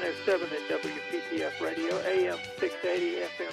907 0.00 0.48
at 0.48 0.82
WPTF 0.82 1.60
Radio, 1.60 1.94
AM 2.08 2.38
680, 2.58 3.20
FM 3.20 3.52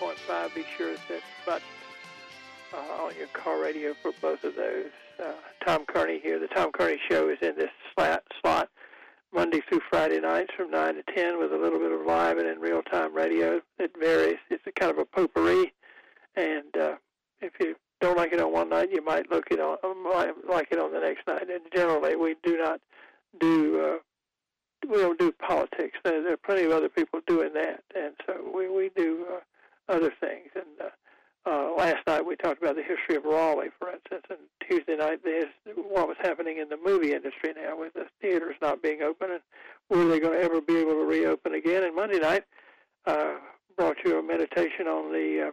98.5. 0.00 0.54
Be 0.56 0.64
sure 0.76 0.92
to 0.92 0.98
set 1.06 1.22
button 1.46 1.62
uh, 2.74 3.04
on 3.04 3.14
your 3.16 3.28
car 3.28 3.62
radio 3.62 3.94
for 4.02 4.10
both 4.20 4.42
of 4.42 4.56
those. 4.56 4.90
Uh, 5.22 5.34
Tom 5.64 5.84
Kearney 5.86 6.18
here. 6.18 6.40
The 6.40 6.48
Tom 6.48 6.72
Kearney 6.72 6.98
Show 7.08 7.28
is 7.28 7.38
in 7.40 7.54
this 7.54 7.70
slot, 7.94 8.24
slot 8.40 8.68
Monday 9.32 9.62
through 9.68 9.80
Friday 9.88 10.18
nights 10.18 10.50
from 10.56 10.72
9 10.72 10.96
to 10.96 11.02
10 11.14 11.38
with 11.38 11.52
a 11.52 11.56
little 11.56 11.78
bit 11.78 11.92
of 11.92 12.04
live 12.04 12.38
and 12.38 12.48
in 12.48 12.58
real 12.58 12.82
time 12.82 13.14
radio. 13.14 13.60
It 13.78 13.92
varies. 13.96 14.38
It's 14.50 14.66
a 14.66 14.72
kind 14.72 14.90
of 14.90 14.98
a 14.98 15.04
potpourri. 15.04 15.72
And 16.34 16.76
uh, 16.76 16.96
if 17.40 17.52
you 17.60 17.76
don't 18.00 18.16
like 18.16 18.32
it 18.32 18.40
on 18.40 18.52
one 18.52 18.70
night, 18.70 18.90
you 18.90 19.04
might 19.04 19.30
look 19.30 19.52
it 19.52 19.60
on 19.60 19.76
like 20.50 20.66
it 20.72 20.80
on 20.80 20.92
the 20.92 20.98
next 20.98 21.28
night. 21.28 21.48
And 21.48 21.60
generally, 21.72 22.16
we 22.16 22.34
do 22.42 22.58
not 22.58 22.80
do 23.38 23.80
uh, 23.80 23.98
we 24.88 24.98
don't 24.98 25.18
do 25.18 25.32
politics. 25.32 25.98
There, 26.04 26.22
there 26.22 26.32
are 26.34 26.38
plenty 26.38 26.64
of 26.64 26.72
other 26.72 26.88
people 26.88 27.20
doing 27.26 27.52
that, 27.54 27.82
and 27.94 28.14
so 28.26 28.34
we 28.54 28.68
we 28.68 28.90
do 28.96 29.26
uh, 29.32 29.92
other 29.92 30.12
things. 30.20 30.50
And 30.54 30.64
uh, 30.80 31.50
uh, 31.50 31.74
last 31.76 32.06
night 32.06 32.26
we 32.26 32.36
talked 32.36 32.62
about 32.62 32.76
the 32.76 32.82
history 32.82 33.16
of 33.16 33.24
Raleigh, 33.24 33.70
for 33.78 33.90
instance, 33.90 34.24
and 34.30 34.38
Tuesday 34.68 34.96
night 34.96 35.20
there's 35.24 35.52
what 35.76 36.08
was 36.08 36.16
happening 36.20 36.58
in 36.58 36.68
the 36.68 36.76
movie 36.76 37.12
industry 37.12 37.52
now 37.56 37.78
with 37.78 37.94
the 37.94 38.06
theaters 38.20 38.56
not 38.60 38.82
being 38.82 39.02
open, 39.02 39.30
and 39.30 39.40
were 39.88 40.06
they 40.08 40.20
going 40.20 40.38
to 40.38 40.44
ever 40.44 40.60
be 40.60 40.76
able 40.76 40.92
to 40.92 41.04
reopen 41.04 41.54
again? 41.54 41.84
And 41.84 41.94
Monday 41.94 42.18
night 42.18 42.44
uh, 43.06 43.34
brought 43.76 43.96
you 44.04 44.18
a 44.18 44.22
meditation 44.22 44.86
on 44.86 45.12
the 45.12 45.48
uh, 45.48 45.52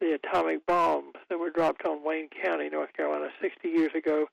the 0.00 0.12
atomic 0.12 0.66
bombs 0.66 1.14
that 1.30 1.38
were 1.38 1.50
dropped 1.50 1.86
on 1.86 2.04
Wayne 2.04 2.28
County, 2.44 2.68
North 2.68 2.92
Carolina, 2.92 3.28
60 3.40 3.66
years 3.66 3.92
ago, 3.94 4.26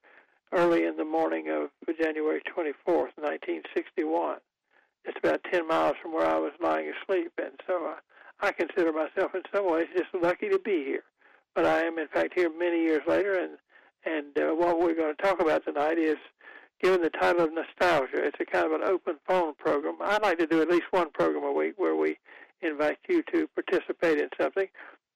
early 0.55 0.85
in 0.85 0.97
the 0.97 1.05
morning 1.05 1.49
of 1.49 1.69
January 1.97 2.41
24th, 2.55 3.13
1961. 3.17 4.37
It's 5.05 5.17
about 5.21 5.41
10 5.51 5.67
miles 5.67 5.95
from 6.01 6.13
where 6.13 6.25
I 6.25 6.37
was 6.37 6.53
lying 6.61 6.91
asleep, 6.91 7.31
and 7.37 7.59
so 7.67 7.87
uh, 7.87 7.95
I 8.39 8.51
consider 8.51 8.93
myself 8.93 9.33
in 9.35 9.41
some 9.53 9.69
ways 9.69 9.87
just 9.95 10.13
lucky 10.13 10.49
to 10.49 10.59
be 10.59 10.83
here. 10.85 11.03
But 11.55 11.65
I 11.65 11.81
am, 11.81 11.97
in 11.97 12.07
fact, 12.07 12.33
here 12.35 12.49
many 12.57 12.81
years 12.81 13.01
later, 13.07 13.33
and 13.39 13.57
and 14.05 14.37
uh, 14.37 14.53
what 14.53 14.79
we're 14.79 14.95
going 14.95 15.15
to 15.15 15.23
talk 15.23 15.39
about 15.41 15.63
tonight 15.65 15.97
is 15.97 16.17
given 16.81 17.01
the 17.01 17.09
title 17.09 17.45
of 17.45 17.51
nostalgia. 17.53 18.25
It's 18.25 18.37
a 18.41 18.45
kind 18.45 18.65
of 18.65 18.73
an 18.73 18.83
open 18.83 19.15
phone 19.25 19.53
program. 19.55 19.95
I'd 20.01 20.23
like 20.23 20.39
to 20.39 20.47
do 20.47 20.61
at 20.61 20.69
least 20.69 20.91
one 20.91 21.09
program 21.11 21.45
a 21.45 21.51
week 21.53 21.75
where 21.77 21.95
we 21.95 22.17
invite 22.61 22.97
you 23.07 23.23
to 23.31 23.47
participate 23.55 24.19
in 24.19 24.29
something. 24.39 24.67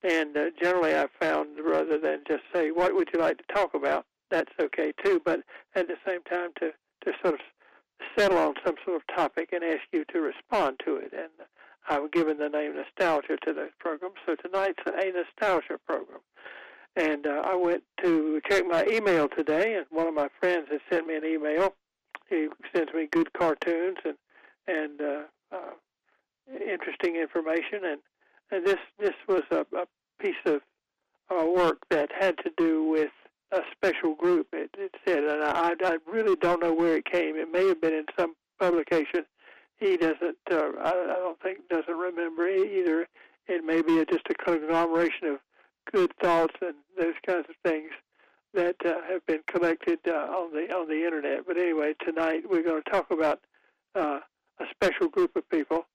And 0.03 0.37
uh, 0.37 0.45
generally, 0.61 0.93
I've 0.93 1.11
found 1.19 1.59
rather 1.63 1.99
than 1.99 2.23
just 2.27 2.43
say, 2.53 2.71
"What 2.71 2.95
would 2.95 3.09
you 3.13 3.19
like 3.19 3.37
to 3.37 3.53
talk 3.53 3.73
about?" 3.73 4.05
That's 4.29 4.51
okay 4.61 4.93
too. 5.03 5.21
But 5.23 5.41
at 5.75 5.87
the 5.87 5.97
same 6.05 6.23
time, 6.23 6.49
to 6.59 6.71
to 7.05 7.11
sort 7.21 7.35
of 7.35 7.39
settle 8.17 8.37
on 8.37 8.55
some 8.65 8.75
sort 8.85 8.97
of 8.97 9.15
topic 9.15 9.49
and 9.51 9.63
ask 9.63 9.81
you 9.91 10.05
to 10.13 10.19
respond 10.19 10.79
to 10.85 10.97
it. 10.97 11.13
And 11.13 11.29
I've 11.89 12.11
given 12.11 12.37
the 12.37 12.49
name 12.49 12.75
nostalgia 12.75 13.37
to 13.45 13.53
those 13.53 13.71
programs. 13.79 14.15
So 14.25 14.35
tonight's 14.35 14.79
a 14.85 15.11
nostalgia 15.11 15.79
program. 15.85 16.19
And 16.95 17.27
uh, 17.27 17.43
I 17.45 17.55
went 17.55 17.83
to 18.03 18.41
check 18.49 18.65
my 18.67 18.83
email 18.85 19.27
today, 19.29 19.75
and 19.75 19.85
one 19.89 20.07
of 20.07 20.13
my 20.13 20.29
friends 20.39 20.67
has 20.71 20.81
sent 20.91 21.05
me 21.05 21.15
an 21.15 21.25
email. 21.25 21.75
He 22.29 22.47
sends 22.75 22.91
me 22.93 23.07
good 23.11 23.31
cartoons 23.33 23.97
and 24.03 24.15
and 24.67 25.01
uh, 25.01 25.21
uh, 25.51 25.73
interesting 26.69 27.15
information, 27.15 27.85
and 27.85 27.99
and 28.51 28.65
this 28.65 28.79
this 28.99 29.13
was 29.27 29.43
a, 29.51 29.65
a 29.75 29.85
piece 30.19 30.35
of 30.45 30.61
uh, 31.29 31.45
work 31.45 31.77
that 31.89 32.09
had 32.19 32.37
to 32.39 32.51
do 32.57 32.83
with 32.83 33.11
a 33.51 33.61
special 33.71 34.15
group. 34.15 34.47
It, 34.53 34.69
it 34.77 34.95
said, 35.05 35.23
and 35.23 35.43
I, 35.43 35.73
I 35.83 35.97
really 36.05 36.35
don't 36.35 36.61
know 36.61 36.73
where 36.73 36.97
it 36.97 37.05
came. 37.05 37.35
It 37.35 37.51
may 37.51 37.67
have 37.67 37.81
been 37.81 37.93
in 37.93 38.05
some 38.17 38.35
publication. 38.59 39.25
He 39.77 39.97
doesn't. 39.97 40.37
Uh, 40.51 40.71
I, 40.81 40.89
I 40.89 41.15
don't 41.19 41.39
think 41.41 41.67
doesn't 41.69 41.97
remember 41.97 42.47
either. 42.47 43.07
It 43.47 43.63
may 43.63 43.81
be 43.81 44.03
just 44.09 44.27
a 44.29 44.33
conglomeration 44.33 45.27
of 45.27 45.39
good 45.93 46.11
thoughts 46.21 46.55
and 46.61 46.75
those 46.97 47.13
kinds 47.25 47.45
of 47.49 47.55
things 47.63 47.91
that 48.53 48.75
uh, 48.85 48.95
have 49.09 49.25
been 49.25 49.41
collected 49.47 49.99
uh, 50.07 50.11
on 50.11 50.51
the 50.51 50.73
on 50.73 50.87
the 50.87 51.05
internet. 51.05 51.45
But 51.47 51.57
anyway, 51.57 51.93
tonight 52.05 52.43
we're 52.49 52.63
going 52.63 52.81
to 52.83 52.89
talk 52.89 53.11
about 53.11 53.39
uh, 53.95 54.19
a 54.59 54.65
special 54.73 55.07
group 55.07 55.35
of 55.35 55.47
people 55.49 55.85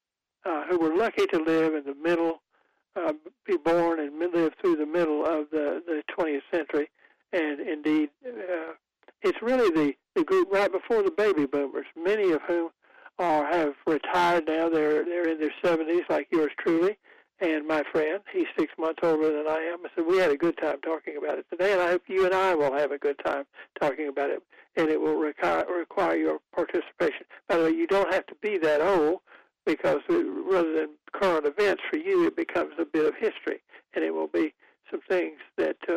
uh, 0.44 0.65
who 0.69 0.78
were 0.78 0.97
lucky 0.97 1.26
to 1.26 1.38
live 1.38 1.75
in 1.75 1.84
the 1.84 1.94
middle, 1.94 2.43
uh, 2.97 3.12
be 3.47 3.56
born 3.56 4.00
and 4.00 4.19
live 4.32 4.53
through 4.60 4.76
the 4.76 4.87
middle 4.87 5.25
of 5.25 5.50
the, 5.50 5.82
the 5.87 6.03
20th 6.16 6.43
century. 6.53 6.88
And 7.32 7.60
indeed, 7.60 8.10
uh, 8.26 8.75
it's 9.22 9.41
really 9.41 9.70
the, 9.70 9.94
the 10.15 10.25
group 10.25 10.48
right 10.53 10.70
before 10.70 11.03
the 11.03 11.10
baby 11.10 11.47
boomers, 11.47 11.87
many 11.97 12.32
of 12.32 12.43
whom 12.43 12.70
are 13.19 13.47
have 13.47 13.75
retired 13.87 14.47
now. 14.47 14.69
They're 14.69 15.04
they're 15.04 15.28
in 15.28 15.38
their 15.38 15.53
70s, 15.62 16.09
like 16.09 16.28
yours 16.31 16.50
truly, 16.59 16.98
and 17.41 17.66
my 17.66 17.82
friend. 17.93 18.20
He's 18.32 18.47
six 18.59 18.72
months 18.78 19.00
older 19.03 19.32
than 19.32 19.47
I 19.48 19.60
am. 19.72 19.78
So 19.97 20.03
we 20.03 20.19
had 20.19 20.31
a 20.31 20.37
good 20.37 20.56
time 20.59 20.81
talking 20.82 21.16
about 21.16 21.38
it 21.38 21.47
today, 21.50 21.72
and 21.72 21.81
I 21.81 21.88
hope 21.88 22.03
you 22.09 22.25
and 22.25 22.34
I 22.34 22.54
will 22.54 22.72
have 22.72 22.93
a 22.93 22.98
good 22.98 23.20
time 23.25 23.44
talking 23.81 24.09
about 24.09 24.31
it. 24.31 24.43
And 24.76 24.88
it 24.88 25.00
will 25.00 25.16
require 25.16 25.66
require 25.66 26.16
your 26.16 26.38
participation. 26.54 27.26
By 27.49 27.56
the 27.59 27.64
way, 27.64 27.70
you 27.70 27.87
don't 27.87 28.12
have 28.12 28.26
to 28.26 28.34
be 28.41 28.59
that 28.59 28.81
old 28.81 29.20
because 29.64 30.00
rather 30.09 30.72
than 30.72 30.91
current 31.12 31.47
events 31.47 31.82
for 31.91 31.99
you, 31.99 32.26
it 32.26 32.37
becomes 32.37 32.72
a 32.78 32.84
bit 32.84 33.06
of 33.06 33.14
history, 33.14 33.60
and 33.94 34.04
it 34.04 34.12
will 34.12 34.28
be 34.28 34.54
some 34.92 35.00
things 35.08 35.38
that 35.56 35.76
uh, 35.88 35.94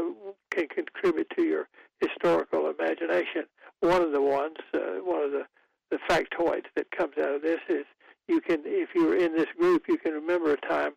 can 0.49 0.67
contribute 0.67 1.29
to 1.35 1.43
your 1.43 1.67
historical 1.99 2.71
imagination. 2.71 3.43
One 3.81 4.01
of 4.01 4.11
the 4.11 4.21
ones, 4.21 4.57
uh, 4.73 5.03
one 5.03 5.21
of 5.23 5.31
the, 5.31 5.43
the 5.91 5.99
factoids 6.09 6.65
that 6.75 6.89
comes 6.91 7.13
out 7.19 7.35
of 7.35 7.41
this 7.43 7.59
is 7.69 7.85
you 8.27 8.41
can, 8.41 8.61
if 8.65 8.89
you're 8.95 9.17
in 9.17 9.35
this 9.35 9.49
group, 9.59 9.83
you 9.87 9.97
can 9.97 10.13
remember 10.13 10.53
a 10.53 10.67
time 10.67 10.93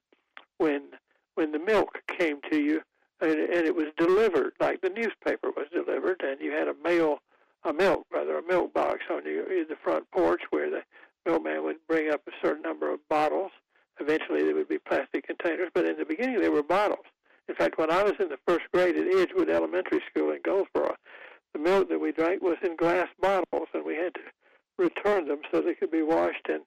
when 0.56 0.82
when 1.34 1.52
the 1.52 1.58
milk 1.58 2.00
came 2.18 2.40
to 2.50 2.60
you 2.60 2.82
and, 3.20 3.38
and 3.38 3.64
it 3.64 3.74
was 3.74 3.86
delivered, 3.96 4.52
like 4.58 4.80
the 4.80 4.90
newspaper 4.90 5.50
was 5.56 5.66
delivered, 5.72 6.20
and 6.24 6.40
you 6.40 6.50
had 6.50 6.66
a 6.66 6.74
mail, 6.82 7.18
a 7.64 7.72
milk, 7.72 8.06
rather 8.12 8.38
a 8.38 8.42
milk 8.42 8.72
box 8.74 9.04
on 9.10 9.24
your 9.24 9.52
in 9.52 9.66
the 9.68 9.76
front 9.82 10.10
porch 10.10 10.42
where 10.50 10.70
the 10.70 10.82
milkman 11.26 11.62
would 11.62 11.76
bring 11.86 12.10
up 12.10 12.22
a 12.26 12.32
certain 12.42 12.62
number 12.62 12.92
of 12.92 13.00
bottles. 13.08 13.52
Eventually, 14.00 14.44
they 14.44 14.52
would 14.52 14.68
be 14.68 14.78
plastic 14.78 15.26
containers, 15.26 15.70
but 15.74 15.84
in 15.84 15.96
the 15.96 16.04
beginning, 16.04 16.40
they 16.40 16.48
were 16.48 16.62
bottles. 16.62 17.06
In 17.48 17.54
fact, 17.54 17.78
when 17.78 17.90
I 17.90 18.02
was 18.02 18.14
in 18.20 18.28
the 18.28 18.38
first 18.46 18.64
grade 18.72 18.96
at 18.96 19.06
Edgewood 19.06 19.48
Elementary 19.48 20.02
School 20.10 20.32
in 20.32 20.40
Goldsboro, 20.44 20.94
the 21.54 21.58
milk 21.58 21.88
that 21.88 21.98
we 21.98 22.12
drank 22.12 22.42
was 22.42 22.58
in 22.62 22.76
glass 22.76 23.08
bottles, 23.20 23.68
and 23.72 23.84
we 23.84 23.96
had 23.96 24.14
to 24.14 24.20
return 24.76 25.26
them 25.26 25.40
so 25.50 25.60
they 25.60 25.74
could 25.74 25.90
be 25.90 26.02
washed 26.02 26.46
and 26.48 26.62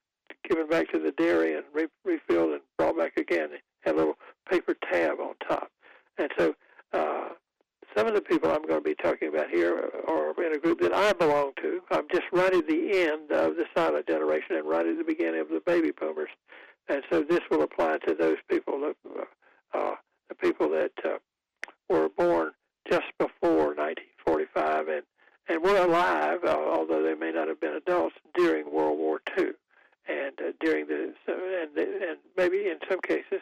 given 0.49 0.67
back 0.67 0.91
to 0.91 0.99
the 0.99 1.11
dairy 1.11 1.55
and 1.55 1.65
re- 1.73 1.87
refilled 2.03 2.51
and 2.51 2.61
brought 2.77 2.97
back 2.97 3.15
again. 3.17 3.49
They 3.51 3.59
had 3.81 3.95
a 3.95 3.97
little 3.97 4.17
paper 4.49 4.75
tab 4.91 5.19
on 5.19 5.35
top. 5.47 5.69
And 6.17 6.29
so 6.37 6.55
uh, 6.93 7.29
some 7.95 8.07
of 8.07 8.15
the 8.15 8.21
people 8.21 8.49
I'm 8.49 8.63
going 8.63 8.83
to 8.83 8.89
be 8.89 8.95
talking 8.95 9.29
about 9.29 9.49
here 9.49 9.91
are 10.07 10.43
in 10.43 10.55
a 10.55 10.59
group 10.59 10.81
that 10.81 10.93
I 10.93 11.13
belong 11.13 11.51
to. 11.61 11.81
I'm 11.91 12.07
just 12.11 12.25
right 12.31 12.53
at 12.53 12.67
the 12.67 12.91
end 12.97 13.31
of 13.31 13.55
the 13.55 13.65
silent 13.75 14.07
generation 14.07 14.55
and 14.55 14.67
right 14.67 14.85
at 14.85 14.97
the 14.97 15.03
beginning 15.03 15.41
of 15.41 15.49
the 15.49 15.61
baby 15.65 15.91
boomers. 15.91 16.29
And 16.89 17.03
so 17.11 17.21
this 17.21 17.41
will 17.49 17.61
apply 17.61 17.99
to 18.07 18.15
those 18.15 18.37
people, 18.49 18.79
that, 18.81 19.27
uh, 19.73 19.95
the 20.31 20.35
people 20.35 20.69
that 20.69 20.93
uh, 21.03 21.17
were 21.89 22.09
born 22.09 22.51
just 22.89 23.11
before 23.19 23.75
1945 23.75 24.87
and, 24.87 25.03
and 25.49 25.61
were 25.61 25.77
alive, 25.77 26.39
uh, 26.45 26.55
although 26.57 27.03
they 27.03 27.15
may 27.15 27.31
not 27.31 27.49
have 27.49 27.59
been 27.59 27.75
adults, 27.75 28.15
during 28.33 28.71
World 28.73 28.97
War 28.97 29.21
II. 29.37 29.51
And 30.07 30.39
uh, 30.39 30.51
during 30.61 30.87
the, 30.87 31.13
and, 31.27 31.77
and 31.77 32.17
maybe 32.37 32.69
in 32.69 32.77
some 32.89 33.01
cases, 33.01 33.41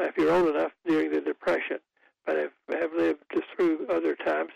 uh, 0.00 0.04
if 0.04 0.16
you're 0.16 0.32
old 0.32 0.48
enough, 0.48 0.72
during 0.86 1.12
the 1.12 1.20
Depression 1.20 1.78
but 2.26 2.36
have, 2.36 2.80
have 2.80 2.90
lived 2.96 3.20
through 3.54 3.86
other 3.90 4.16
times. 4.16 4.50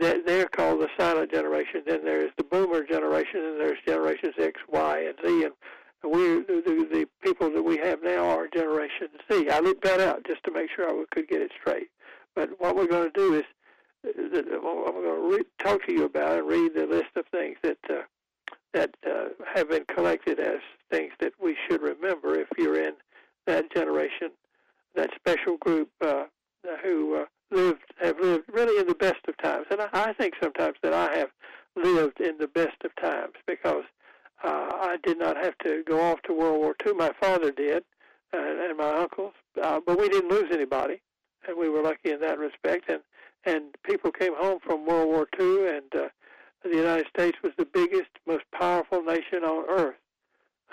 They're 0.00 0.48
called 0.48 0.80
the 0.80 0.88
silent 0.98 1.30
generation. 1.30 1.82
Then 1.86 2.04
there's 2.04 2.30
the 2.38 2.44
boomer 2.44 2.82
generation, 2.84 3.44
and 3.44 3.60
there's 3.60 3.78
generations 3.86 4.32
X, 4.38 4.58
Y, 4.66 4.98
and 5.00 5.14
Z. 5.22 5.44
And 5.44 5.52
we, 6.04 6.40
the, 6.42 6.88
the 6.90 7.06
people 7.22 7.50
that 7.50 7.62
we 7.62 7.78
have 7.78 8.02
now 8.02 8.24
are 8.26 8.48
Generation 8.48 9.08
Z. 9.30 9.48
I 9.50 9.60
looked 9.60 9.84
that 9.84 10.00
out 10.00 10.24
just 10.26 10.44
to 10.44 10.52
make 10.52 10.70
sure 10.74 10.88
I 10.88 11.04
could 11.10 11.28
get 11.28 11.40
it 11.40 11.52
straight. 11.60 11.88
But 12.34 12.50
what 12.58 12.76
we're 12.76 12.86
going 12.86 13.10
to 13.10 13.18
do 13.18 13.34
is, 13.34 13.44
I'm 14.04 14.30
going 14.30 14.44
to 14.44 15.36
re- 15.36 15.44
talk 15.64 15.84
to 15.86 15.92
you 15.92 16.04
about 16.04 16.38
and 16.38 16.48
read 16.48 16.72
the 16.74 16.86
list 16.86 17.16
of 17.16 17.24
things 17.30 17.56
that 17.62 17.78
uh, 17.88 18.02
that 18.74 18.90
uh, 19.06 19.28
have 19.54 19.70
been 19.70 19.84
collected 19.94 20.40
as 20.40 20.58
things 20.90 21.12
that 21.20 21.32
we 21.40 21.56
should 21.66 21.80
remember 21.80 22.38
if 22.38 22.48
you're 22.58 22.82
in 22.82 22.94
that 23.46 23.72
generation, 23.72 24.30
that 24.96 25.10
special 25.14 25.56
group 25.58 25.88
uh, 26.04 26.24
who 26.82 27.20
uh, 27.20 27.24
lived 27.50 27.82
have 28.02 28.18
lived 28.20 28.44
really 28.52 28.78
in 28.80 28.86
the 28.86 28.94
best 28.94 29.20
of 29.28 29.36
times, 29.38 29.66
and 29.70 29.80
I, 29.80 29.88
I 29.92 30.12
think 30.12 30.34
sometimes 30.42 30.76
that 30.82 30.92
I 30.92 31.16
have 31.16 31.30
lived 31.76 32.20
in 32.20 32.36
the 32.38 32.48
best 32.48 32.76
of 32.84 32.94
times 32.96 33.34
because 33.46 33.84
uh, 34.44 34.68
I 34.72 34.98
did 35.02 35.18
not 35.18 35.36
have 35.36 35.56
to 35.58 35.82
go 35.86 36.00
off 36.00 36.22
to 36.22 36.32
World 36.32 36.60
War 36.60 36.76
II. 36.86 36.94
My 36.94 37.12
father 37.20 37.50
did, 37.50 37.84
uh, 38.32 38.38
and 38.38 38.76
my 38.76 38.90
uncles, 38.90 39.32
uh, 39.62 39.80
but 39.84 39.98
we 39.98 40.08
didn't 40.08 40.30
lose 40.30 40.50
anybody, 40.52 41.00
and 41.48 41.56
we 41.56 41.68
were 41.68 41.82
lucky 41.82 42.10
in 42.10 42.20
that 42.20 42.38
respect. 42.38 42.88
And 42.88 43.00
and 43.46 43.74
people 43.82 44.10
came 44.10 44.34
home 44.34 44.58
from 44.64 44.86
World 44.86 45.08
War 45.08 45.28
II, 45.38 45.68
and 45.68 45.94
uh, 45.94 46.08
the 46.62 46.76
United 46.76 47.06
States 47.08 47.36
was 47.42 47.52
the 47.58 47.66
biggest, 47.66 48.08
most 48.26 48.44
powerful 48.52 49.02
nation 49.02 49.44
on 49.44 49.66
earth 49.68 49.96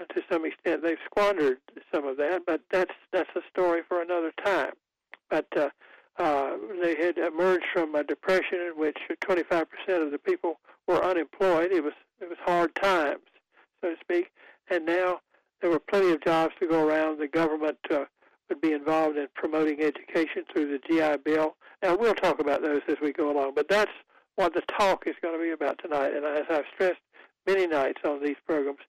to 0.10 0.22
some 0.32 0.46
extent 0.46 0.84
they've 0.84 0.98
squandered 1.06 1.58
some 1.94 2.06
of 2.06 2.18
that, 2.18 2.42
but 2.46 2.62
that's 2.72 2.94
that's 3.12 3.30
a 3.36 3.42
story 3.50 3.82
for 3.88 4.02
another 4.02 4.32
time. 4.44 4.72
But 5.30 5.48
uh, 5.56 5.70
uh, 6.18 6.58
they 6.82 6.96
had 6.96 7.18
emerged 7.18 7.66
from 7.74 7.96
a 7.96 8.04
depression 8.04 8.60
in 8.60 8.74
which 8.76 8.98
25% 9.24 9.66
of 9.90 10.12
the 10.12 10.20
people 10.20 10.60
were 10.88 11.04
unemployed. 11.04 11.72
It 11.72 11.84
was 11.84 11.94
it 12.20 12.30
was 12.30 12.38
hard 12.44 12.74
times, 12.76 13.24
so 13.82 13.90
to 13.90 13.96
speak, 14.00 14.32
and 14.70 14.86
now 14.86 15.20
there 15.62 15.70
were 15.70 15.80
plenty 15.80 16.12
of 16.12 16.24
jobs 16.24 16.54
to 16.60 16.68
go 16.68 16.88
around. 16.88 17.20
The 17.20 17.28
government 17.28 17.78
uh, 17.90 18.06
would 18.50 18.62
be 18.62 18.74
involved 18.74 19.18
in 19.18 19.28
promoting 19.36 19.82
education 19.82 20.44
through 20.52 20.72
the 20.72 20.80
GI 20.88 21.24
Bill. 21.24 21.56
Now 21.84 21.96
we'll 21.96 22.16
talk 22.16 22.40
about 22.40 22.62
those 22.62 22.82
as 22.88 22.98
we 23.02 23.12
go 23.12 23.32
along, 23.32 23.54
but 23.56 23.68
that's 23.70 23.92
what 24.36 24.54
the 24.54 24.62
talk 24.78 25.04
is 25.08 25.16
going 25.22 25.38
to 25.38 25.44
be 25.44 25.52
about 25.52 25.80
tonight. 25.82 26.14
And 26.14 26.26
as 26.26 26.46
I've 26.50 26.66
stressed 26.74 27.02
many 27.48 27.68
nights 27.68 28.02
on 28.06 28.24
these 28.24 28.38
programs, 28.48 28.80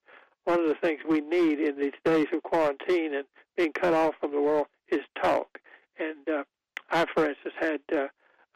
one 0.44 0.60
of 0.60 0.66
the 0.66 0.74
things 0.74 1.00
we 1.08 1.20
need 1.20 1.60
in 1.60 1.78
these 1.78 1.92
days 2.04 2.26
of 2.32 2.42
quarantine 2.42 3.14
and 3.14 3.24
being 3.56 3.72
cut 3.72 3.94
off 3.94 4.14
from 4.20 4.32
the 4.32 4.40
world 4.40 4.66
is 4.88 5.00
talk. 5.20 5.58
And 5.98 6.28
uh, 6.28 6.44
I, 6.90 7.06
for 7.14 7.28
instance, 7.28 7.54
had 7.60 7.80
uh, 7.92 8.06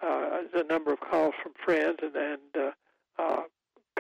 uh, 0.03 0.43
a 0.55 0.65
number 0.65 0.93
of 0.93 1.01
calls 1.01 1.35
from 1.43 1.53
friends 1.65 1.99
and, 2.03 2.17
and 2.17 2.39
uh, 2.57 3.23
uh, 3.23 3.43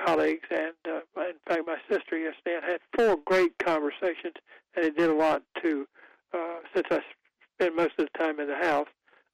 colleagues, 0.04 0.46
and 0.50 0.74
uh, 0.88 1.20
in 1.22 1.34
fact, 1.48 1.62
my 1.66 1.76
sister 1.90 2.18
yesterday 2.18 2.58
had 2.66 2.80
four 2.96 3.16
great 3.24 3.52
conversations, 3.58 4.34
and 4.74 4.84
it 4.84 4.96
did 4.96 5.10
a 5.10 5.14
lot 5.14 5.42
to, 5.62 5.86
uh, 6.34 6.56
since 6.74 6.86
I 6.90 7.00
spend 7.54 7.76
most 7.76 7.92
of 7.98 8.06
the 8.12 8.18
time 8.18 8.40
in 8.40 8.48
the 8.48 8.56
house, 8.56 8.88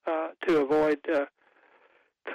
uh, 0.07 0.29
to 0.47 0.61
avoid 0.61 0.99
uh, 1.13 1.27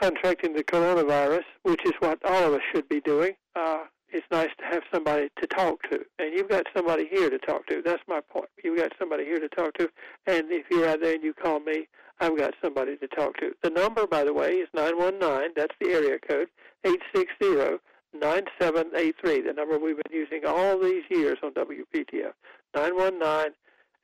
contracting 0.02 0.54
the 0.54 0.64
coronavirus, 0.64 1.44
which 1.64 1.82
is 1.86 1.94
what 2.00 2.20
all 2.26 2.44
of 2.44 2.54
us 2.54 2.62
should 2.74 2.88
be 2.88 3.02
doing. 3.02 3.34
Uh, 3.56 3.84
it's 4.10 4.26
nice 4.32 4.50
to 4.58 4.66
have 4.66 4.84
somebody 4.94 5.30
to 5.42 5.48
talk 5.48 5.82
to, 5.90 6.00
and 6.20 6.34
you've 6.34 6.50
got 6.50 6.66
somebody 6.76 7.08
here 7.12 7.30
to 7.30 7.38
talk 7.40 7.68
to. 7.68 7.82
That's 7.84 8.02
my 8.08 8.22
point. 8.22 8.50
You've 8.64 8.78
got 8.78 8.94
somebody 8.98 9.26
here 9.26 9.40
to 9.40 9.50
talk 9.50 9.74
to, 9.76 9.90
and 10.26 10.46
if 10.50 10.66
you're 10.72 10.88
out 10.88 11.02
there 11.02 11.16
and 11.16 11.24
you 11.24 11.34
call 11.34 11.60
me, 11.60 11.88
I've 12.20 12.38
got 12.38 12.54
somebody 12.64 12.96
to 12.98 13.08
talk 13.08 13.38
to. 13.38 13.52
The 13.62 13.70
number, 13.70 14.08
by 14.08 14.24
the 14.24 14.34
way, 14.34 14.54
is 14.56 14.70
919. 14.74 15.52
That's 15.56 15.76
the 15.80 15.90
area 15.90 16.18
code, 16.20 16.48
860 16.86 17.78
9783, 18.20 19.42
the 19.42 19.54
number 19.54 19.80
we've 19.80 19.98
been 19.98 20.18
using 20.18 20.42
all 20.46 20.80
these 20.80 21.04
years 21.10 21.38
on 21.44 21.54
WPTF. 21.54 22.34
919 22.76 23.54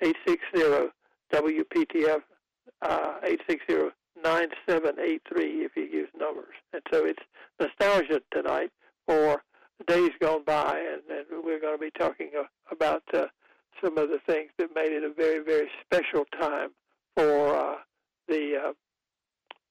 860 0.01 0.91
WPTF, 1.33 2.21
uh, 2.81 3.15
860 3.23 3.95
9783 4.23 5.43
if 5.65 5.71
you 5.75 5.83
use 5.83 6.09
numbers. 6.17 6.55
And 6.71 6.81
so 6.91 7.05
it's 7.05 7.23
nostalgia 7.59 8.21
tonight 8.31 8.71
for 9.07 9.43
days 9.87 10.11
gone 10.21 10.43
by, 10.45 10.79
and, 10.79 11.01
and 11.09 11.43
we're 11.43 11.59
going 11.59 11.77
to 11.77 11.81
be 11.81 11.91
talking 11.91 12.31
uh, 12.37 12.43
about 12.71 13.03
uh, 13.13 13.25
some 13.83 13.97
of 13.97 14.09
the 14.09 14.19
things 14.27 14.51
that 14.57 14.69
made 14.75 14.91
it 14.91 15.03
a 15.03 15.13
very, 15.13 15.43
very 15.43 15.69
special 15.83 16.25
time 16.39 16.69
for 17.15 17.55
uh, 17.55 17.75
the 18.27 18.55
uh, 18.67 18.73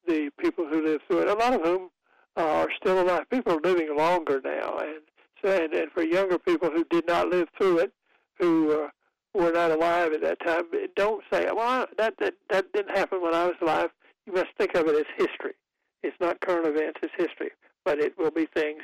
the 0.07 0.31
people 0.39 0.67
who 0.67 0.85
lived 0.85 1.03
through 1.07 1.21
it. 1.21 1.29
A 1.29 1.35
lot 1.35 1.55
of 1.55 1.63
whom 1.63 1.91
are 2.37 2.69
still 2.81 3.03
alive. 3.03 3.29
People 3.31 3.55
are 3.55 3.61
living 3.61 3.97
longer 3.97 4.41
now, 4.45 4.79
and 4.79 5.01
so 5.43 5.51
and, 5.51 5.73
and 5.75 5.91
for 5.93 6.03
younger 6.03 6.39
people 6.39 6.71
who 6.71 6.85
did 6.85 7.07
not 7.07 7.29
live 7.29 7.49
through 7.59 7.79
it, 7.79 7.93
who 8.39 8.73
uh, 8.73 8.89
were 9.35 9.53
not 9.53 9.71
alive 9.71 10.13
at 10.13 10.23
that 10.23 10.41
time, 10.45 10.65
don't 10.97 11.23
say, 11.33 11.49
"Well, 11.55 11.87
that 11.99 12.15
that 12.19 12.35
that 12.51 12.73
didn't 12.73 12.97
happen 12.97 13.21
when 13.21 13.35
I 13.35 13.47
was 13.47 13.57
alive." 13.61 13.91
You 14.27 14.33
must 14.35 14.51
think 14.57 14.75
of 14.75 14.87
it 14.87 14.95
as 14.95 15.07
history. 15.17 15.55
It's 16.03 16.17
not 16.21 16.41
current 16.41 16.67
events; 16.67 17.01
it's 17.03 17.13
history. 17.17 17.51
But 17.85 17.99
it 17.99 18.17
will 18.17 18.31
be 18.31 18.47
things 18.47 18.83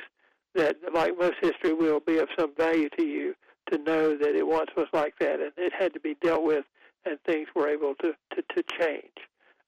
that, 0.55 0.77
like 0.93 1.17
most 1.17 1.37
history, 1.41 1.73
will 1.73 2.01
be 2.01 2.17
of 2.17 2.27
some 2.37 2.53
value 2.55 2.89
to 2.97 3.03
you 3.03 3.35
to 3.71 3.77
know 3.77 4.17
that 4.17 4.35
it 4.35 4.47
once 4.47 4.69
was 4.75 4.87
like 4.93 5.13
that, 5.19 5.39
and 5.39 5.51
it 5.57 5.73
had 5.77 5.93
to 5.93 5.99
be 5.99 6.15
dealt 6.21 6.43
with, 6.43 6.65
and 7.05 7.19
things 7.25 7.47
were 7.55 7.67
able 7.67 7.95
to 8.01 8.13
to, 8.35 8.43
to 8.55 8.63
change. 8.79 9.18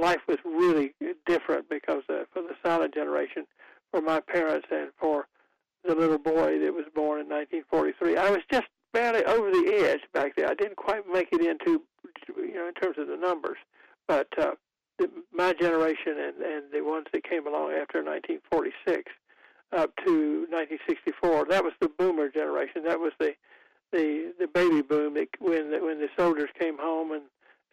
life 0.00 0.20
was 0.26 0.38
really 0.44 0.94
different 1.26 1.68
because 1.68 2.02
uh, 2.08 2.24
for 2.32 2.42
the 2.42 2.54
silent 2.64 2.94
generation, 2.94 3.46
for 3.90 4.00
my 4.00 4.20
parents 4.20 4.68
and 4.70 4.90
for 4.98 5.26
the 5.84 5.94
little 5.94 6.18
boy 6.18 6.58
that 6.58 6.72
was 6.72 6.86
born 6.94 7.20
in 7.20 7.28
1943, 7.28 8.16
I 8.16 8.30
was 8.30 8.40
just 8.50 8.66
barely 8.92 9.24
over 9.24 9.50
the 9.50 9.86
edge 9.86 10.00
back 10.12 10.34
there. 10.34 10.48
I 10.48 10.54
didn't 10.54 10.76
quite 10.76 11.02
make 11.12 11.28
it 11.32 11.40
into 11.40 11.82
you 12.36 12.54
know 12.54 12.68
in 12.68 12.74
terms 12.74 12.96
of 12.98 13.06
the 13.06 13.16
numbers, 13.16 13.58
but 14.08 14.28
uh, 14.38 14.52
my 15.32 15.52
generation 15.52 16.18
and, 16.18 16.36
and 16.42 16.64
the 16.72 16.82
ones 16.82 17.06
that 17.12 17.24
came 17.24 17.46
along 17.46 17.72
after 17.72 18.02
1946 18.02 19.10
up 19.72 19.94
to 20.04 20.46
1964, 20.50 21.46
that 21.46 21.62
was 21.62 21.72
the 21.80 21.88
boomer 21.88 22.28
generation. 22.28 22.82
That 22.84 22.98
was 22.98 23.12
the 23.18 23.34
the 23.92 24.32
the 24.38 24.46
baby 24.46 24.82
boom 24.82 25.14
that 25.14 25.28
when 25.40 25.70
the, 25.70 25.78
when 25.78 25.98
the 25.98 26.08
soldiers 26.16 26.50
came 26.58 26.78
home 26.78 27.12
and 27.12 27.22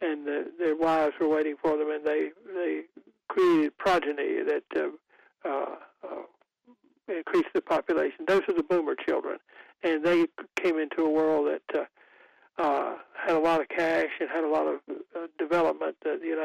and 0.01 0.27
the, 0.27 0.51
their 0.59 0.75
wives 0.75 1.13
were 1.19 1.27
waiting 1.27 1.55
for 1.61 1.77
them, 1.77 1.89
and 1.91 2.05
they 2.05 2.29
they 2.53 2.81
created 3.27 3.77
progeny 3.77 4.43
that 4.43 4.63
uh, 4.75 5.47
uh, 5.47 5.75
uh, 6.03 7.13
increased 7.13 7.49
the 7.53 7.61
population. 7.61 8.25
Those 8.27 8.41
are 8.47 8.53
the 8.53 8.63
boomer 8.63 8.95
children, 8.95 9.39
and 9.83 10.05
they 10.05 10.27
came 10.55 10.77
into 10.77 11.03
a 11.03 11.09
world 11.09 11.47
that 11.47 11.79
uh, 11.79 12.61
uh, 12.61 12.95
had 13.13 13.35
a 13.35 13.39
lot 13.39 13.61
of 13.61 13.69
cash 13.69 14.09
and 14.19 14.29
had 14.29 14.43
a 14.43 14.49
lot 14.49 14.67
of 14.67 14.79
uh, 15.15 15.27
development. 15.37 15.86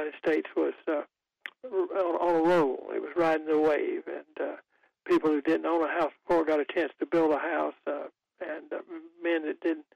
United 0.02 0.18
States 0.18 0.49
was 0.56 0.75
uh, 0.88 1.02
on, 1.64 2.37
a 2.37 2.49
roll. 2.49 2.87
It 2.94 3.00
was 3.00 3.12
riding 3.16 3.47
the 3.47 3.59
wave, 3.59 4.02
and 4.06 4.49
uh, 4.49 4.56
people 5.06 5.30
who 5.30 5.40
didn't 5.40 5.66
own 5.66 5.85
a 5.85 5.88
house 5.88 6.12
before 6.26 6.44
got 6.44 6.61
a 6.61 6.64
chance 6.64 6.92
to 6.99 7.06
build 7.06 7.32
a 7.32 7.38
house, 7.38 7.75
uh, 7.87 8.09
and 8.40 8.73
uh, 8.73 8.78
men 9.23 9.47
that 9.47 9.61
didn't 9.61 9.87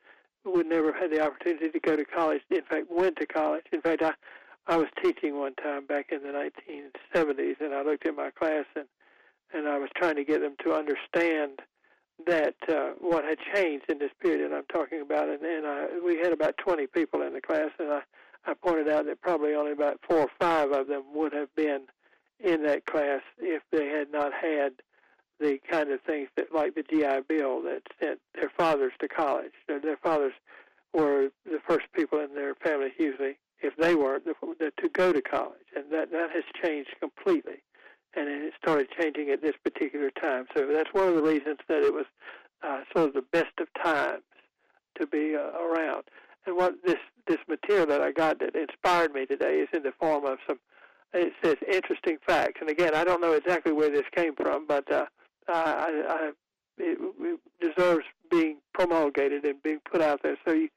would 0.44 0.66
never 0.66 0.92
have 0.92 1.02
had 1.02 1.10
the 1.10 1.20
opportunity 1.20 1.68
to 1.70 1.80
go 1.80 1.96
to 1.96 2.04
college. 2.04 2.40
In 2.50 2.62
fact, 2.62 2.86
went 2.88 3.16
to 3.16 3.26
college. 3.26 3.64
In 3.72 3.80
fact, 3.80 4.02
I 4.02 4.12
I 4.68 4.76
was 4.76 4.86
teaching 5.02 5.38
one 5.38 5.54
time 5.54 5.86
back 5.86 6.12
in 6.12 6.22
the 6.22 6.28
1970s, 6.28 7.60
and 7.60 7.74
I 7.74 7.82
looked 7.82 8.06
at 8.06 8.14
my 8.14 8.30
class 8.30 8.64
and 8.74 8.86
and 9.52 9.68
I 9.68 9.78
was 9.78 9.90
trying 9.96 10.16
to 10.16 10.24
get 10.24 10.40
them 10.40 10.54
to 10.64 10.72
understand 10.72 11.60
that 12.26 12.54
uh, 12.68 12.90
what 12.98 13.24
had 13.24 13.38
changed 13.54 13.84
in 13.88 13.98
this 13.98 14.10
period 14.20 14.50
that 14.50 14.56
I'm 14.56 14.64
talking 14.72 15.02
about, 15.02 15.28
and, 15.28 15.42
and 15.42 15.66
I, 15.66 15.86
we 16.04 16.18
had 16.18 16.32
about 16.32 16.56
20 16.56 16.86
people 16.86 17.22
in 17.22 17.34
the 17.34 17.40
class, 17.40 17.70
and 17.78 17.92
I 17.92 18.00
pointed 18.62 18.88
out 18.88 19.06
that 19.06 19.20
probably 19.20 19.54
only 19.54 19.72
about 19.72 20.00
four 20.08 20.20
or 20.20 20.30
five 20.40 20.72
of 20.72 20.88
them 20.88 21.04
would 21.14 21.32
have 21.32 21.54
been 21.54 21.82
in 22.40 22.62
that 22.64 22.86
class 22.86 23.22
if 23.38 23.62
they 23.72 23.86
had 23.86 24.10
not 24.10 24.32
had 24.32 24.72
the 25.38 25.58
kind 25.70 25.90
of 25.90 26.00
things 26.02 26.28
that, 26.36 26.54
like 26.54 26.74
the 26.74 26.82
GI 26.82 27.20
Bill, 27.28 27.62
that 27.62 27.82
sent 28.00 28.20
their 28.34 28.50
fathers 28.56 28.92
to 29.00 29.08
college. 29.08 29.52
Their, 29.68 29.80
their 29.80 29.98
fathers 29.98 30.32
were 30.92 31.28
the 31.44 31.60
first 31.66 31.86
people 31.94 32.20
in 32.20 32.34
their 32.34 32.54
families 32.54 32.92
usually, 32.98 33.38
if 33.60 33.76
they 33.76 33.94
weren't, 33.94 34.24
to 34.24 34.88
go 34.92 35.12
to 35.12 35.20
college, 35.20 35.66
and 35.74 35.84
that 35.92 36.10
that 36.12 36.30
has 36.30 36.44
changed 36.62 36.90
completely 37.00 37.62
and 38.16 38.28
it 38.28 38.54
started 38.60 38.88
changing 38.98 39.30
at 39.30 39.42
this 39.42 39.54
particular 39.62 40.10
time. 40.10 40.46
So 40.56 40.66
that's 40.72 40.92
one 40.92 41.08
of 41.08 41.14
the 41.14 41.22
reasons 41.22 41.58
that 41.68 41.82
it 41.82 41.92
was 41.92 42.06
uh, 42.62 42.80
sort 42.94 43.08
of 43.08 43.14
the 43.14 43.22
best 43.22 43.52
of 43.60 43.68
times 43.82 44.22
to 44.98 45.06
be 45.06 45.36
uh, 45.36 45.58
around. 45.58 46.04
And 46.46 46.56
what 46.56 46.74
this 46.84 46.95
material 47.66 47.86
that 47.86 48.00
I 48.00 48.12
got 48.12 48.38
that 48.40 48.54
inspired 48.54 49.12
me 49.12 49.26
today 49.26 49.58
is 49.58 49.68
in 49.72 49.82
the 49.82 49.92
form 49.98 50.24
of 50.24 50.38
some. 50.46 50.58
It 51.12 51.32
says 51.42 51.56
interesting 51.72 52.18
facts, 52.26 52.60
and 52.60 52.68
again, 52.68 52.94
I 52.94 53.04
don't 53.04 53.20
know 53.20 53.32
exactly 53.32 53.72
where 53.72 53.90
this 53.90 54.04
came 54.14 54.34
from, 54.34 54.66
but 54.66 54.90
uh, 54.92 55.06
I, 55.48 56.02
I, 56.08 56.30
it, 56.78 56.98
it 57.20 57.40
deserves 57.60 58.04
being 58.30 58.58
promulgated 58.74 59.44
and 59.44 59.62
being 59.62 59.80
put 59.90 60.02
out 60.02 60.22
there 60.22 60.36
so 60.44 60.52
you, 60.52 60.68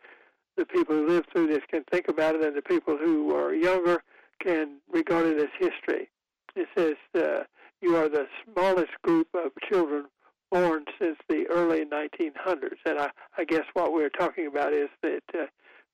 the 0.55 0.65
people 0.65 0.95
who 0.95 1.07
live 1.07 1.25
through 1.33 1.47
this 1.47 1.63
can 1.69 1.83
think 1.91 2.07
about 2.07 2.35
it, 2.35 2.43
and 2.43 2.55
the 2.55 2.61
people 2.61 2.95
who 2.95 3.35
are 3.35 3.53
younger 3.53 4.03
can 4.41 4.77
regard 4.91 5.25
it 5.25 5.39
as 5.39 5.49
history. 5.59 6.09
It 6.55 6.67
says 6.77 6.95
uh, 7.15 7.43
you 7.81 7.95
are 7.95 8.07
the 8.07 8.27
smallest 8.45 8.91
group 9.01 9.27
of 9.33 9.51
children 9.69 10.05
born 10.51 10.85
since 10.99 11.17
the 11.27 11.45
early 11.49 11.85
1900s. 11.85 12.77
And 12.85 12.99
I, 12.99 13.09
I 13.37 13.43
guess 13.45 13.63
what 13.73 13.93
we're 13.93 14.09
talking 14.09 14.47
about 14.47 14.73
is 14.73 14.89
that 15.01 15.23
uh, 15.33 15.45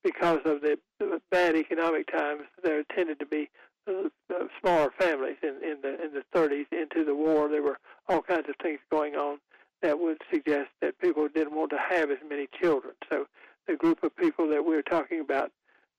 because 0.05 0.39
of 0.45 0.62
the 0.62 0.77
bad 1.31 1.55
economic 1.55 2.09
times, 2.12 2.43
there 2.63 2.83
tended 2.95 3.19
to 3.19 3.25
be 3.25 3.50
uh, 3.88 4.03
smaller 4.62 4.91
families 5.00 5.38
in, 5.41 5.55
in 5.67 5.77
the 5.81 6.03
in 6.03 6.13
the 6.13 6.24
30s 6.33 6.65
into 6.71 7.03
the 7.03 7.15
war. 7.15 7.50
There 7.50 7.63
were 7.63 7.79
all 8.07 8.21
kinds 8.21 8.47
of 8.47 8.55
things 8.62 8.79
going 8.91 9.15
on 9.15 9.39
that 9.81 10.00
would 10.00 10.17
suggest 10.31 10.69
that 10.81 11.00
people 11.00 11.27
didn't 11.27 11.55
want 11.55 11.71
to 11.71 11.77
have 11.77 12.12
as 12.12 12.19
many 12.29 12.47
children. 12.62 12.93
So 13.12 13.25
the 13.67 13.75
group 13.75 14.03
of 14.03 14.15
people 14.15 14.47
that 14.50 14.63
we're 14.63 14.83
talking 14.83 15.19
about, 15.19 15.51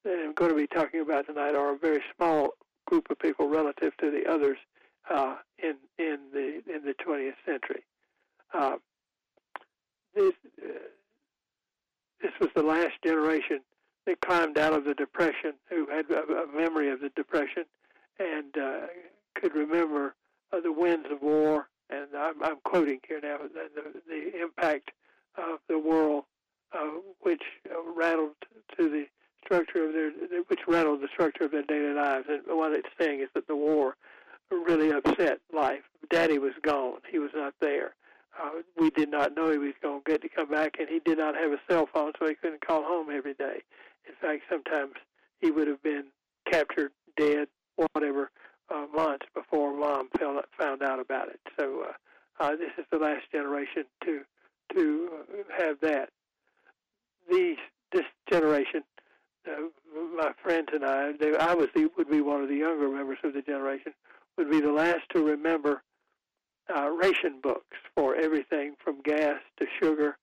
that 0.04 0.22
I'm 0.24 0.34
going 0.34 0.52
to 0.52 0.56
be 0.56 0.68
talking 0.68 1.00
about 1.00 1.26
tonight, 1.26 1.56
are 1.56 1.74
a 1.74 1.78
very 1.78 2.02
small 2.16 2.50
group 2.86 3.10
of 3.10 3.18
people 3.18 3.48
relative 3.48 3.96
to 3.96 4.10
the 4.10 4.30
others 4.30 4.58
uh, 5.10 5.34
in 5.58 5.74
in 5.98 6.18
the 6.32 6.62
in 6.72 6.84
the 6.84 6.94
20th 7.04 7.34
century. 7.44 7.84
Uh, 8.54 8.76
this 10.14 10.32
uh, 10.64 10.68
this 12.22 12.32
was 12.40 12.50
the 12.54 12.62
last 12.62 12.94
generation 13.04 13.60
that 14.06 14.20
climbed 14.20 14.58
out 14.58 14.72
of 14.72 14.84
the 14.84 14.94
depression, 14.94 15.54
who 15.68 15.86
had 15.86 16.06
a, 16.10 16.46
memory 16.56 16.90
of 16.90 17.00
the 17.00 17.10
depression, 17.10 17.64
and 18.18 18.56
uh, 18.56 18.86
could 19.34 19.54
remember 19.54 20.14
uh, 20.52 20.60
the 20.60 20.72
winds 20.72 21.08
of 21.10 21.22
war. 21.22 21.68
And 21.90 22.06
I'm, 22.16 22.42
I'm 22.42 22.56
quoting 22.64 23.00
here 23.06 23.20
now 23.22 23.38
the, 23.38 23.68
the, 23.74 24.00
the 24.08 24.40
impact 24.42 24.90
of 25.36 25.58
the 25.68 25.78
world, 25.78 26.24
uh, 26.72 26.88
which 27.20 27.42
uh, 27.70 27.74
rattled 27.94 28.34
to 28.76 28.88
the 28.88 29.06
structure 29.44 29.86
of 29.86 29.92
their, 29.92 30.10
which 30.48 30.60
rattled 30.66 31.00
the 31.00 31.08
structure 31.12 31.44
of 31.44 31.52
their 31.52 31.62
daily 31.62 31.94
lives. 31.94 32.26
And 32.28 32.42
what 32.46 32.72
it's 32.72 32.88
saying 32.98 33.20
is 33.20 33.28
that 33.34 33.46
the 33.46 33.56
war 33.56 33.96
really 34.50 34.92
upset 34.92 35.40
life. 35.52 35.82
Daddy 36.10 36.38
was 36.38 36.52
gone; 36.62 36.98
he 37.10 37.18
was 37.18 37.30
not 37.34 37.54
there. 37.60 37.94
Uh, 38.40 38.60
we 38.76 38.90
did 38.90 39.10
not 39.10 39.34
know 39.34 39.50
he 39.50 39.58
was 39.58 39.72
going 39.82 40.02
to 40.02 40.10
get 40.10 40.22
to 40.22 40.28
come 40.28 40.50
back, 40.50 40.76
and 40.78 40.88
he 40.88 41.00
did 41.00 41.18
not 41.18 41.34
have 41.34 41.52
a 41.52 41.60
cell 41.68 41.88
phone, 41.92 42.12
so 42.18 42.28
he 42.28 42.34
couldn't 42.34 42.64
call 42.64 42.82
home 42.82 43.08
every 43.10 43.34
day. 43.34 43.62
In 44.06 44.14
fact, 44.20 44.42
sometimes 44.48 44.92
he 45.40 45.50
would 45.50 45.68
have 45.68 45.82
been 45.82 46.04
captured, 46.50 46.92
dead, 47.16 47.48
whatever, 47.92 48.30
uh, 48.74 48.86
months 48.94 49.26
before 49.34 49.76
mom 49.76 50.08
found 50.58 50.82
out 50.82 51.00
about 51.00 51.28
it. 51.28 51.40
So 51.58 51.84
uh, 51.88 52.44
uh, 52.44 52.50
this 52.56 52.70
is 52.78 52.84
the 52.90 52.98
last 52.98 53.30
generation 53.32 53.84
to 54.04 54.20
to 54.74 55.10
have 55.56 55.78
that. 55.80 56.08
These 57.30 57.58
this 57.92 58.04
generation, 58.30 58.82
uh, 59.46 59.68
my 60.16 60.32
friends 60.42 60.68
and 60.72 60.84
I, 60.84 61.12
they, 61.12 61.36
I 61.36 61.54
was 61.54 61.68
the, 61.74 61.88
would 61.96 62.10
be 62.10 62.20
one 62.20 62.42
of 62.42 62.48
the 62.48 62.56
younger 62.56 62.88
members 62.88 63.18
of 63.22 63.32
the 63.32 63.42
generation, 63.42 63.92
would 64.36 64.50
be 64.50 64.60
the 64.60 64.72
last 64.72 65.02
to 65.14 65.24
remember 65.24 65.82
uh, 66.74 66.90
ration 66.90 67.40
books 67.42 67.76
for 67.94 68.16
everything 68.16 68.74
from 68.82 69.00
gas 69.02 69.36
to 69.58 69.66
sugar 69.80 70.18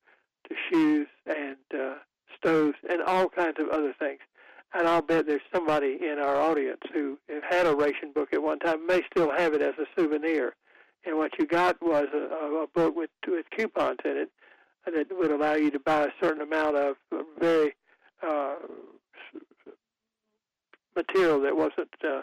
to 0.48 0.54
shoes 0.70 1.08
and 1.26 1.56
uh, 1.74 1.94
stoves 2.36 2.76
and 2.88 3.02
all 3.02 3.28
kinds 3.28 3.56
of 3.58 3.68
other 3.68 3.94
things. 3.98 4.20
And 4.72 4.88
I'll 4.88 5.02
bet 5.02 5.26
there's 5.26 5.40
somebody 5.52 5.98
in 6.02 6.18
our 6.18 6.36
audience 6.36 6.80
who 6.92 7.18
had 7.48 7.66
a 7.66 7.74
ration 7.74 8.12
book 8.12 8.30
at 8.32 8.42
one 8.42 8.58
time, 8.58 8.86
may 8.86 9.02
still 9.10 9.30
have 9.30 9.54
it 9.54 9.62
as 9.62 9.74
a 9.78 9.86
souvenir. 9.96 10.54
And 11.06 11.16
what 11.16 11.38
you 11.38 11.46
got 11.46 11.80
was 11.80 12.06
a, 12.12 12.62
a 12.62 12.66
book 12.74 12.96
with, 12.96 13.10
with 13.28 13.46
coupons 13.56 13.98
in 14.04 14.16
it 14.16 14.30
that 14.86 15.06
would 15.16 15.30
allow 15.30 15.54
you 15.54 15.70
to 15.70 15.78
buy 15.78 16.04
a 16.04 16.10
certain 16.20 16.42
amount 16.42 16.76
of 16.76 16.96
very 17.38 17.74
uh, 18.26 18.54
material 20.96 21.40
that 21.40 21.56
wasn't 21.56 21.88
uh, 22.06 22.22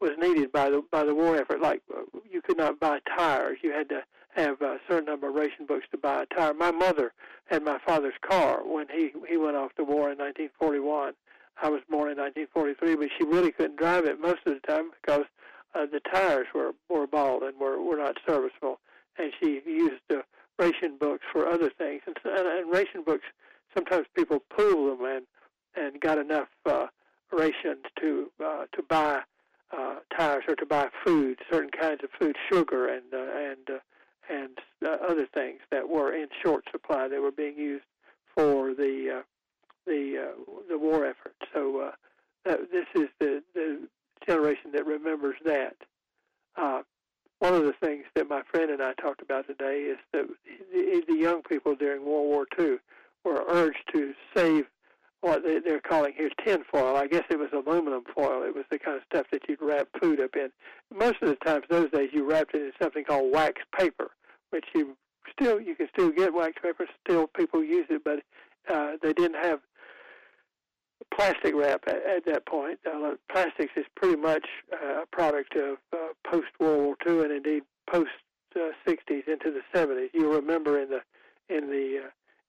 was 0.00 0.12
needed 0.18 0.52
by 0.52 0.70
the 0.70 0.82
by 0.90 1.04
the 1.04 1.14
war 1.14 1.36
effort. 1.36 1.60
Like 1.60 1.82
uh, 1.94 2.02
you 2.30 2.40
could 2.42 2.56
not 2.56 2.80
buy 2.80 3.00
tires; 3.16 3.58
you 3.62 3.72
had 3.72 3.88
to 3.88 4.02
have 4.38 4.62
a 4.62 4.78
certain 4.88 5.06
number 5.06 5.28
of 5.28 5.34
ration 5.34 5.66
books 5.66 5.86
to 5.90 5.98
buy 5.98 6.22
a 6.22 6.26
tire. 6.34 6.54
My 6.54 6.70
mother 6.70 7.12
had 7.46 7.62
my 7.64 7.78
father's 7.84 8.14
car 8.20 8.60
when 8.64 8.86
he 8.88 9.10
he 9.28 9.36
went 9.36 9.56
off 9.56 9.74
to 9.76 9.84
war 9.84 10.10
in 10.10 10.18
1941. 10.18 11.14
I 11.60 11.68
was 11.68 11.80
born 11.90 12.10
in 12.10 12.18
1943, 12.18 12.94
but 12.94 13.08
she 13.18 13.24
really 13.24 13.50
couldn't 13.50 13.78
drive 13.78 14.04
it 14.04 14.20
most 14.20 14.40
of 14.46 14.54
the 14.54 14.60
time 14.60 14.90
because 15.00 15.24
uh, 15.74 15.86
the 15.86 16.00
tires 16.12 16.46
were 16.54 16.72
were 16.88 17.06
bald 17.06 17.42
and 17.42 17.58
were 17.58 17.82
were 17.82 17.96
not 17.96 18.16
serviceable, 18.26 18.78
and 19.18 19.32
she 19.40 19.60
used 19.66 20.02
the 20.08 20.22
ration 20.58 20.96
books 20.98 21.24
for 21.32 21.46
other 21.46 21.70
things. 21.70 22.02
And, 22.06 22.16
and, 22.24 22.46
and 22.46 22.72
ration 22.72 23.02
books 23.04 23.24
sometimes 23.74 24.06
people 24.14 24.40
pool 24.56 24.96
them 24.96 25.04
and 25.04 25.26
and 25.76 26.00
got 26.00 26.18
enough 26.18 26.48
uh, 26.64 26.86
rations 27.32 27.84
to 28.00 28.30
uh, 28.44 28.64
to 28.72 28.82
buy 28.88 29.20
uh, 29.76 29.96
tires 30.16 30.44
or 30.48 30.54
to 30.56 30.66
buy 30.66 30.88
food, 31.04 31.38
certain 31.50 31.70
kinds 31.70 32.02
of 32.02 32.10
food, 32.18 32.36
sugar 32.50 32.88
and 32.88 33.12
uh, 33.12 33.36
and 33.36 33.70
uh, 33.70 33.78
and 34.30 34.58
uh, 34.84 34.96
other 35.08 35.26
things 35.26 35.60
that 35.70 35.88
were 35.88 36.12
in 36.12 36.28
short 36.42 36.64
supply. 36.70 37.08
They 37.08 37.18
were 37.18 37.32
being 37.32 37.56
used 37.56 37.84
for 38.34 38.74
the 38.74 39.18
uh, 39.18 39.22
the 39.86 40.28
uh, 40.28 40.52
the 40.68 40.78
war 40.78 41.06
effort. 41.06 41.34
So 41.52 41.80
uh, 41.80 41.90
that, 42.44 42.70
this 42.70 42.86
is 42.94 43.08
the 43.20 43.42
the 43.54 43.88
generation 44.26 44.72
that 44.72 44.86
remembers 44.86 45.36
that. 45.44 45.76
Uh, 46.56 46.82
one 47.40 47.54
of 47.54 47.62
the 47.62 47.74
things 47.80 48.04
that 48.16 48.28
my 48.28 48.42
friend 48.50 48.68
and 48.68 48.82
I 48.82 48.94
talked 48.94 49.22
about 49.22 49.46
today 49.46 49.82
is 49.82 49.98
that 50.12 50.26
the, 50.72 51.02
the 51.06 51.14
young 51.14 51.42
people 51.42 51.76
during 51.76 52.04
World 52.04 52.26
War 52.26 52.46
II 52.58 52.78
were 53.24 53.44
urged 53.48 53.84
to 53.92 54.12
save 54.34 54.66
what 55.20 55.42
they, 55.44 55.58
they're 55.58 55.80
calling 55.80 56.12
here 56.16 56.30
tin 56.44 56.62
foil. 56.70 56.96
I 56.96 57.06
guess 57.06 57.24
it 57.30 57.38
was 57.38 57.48
aluminum 57.52 58.04
foil. 58.14 58.42
It 58.42 58.54
was 58.54 58.64
the 58.70 58.78
kind 58.78 58.96
of 58.96 59.02
stuff 59.12 59.26
that 59.32 59.42
you'd 59.48 59.60
wrap 59.60 59.88
food 60.00 60.20
up 60.20 60.36
in. 60.36 60.50
Most 60.96 61.16
of 61.22 61.28
the 61.28 61.36
times 61.36 61.64
those 61.68 61.90
days 61.90 62.10
you 62.12 62.28
wrapped 62.28 62.54
it 62.54 62.62
in 62.62 62.72
something 62.80 63.04
called 63.04 63.32
wax 63.32 63.62
paper, 63.76 64.10
which 64.50 64.66
you 64.74 64.96
still 65.38 65.60
you 65.60 65.74
can 65.74 65.88
still 65.92 66.10
get 66.10 66.34
wax 66.34 66.54
paper. 66.62 66.86
Still 67.06 67.26
people 67.26 67.64
use 67.64 67.86
it, 67.90 68.02
but 68.04 68.20
uh, 68.72 68.92
they 69.02 69.12
didn't 69.12 69.42
have 69.42 69.60
plastic 71.14 71.54
wrap 71.54 71.82
at, 71.86 71.96
at 71.96 72.26
that 72.26 72.46
point. 72.46 72.78
Uh, 72.86 73.12
plastics 73.30 73.72
is 73.76 73.86
pretty 73.96 74.16
much 74.16 74.46
uh, 74.72 75.02
a 75.02 75.06
product 75.10 75.56
of 75.56 75.78
uh, 75.92 76.08
post 76.30 76.48
World 76.60 76.84
War 76.84 76.96
II 77.06 77.24
and 77.24 77.32
indeed 77.32 77.62
post 77.90 78.10
uh, 78.56 78.70
60s 78.86 79.28
into 79.28 79.50
the 79.50 79.62
70s. 79.74 80.08
You 80.12 80.32
remember 80.32 80.80
in 80.80 80.90
the 80.90 81.00
in 81.48 81.70
the 81.70 82.02
uh, 82.04 82.08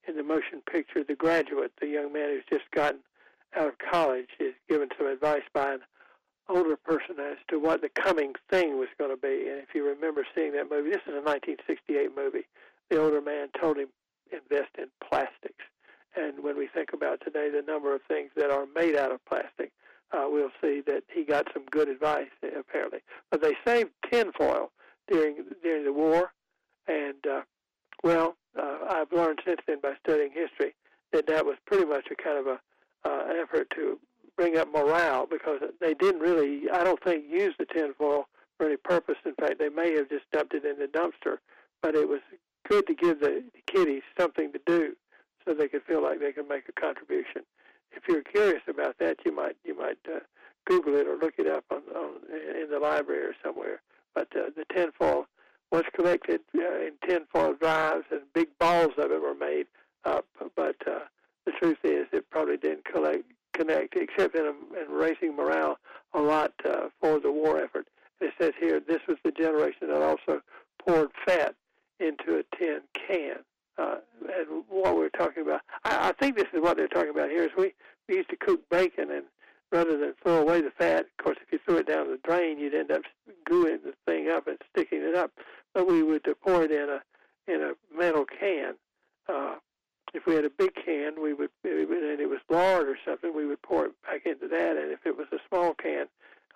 in 0.10 0.18
the 0.18 0.24
motion 0.24 0.62
picture, 0.70 1.04
The 1.04 1.16
Graduate, 1.16 1.72
the 1.80 1.88
young 1.88 2.12
man 2.12 2.30
who's 2.30 2.60
just 2.60 2.70
gotten 2.72 3.00
out 3.56 3.68
of 3.68 3.78
college 3.78 4.30
is 4.40 4.54
given 4.68 4.90
some 4.98 5.08
advice 5.08 5.44
by 5.54 5.74
an 5.74 5.80
older 6.50 6.76
person 6.76 7.16
as 7.20 7.38
to 7.50 7.60
what 7.60 7.82
the 7.82 7.90
coming 7.90 8.34
thing 8.50 8.80
was 8.80 8.90
going 8.98 9.12
to 9.12 9.22
be. 9.22 9.48
And 9.48 9.60
if 9.62 9.76
you 9.76 9.86
remember 9.88 10.26
seeing 10.36 10.54
that 10.54 10.70
movie, 10.70 10.90
this 10.90 11.06
is 11.08 11.14
a 11.14 11.22
1968 11.22 12.10
movie. 12.16 12.48
The 12.90 13.00
older 13.00 13.22
man 13.22 13.50
told 13.60 13.78
him 13.78 13.90
invest 14.32 14.72
in 14.78 14.88
plastics. 15.08 15.64
And 16.16 16.44
when 16.44 16.58
we 16.58 16.68
think 16.68 16.90
about 16.94 17.22
today 17.24 17.50
the 17.50 17.62
number 17.62 17.94
of 17.94 18.02
things 18.08 18.32
that 18.36 18.50
are 18.50 18.66
made 18.76 18.96
out 18.96 19.12
of 19.12 19.24
plastic, 19.26 19.72
uh, 20.12 20.26
we'll 20.28 20.52
see 20.60 20.82
that 20.88 21.04
he 21.14 21.24
got 21.24 21.48
some 21.54 21.66
good 21.70 21.88
advice 21.88 22.30
apparently. 22.42 23.00
But 23.30 23.42
they 23.42 23.56
saved 23.66 23.92
tinfoil 24.12 24.72
during 25.08 25.46
during 25.62 25.86
the 25.86 25.94
war, 25.94 26.34
and 26.88 27.26
uh, 27.28 27.42
well, 28.04 28.36
uh, 28.58 28.78
I've 28.90 29.12
learned 29.12 29.40
since 29.46 29.60
then 29.68 29.80
by 29.82 29.94
studying 30.04 30.32
history 30.32 30.76
that 31.12 31.28
that 31.28 31.46
was 31.46 31.56
pretty 31.66 31.86
much 31.86 32.08
a 32.12 32.16
kind 32.16 32.38
of 32.38 32.48
a 32.48 32.60
uh, 33.06 33.42
effort 33.42 33.72
to 33.76 34.00
bring 34.38 34.58
up 34.58 34.72
morale 34.72 35.28
because 35.30 35.60
they 35.82 35.94
didn't 35.94 36.22
really, 36.22 36.70
I 36.72 36.84
don't 36.84 37.02
think, 37.04 37.26
use 37.30 37.54
the 37.60 37.66
tinfoil 37.66 38.28
for 38.58 38.68
any 38.68 38.78
purpose. 38.78 39.16
In 39.26 39.36
fact, 39.36 39.60
they 39.60 39.70
may 39.70 39.96
have 39.96 40.10
just 40.10 40.30
dumped 40.32 40.54
it 40.54 40.66
in 40.66 40.80
the 40.80 40.88
dumpster, 40.88 41.38
but 41.82 41.96
it 41.96 42.08
was 42.08 42.22
good 42.68 42.86
to 42.88 42.94
give 42.94 43.20
the 43.20 43.44
kiddies 43.68 44.04
something 44.20 44.52
to 44.54 44.60
do 44.66 44.96
so 45.46 45.54
they 45.54 45.68
could 45.68 45.84
feel 45.84 46.04
like 46.04 46.20
they 46.20 46.32
could 46.32 46.48
make 46.48 46.70
a 46.70 46.80
contribution. 46.80 47.44
If 47.92 48.04
you're 48.08 48.22
curious 48.24 48.62
about 48.68 48.98
that, 49.00 49.18
you 49.26 49.36
might 49.36 49.58
you 49.64 49.76
might 49.78 49.98
uh, 50.08 50.20
Google 50.66 50.96
it 50.96 51.08
or 51.08 51.18
look 51.18 51.34
it 51.38 51.48
up 51.48 51.66
on, 51.72 51.82
on 51.96 52.12
in 52.32 52.70
the 52.70 52.80
library 52.80 53.24
or 53.24 53.36
somewhere. 53.44 53.82
But 54.14 54.28
uh, 54.36 54.52
the 54.56 54.66
tinfoil 54.74 55.26
was 55.72 55.84
collected 55.94 56.42
uh, 56.56 56.60
in 56.60 56.92
tinfoil 57.08 57.54
drives, 57.54 58.06
and 58.12 58.22
big 58.34 58.48
balls 58.60 58.94
of 58.98 59.12
it 59.12 59.22
were 59.22 59.36
made 59.36 59.68
up. 60.06 60.26
But 60.56 60.76
uh, 60.88 61.00
the 61.46 61.52
truth 61.60 61.78
is, 61.84 62.08
it 62.12 62.30
probably 62.30 62.58
didn't 62.58 62.86
collect, 62.86 63.24
connect, 63.54 63.96
except 63.96 64.36
in, 64.36 64.46
in 64.46 64.92
raising 64.92 65.36
morale 65.36 65.78
a 66.14 66.22
lot 66.22 66.54
uh, 66.66 66.90
for 67.00 67.20
the 67.20 67.32
war 67.32 67.62
effort. 67.62 67.88
It 68.22 68.34
says 68.40 68.54
here, 68.60 68.80
this 68.80 69.02
was 69.08 69.18
the 69.24 69.32
generation 69.32 69.88
that 69.90 70.02
also 70.02 70.42
poured 70.86 71.10
fat 71.26 71.56
into 72.00 72.40
a 72.40 72.58
tin 72.58 72.82
can. 72.94 73.38
Uh, 73.78 73.98
and 74.22 74.64
what 74.68 74.98
we're 74.98 75.10
talking 75.10 75.44
about, 75.44 75.62
I, 75.86 76.10
I 76.10 76.12
think 76.14 76.36
this 76.36 76.48
is 76.54 76.62
what 76.62 76.76
they're 76.76 76.88
talking 76.88 77.12
about 77.12 77.30
here. 77.30 77.44
Is 77.44 77.52
we, 77.58 77.74
we 78.10 78.16
used 78.16 78.30
to 78.30 78.36
cook 78.36 78.62
bacon 78.70 79.10
and 79.12 79.24
rather 79.72 79.98
than 79.98 80.14
throw 80.24 80.42
away 80.42 80.62
the 80.62 80.72
fat. 80.72 81.02
Of 81.02 81.24
course, 81.24 81.38
if 81.42 81.52
you 81.52 81.60
threw 81.66 81.78
it 81.78 81.88
down 81.88 82.08
the 82.08 82.20
drain, 82.24 82.60
you'd 82.60 82.74
end 82.74 82.92
up 82.92 83.04
gooing 83.50 83.84
the 83.84 83.94
thing 84.06 84.30
up 84.30 84.48
and 84.48 84.58
sticking 84.72 85.02
it 85.02 85.16
up. 85.16 85.32
But 85.74 85.88
we 85.88 86.04
would 86.04 86.28
pour 86.42 86.64
it 86.64 86.72
in 86.72 86.90
a 86.90 87.02
in 87.52 87.62
a 87.62 87.98
metal 87.98 88.26
can. 88.26 88.76
Uh, 89.28 89.56
if 90.14 90.26
we 90.26 90.34
had 90.34 90.46
a 90.46 90.50
big 90.50 90.74
can, 90.74 91.22
we 91.22 91.34
would, 91.34 91.52
and 91.64 92.20
it 92.20 92.30
was 92.30 92.40
lard 92.50 92.88
or 92.88 92.98
something, 93.06 93.36
we 93.36 93.46
would 93.46 93.62
pour 93.62 93.86
it 93.86 93.92
back 94.04 94.26
into 94.26 94.48
that. 94.48 94.78
And 94.78 94.92
if 94.92 95.06
it 95.06 95.16
was 95.16 95.28
a 95.32 95.38
small 95.48 95.76
can, 95.76 96.08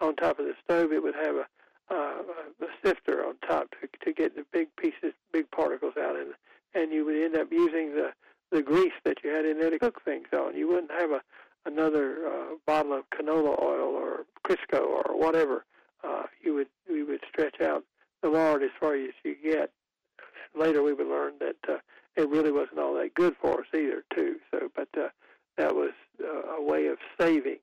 on 0.01 0.15
top 0.15 0.39
of 0.39 0.45
the 0.45 0.55
stove, 0.63 0.91
it 0.91 1.03
would 1.03 1.15
have 1.15 1.35
a 1.35 1.45
uh, 1.91 2.23
a 2.61 2.67
sifter 2.83 3.25
on 3.25 3.35
top 3.47 3.69
to 3.71 3.87
to 4.03 4.13
get 4.13 4.35
the 4.35 4.45
big 4.51 4.67
pieces, 4.77 5.13
big 5.31 5.49
particles 5.51 5.93
out, 5.99 6.15
and 6.15 6.33
and 6.73 6.91
you 6.91 7.05
would 7.05 7.15
end 7.15 7.35
up 7.35 7.51
using 7.51 7.93
the 7.93 8.11
the 8.51 8.61
grease 8.61 8.93
that 9.03 9.17
you 9.23 9.29
had 9.29 9.45
in 9.45 9.59
there 9.59 9.69
to 9.69 9.79
cook 9.79 10.01
things 10.03 10.27
on. 10.33 10.55
You 10.55 10.67
wouldn't 10.67 10.91
have 10.91 11.11
a 11.11 11.21
another 11.65 12.27
uh, 12.27 12.55
bottle 12.65 12.93
of 12.93 13.09
canola 13.09 13.61
oil 13.61 13.95
or 13.95 14.25
Crisco 14.45 14.81
or 14.81 15.17
whatever 15.17 15.65
you 16.43 16.53
would 16.53 16.67
we 16.89 17.03
would 17.03 17.21
stretch 17.27 17.61
out 17.61 17.83
the 18.23 18.29
Lord 18.29 18.63
as 18.63 18.71
far 18.79 18.95
as 18.95 19.09
you 19.23 19.35
get. 19.43 19.71
Later, 20.55 20.81
we 20.81 20.93
would 20.93 21.07
learn 21.07 21.33
that 21.39 21.57
uh, 21.67 21.77
it 22.15 22.29
really 22.29 22.51
wasn't 22.51 22.79
all 22.79 22.95
that 22.95 23.13
good 23.13 23.35
for 23.41 23.61
us 23.61 23.67
either, 23.73 24.03
too. 24.15 24.37
So, 24.51 24.69
but 24.75 24.87
uh, 24.97 25.09
that 25.57 25.75
was 25.75 25.91
uh, 26.23 26.57
a 26.57 26.61
way 26.61 26.87
of 26.87 26.97
saving 27.19 27.57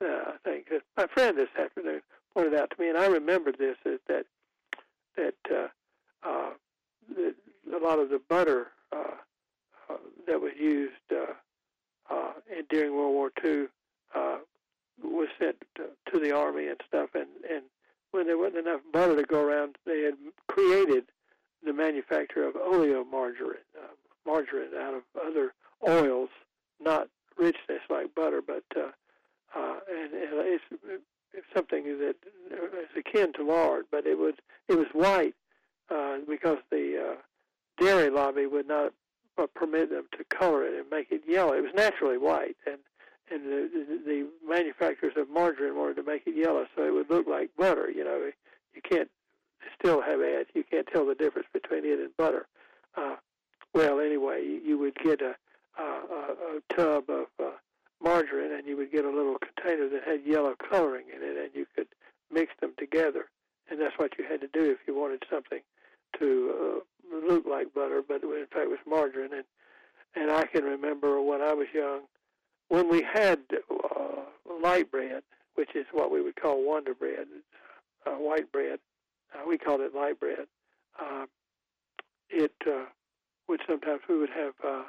uh, 0.00 0.32
things. 0.44 0.64
My 0.96 1.06
friend 1.06 1.36
this 1.36 1.48
afternoon 1.58 2.00
pointed 2.34 2.54
out 2.54 2.70
to 2.70 2.82
me, 2.82 2.88
and 2.88 2.98
I 2.98 3.06
remembered 3.06 3.56
this 3.58 3.76
is 3.84 4.00
that 4.08 4.26
that 5.16 5.34
uh, 5.50 5.68
uh, 6.22 6.50
the, 7.14 7.34
a 7.76 7.84
lot 7.84 7.98
of 7.98 8.08
the 8.08 8.20
butter 8.28 8.68
uh, 8.92 9.16
uh, 9.90 9.96
that 10.26 10.40
was 10.40 10.52
used 10.58 10.94
uh, 11.10 11.32
uh, 12.08 12.32
during 12.70 12.94
World 12.94 13.14
War 13.14 13.32
II 13.44 13.66
uh, 14.14 14.38
was 15.02 15.28
sent 15.40 15.56
to, 15.76 15.86
to 16.12 16.20
the 16.20 16.34
army 16.34 16.68
and 16.68 16.80
stuff, 16.86 17.10
and 17.14 17.26
and 17.50 17.64
when 18.10 18.26
there 18.26 18.38
wasn't 18.38 18.66
enough 18.66 18.80
butter 18.92 19.16
to 19.16 19.22
go 19.22 19.40
around, 19.40 19.76
created 20.58 21.04
the 21.64 21.72
manufacture 21.72 22.44
of 22.44 22.54
oleomargarine, 22.54 23.66
uh, 23.76 23.94
margarine 24.26 24.74
out 24.80 24.94
of 24.94 25.02
other 25.24 25.54
oils, 25.86 26.30
not 26.80 27.08
richness 27.36 27.82
like 27.88 28.14
butter, 28.14 28.42
but 28.44 28.64
uh, 28.76 28.90
uh, 29.56 29.76
and, 29.90 30.12
and 30.12 30.32
it's, 30.34 30.64
it's 31.32 31.46
something 31.54 31.84
that 31.84 32.16
is 32.50 32.88
akin 32.96 33.32
to 33.32 33.44
lard, 33.44 33.86
but 33.90 34.06
it 34.06 34.18
was 34.18 34.34
it 34.68 34.76
was 34.76 34.86
white 34.92 35.34
uh, 35.90 36.18
because 36.28 36.58
the 36.70 37.12
uh, 37.12 37.82
dairy 37.82 38.10
lobby 38.10 38.46
would 38.46 38.66
not 38.66 38.92
uh, 39.38 39.46
permit 39.54 39.90
them 39.90 40.06
to 40.16 40.24
color 40.24 40.64
it 40.64 40.74
and 40.74 40.90
make 40.90 41.10
it 41.10 41.22
yellow. 41.26 41.52
It 41.52 41.62
was 41.62 41.72
naturally 41.74 42.18
white, 42.18 42.56
and 42.66 42.78
and 43.30 43.44
the, 43.44 43.70
the, 43.72 44.00
the 44.06 44.28
manufacturers 44.48 45.14
of 45.16 45.28
margarine 45.28 45.76
wanted 45.76 45.96
to 45.96 46.02
make 46.02 46.22
it 46.26 46.34
yellow 46.36 46.66
so 46.74 46.82
it 46.84 46.92
would 46.92 47.10
look 47.10 47.26
like 47.26 47.50
butter. 47.56 47.90
You 47.90 48.04
know, 48.04 48.30
you 48.74 48.82
can't 48.82 49.10
still 49.78 50.00
have 50.00 50.20
ads. 50.20 50.48
You 50.54 50.64
can't 50.64 50.86
tell 50.92 51.06
the 51.06 51.14
difference 51.14 51.48
between 51.52 51.84
it 51.84 51.98
and 51.98 52.16
butter. 52.16 52.46
Uh, 52.96 53.16
well, 53.74 54.00
anyway, 54.00 54.42
you, 54.44 54.60
you 54.64 54.78
would 54.78 54.94
get 54.96 55.20
a, 55.20 55.34
a, 55.78 55.82
a 55.82 56.74
tub 56.74 57.04
of 57.08 57.26
uh, 57.38 57.50
margarine 58.02 58.52
and 58.52 58.66
you 58.66 58.76
would 58.76 58.92
get 58.92 59.04
a 59.04 59.10
little 59.10 59.36
container 59.38 59.88
that 59.88 60.04
had 60.04 60.24
yellow 60.24 60.54
coloring 60.70 61.06
in 61.14 61.22
it, 61.22 61.36
and 61.36 61.50
you 61.54 61.66
could 61.74 61.88
mix 62.32 62.52
them 62.60 62.72
together. 62.78 63.26
And 63.70 63.80
that's 63.80 63.98
what 63.98 64.18
you 64.18 64.24
had 64.24 64.40
to 64.40 64.48
do 64.48 64.70
if 64.70 64.78
you 64.86 64.98
wanted 64.98 65.24
something 65.30 65.60
to 66.18 66.54
uh, 67.12 67.26
look 67.26 67.44
like 67.46 67.74
butter, 67.74 68.02
but 68.06 68.22
in 68.22 68.46
fact 68.50 68.64
it 68.64 68.70
was 68.70 68.78
margarine. 68.86 69.32
And 69.32 69.44
and 70.16 70.30
I 70.32 70.46
can 70.46 70.64
remember 70.64 71.20
when 71.20 71.42
I 71.42 71.52
was 71.52 71.66
young, 71.72 72.00
when 72.68 72.90
we 72.90 73.02
had 73.02 73.40
uh, 73.70 74.22
light 74.62 74.90
bread, 74.90 75.22
which 75.54 75.76
is 75.76 75.84
what 75.92 76.10
we 76.10 76.22
would 76.22 76.34
call 76.34 76.66
Wonder 76.66 76.94
Bread, 76.94 77.26
uh, 78.06 78.12
white 78.12 78.50
bread, 78.50 78.80
uh, 79.34 79.46
we 79.46 79.58
called 79.58 79.80
it 79.80 79.94
light 79.94 80.18
bread. 80.18 80.46
Uh, 81.00 81.26
it 82.30 82.52
uh, 82.68 82.84
would 83.48 83.60
sometimes 83.66 84.00
we 84.08 84.18
would 84.18 84.30
have 84.30 84.54
uh, 84.66 84.82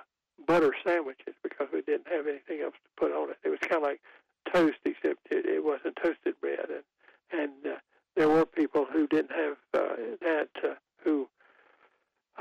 butter 0.46 0.74
sandwiches 0.86 1.34
because 1.44 1.68
we 1.74 1.82
didn't 1.82 2.08
have 2.08 2.28
anything 2.28 2.62
else 2.64 2.76
to 2.76 2.90
put 2.98 3.12
on 3.12 3.30
it. 3.30 3.38
It 3.44 3.50
was 3.50 3.60
kind 3.60 3.76
of 3.76 3.84
like 3.84 4.02
toast, 4.54 4.80
except 4.86 5.28
it, 5.32 5.46
it 5.46 5.64
wasn't 5.64 5.98
toasted 6.02 6.36
bread, 6.42 6.68
and 6.70 7.42
and 7.42 7.74
uh, 7.74 7.78
there 8.16 8.30
were 8.30 8.46
people 8.46 8.86
who 8.92 9.08
didn't 9.08 9.32
have 9.32 9.58
uh, 9.74 9.96
that 10.22 10.50
uh, 10.64 10.74
who 11.04 11.30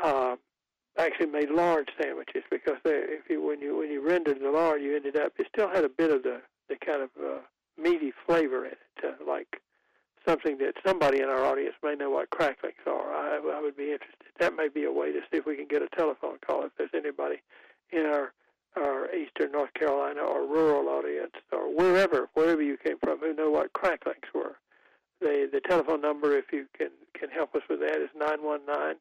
uh, 0.03 0.37
actually 0.99 1.27
made 1.27 1.51
lard 1.51 1.91
sandwiches 2.01 2.43
because 2.51 2.77
they, 2.85 2.91
if 2.91 3.29
you 3.29 3.45
when 3.45 3.61
you 3.61 3.77
when 3.77 3.91
you 3.91 4.07
rendered 4.07 4.41
the 4.41 4.51
lard, 4.51 4.83
you 4.83 4.97
ended 4.97 5.17
up 5.17 5.33
it 5.39 5.47
still 5.53 5.69
had 5.69 5.85
a 5.85 5.89
bit 5.89 6.11
of 6.11 6.23
the 6.23 6.41
the 6.69 6.77
kind 6.77 7.03
of 7.03 7.11
uh, 7.23 7.39
meaty 7.81 8.13
flavor 8.27 8.67
in 8.67 8.73
it, 8.73 9.05
uh, 9.05 9.25
like 9.27 9.61
something 10.29 10.59
that 10.59 10.75
somebody 10.87 11.21
in 11.21 11.29
our 11.29 11.45
audience 11.45 11.75
may 11.83 11.95
know 11.95 12.11
what 12.11 12.31
cracklings 12.31 12.85
are. 12.87 13.15
I, 13.15 13.41
I 13.57 13.61
would 13.61 13.77
be 13.77 13.93
interested. 13.93 14.29
That 14.39 14.55
may 14.55 14.69
be 14.69 14.85
a 14.85 14.93
way 14.93 15.13
to 15.13 15.21
see 15.21 15.39
if 15.39 15.47
we 15.47 15.57
can 15.57 15.67
get 15.67 15.83
a 15.83 15.89
telephone 15.97 16.37
call 16.47 16.65
if 16.65 16.73
there's 16.77 16.91
anybody 16.95 17.37
in 17.91 18.05
our 18.07 18.33
our 18.77 19.13
eastern 19.15 19.51
North 19.51 19.73
Carolina 19.75 20.21
or 20.21 20.47
rural 20.47 20.89
audience 20.89 21.33
or 21.51 21.75
wherever 21.75 22.29
wherever 22.35 22.63
you 22.63 22.77
came 22.77 22.99
from 23.03 23.19
who 23.19 23.35
know 23.35 23.51
what 23.51 23.73
cracklings 23.73 24.29
were. 24.35 24.57
The 25.21 25.49
the 25.51 25.61
telephone 25.61 26.03
number, 26.03 26.37
if 26.37 26.53
you 26.53 26.67
can 26.77 26.91
can 27.19 27.31
help 27.31 27.55
us 27.55 27.63
with 27.69 27.81
that, 27.81 27.97
is 27.97 28.11
nine 28.17 28.43
one 28.43 28.61
nine 28.67 28.97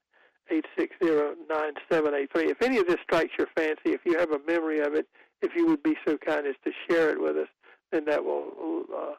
eight 0.50 0.66
six 0.80 0.96
zero 1.04 1.36
nine 1.50 1.74
seven 1.92 2.14
eight 2.16 2.32
three. 2.32 2.50
If 2.50 2.62
any 2.62 2.78
of 2.78 2.88
this 2.88 2.98
strikes 3.04 3.34
your 3.38 3.48
fancy, 3.56 3.92
if 3.92 4.02
you 4.06 4.18
have 4.18 4.32
a 4.32 4.40
memory 4.48 4.80
of 4.80 4.94
it, 4.94 5.08
if 5.42 5.52
you 5.56 5.68
would 5.68 5.84
be 5.84 5.96
so 6.08 6.18
kind 6.18 6.48
as 6.48 6.56
to 6.64 6.72
share 6.90 7.10
it 7.10 7.22
with 7.22 7.36
us, 7.36 7.50
then 7.92 8.06
that 8.06 8.24
will 8.24 8.86
uh, 8.96 9.14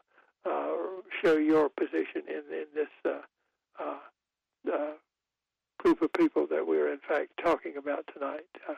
show 1.23 1.37
your 1.37 1.69
position 1.69 2.23
in 2.29 2.43
in 2.53 2.67
this 2.75 2.89
uh, 3.05 3.19
uh, 3.83 3.99
uh, 4.73 4.93
group 5.79 6.03
of 6.03 6.13
people 6.13 6.47
that 6.47 6.67
we're 6.67 6.93
in 6.93 7.01
fact 7.09 7.31
talking 7.43 7.77
about 7.77 8.05
tonight. 8.13 8.47
Uh, 8.69 8.75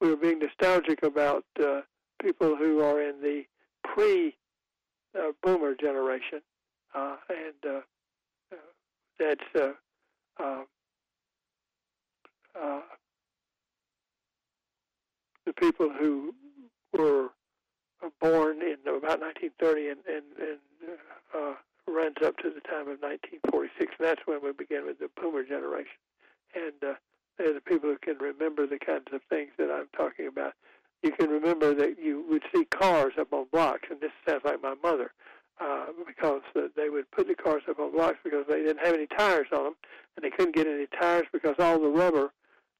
we're 0.00 0.16
being 0.16 0.38
nostalgic 0.38 1.02
about 1.02 1.44
uh, 1.62 1.80
people 2.20 2.56
who 2.56 2.80
are 2.80 3.00
in 3.02 3.20
the 3.20 3.44
pre-boomer 3.84 5.70
uh, 5.70 5.74
generation, 5.80 6.40
uh, 6.94 7.16
and 7.28 7.74
uh, 7.74 7.80
uh, 8.52 8.56
that's 9.18 9.40
uh, 9.54 9.72
um, 10.42 10.66
uh, 12.60 12.80
the 15.46 15.52
people 15.52 15.90
who 15.90 16.34
were 16.92 17.30
born 18.20 18.62
in 18.62 18.78
about 18.86 19.20
1930 19.20 19.88
and, 19.88 20.00
and, 20.06 20.24
and 20.38 20.58
uh, 21.34 21.54
runs 21.86 22.16
up 22.24 22.36
to 22.38 22.50
the 22.50 22.60
time 22.60 22.88
of 22.88 23.00
1946. 23.02 23.94
And 23.98 24.06
that's 24.06 24.22
when 24.26 24.42
we 24.42 24.52
begin 24.52 24.86
with 24.86 24.98
the 24.98 25.08
boomer 25.20 25.44
generation. 25.44 25.98
And 26.54 26.76
uh, 26.82 26.94
they're 27.38 27.54
the 27.54 27.60
people 27.60 27.90
who 27.90 27.98
can 27.98 28.18
remember 28.18 28.66
the 28.66 28.78
kinds 28.78 29.08
of 29.12 29.20
things 29.28 29.50
that 29.58 29.70
I'm 29.70 29.88
talking 29.96 30.26
about. 30.26 30.54
You 31.02 31.10
can 31.10 31.30
remember 31.30 31.74
that 31.74 31.98
you 31.98 32.24
would 32.28 32.42
see 32.54 32.64
cars 32.66 33.14
up 33.18 33.32
on 33.32 33.46
blocks, 33.52 33.88
and 33.90 34.00
this 34.00 34.12
sounds 34.28 34.42
like 34.44 34.62
my 34.62 34.74
mother, 34.82 35.12
uh, 35.60 35.86
because 36.06 36.42
uh, 36.54 36.68
they 36.76 36.90
would 36.90 37.10
put 37.10 37.26
the 37.26 37.34
cars 37.34 37.62
up 37.68 37.80
on 37.80 37.92
blocks 37.92 38.18
because 38.22 38.44
they 38.48 38.62
didn't 38.62 38.84
have 38.84 38.94
any 38.94 39.06
tires 39.06 39.48
on 39.52 39.64
them, 39.64 39.74
and 40.16 40.24
they 40.24 40.30
couldn't 40.30 40.54
get 40.54 40.68
any 40.68 40.86
tires 40.86 41.26
because 41.32 41.56
all 41.58 41.80
the 41.80 41.88
rubber, 41.88 42.32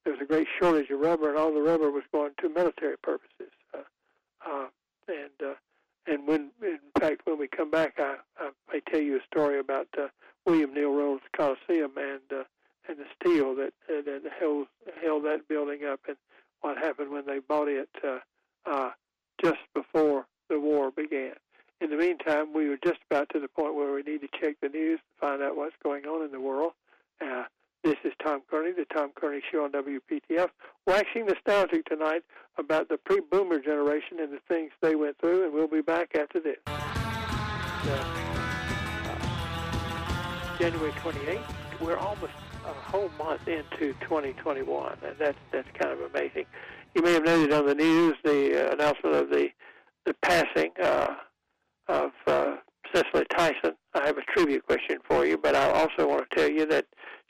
there 0.03 0.13
was 0.13 0.21
a 0.21 0.25
great 0.25 0.47
shortage 0.59 0.89
of 0.89 0.99
rubber, 0.99 1.29
and 1.29 1.37
all 1.37 1.53
the 1.53 1.61
rubber 1.61 1.91
was 1.91 2.03
going 2.13 2.31
to 2.41 2.47
military 2.47 2.97
purposes. 2.97 3.51
Uh, 3.73 3.81
uh, 4.49 4.67
and 5.07 5.49
uh, 5.49 5.53
and 6.05 6.27
when, 6.27 6.51
in 6.61 6.79
fact, 6.99 7.21
when 7.23 7.39
we 7.39 7.47
come 7.47 7.71
back, 7.71 7.93
I, 7.97 8.15
I 8.37 8.49
may 8.71 8.81
tell 8.91 9.01
you 9.01 9.17
a 9.17 9.23
story 9.31 9.59
about 9.59 9.87
uh, 9.97 10.07
William 10.45 10.73
Neal 10.73 10.91
Reynolds 10.91 11.23
Coliseum 11.35 11.91
and 11.97 12.21
uh, 12.31 12.43
and 12.87 12.97
the 12.97 13.05
steel 13.19 13.55
that 13.55 13.73
uh, 13.89 14.01
that 14.05 14.21
held 14.39 14.67
held 15.01 15.23
that 15.25 15.47
building 15.47 15.85
up, 15.85 16.01
and 16.07 16.17
what 16.61 16.77
happened 16.77 17.11
when 17.11 17.25
they 17.25 17.39
bought 17.39 17.67
it 17.67 17.89
uh, 18.03 18.19
uh, 18.65 18.89
just 19.41 19.59
before 19.73 20.25
the 20.49 20.59
war 20.59 20.91
began. 20.91 21.33
In 21.81 21.89
the 21.89 21.97
meantime, 21.97 22.53
we 22.53 22.69
were 22.69 22.79
just 22.83 22.99
about 23.09 23.29
to 23.33 23.39
the 23.39 23.47
point 23.47 23.75
where 23.75 23.93
we 23.93 24.03
need 24.03 24.21
to 24.21 24.29
check 24.39 24.55
the 24.61 24.69
news 24.69 24.99
to 24.99 25.19
find 25.19 25.41
out 25.41 25.57
what's 25.57 25.75
going 25.83 26.05
on 26.05 26.23
in 26.23 26.31
the 26.31 26.39
world. 26.39 26.71
Uh, 27.21 27.43
this 27.83 27.97
is 28.05 28.13
Tom 28.23 28.41
Kearney, 28.49 28.71
the 28.71 28.85
Tom 28.93 29.11
Kearney 29.15 29.41
Show 29.51 29.65
on 29.65 29.71
WPTF, 29.71 30.47
waxing 30.87 31.25
nostalgic 31.25 31.85
tonight 31.85 32.23
about 32.57 32.87
the 32.87 32.97
pre-boomer 32.97 33.59
generation 33.59 34.19
and 34.19 34.31
the 34.31 34.39
things 34.47 34.71
they 34.81 34.95
went 34.95 35.17
through, 35.19 35.43
and 35.43 35.53
we'll 35.53 35.67
be 35.67 35.81
back 35.81 36.15
after 36.15 36.39
this. 36.39 36.57
Uh, 36.65 36.77
January 40.57 40.91
28th, 40.91 41.41
we're 41.81 41.97
almost 41.97 42.31
a 42.65 42.73
whole 42.73 43.09
month 43.17 43.45
into 43.47 43.93
2021, 44.01 44.97
and 45.05 45.15
that's 45.19 45.37
that's 45.51 45.67
kind 45.77 45.91
of 45.91 45.99
amazing. 46.13 46.45
You 46.95 47.01
may 47.01 47.11
have 47.11 47.25
noted 47.25 47.51
on 47.51 47.65
the 47.65 47.75
news 47.75 48.15
the 48.23 48.69
uh, 48.69 48.73
announcement 48.73 49.15
of 49.15 49.29
the 49.29 49.49
the 50.05 50.13
passing 50.21 50.71
uh, 50.81 51.15
of 51.89 52.11
uh, 52.27 52.55
Cicely 52.93 53.25
Tyson. 53.35 53.73
I 53.93 54.05
have 54.05 54.17
a 54.17 54.21
trivia 54.21 54.61
question 54.61 54.99
for 55.05 55.25
you, 55.25 55.37
but 55.37 55.55
I 55.55 55.69
also 55.71 56.07
want 56.07 56.29
to 56.29 56.35
tell 56.37 56.49
you 56.49 56.65
that 56.67 56.85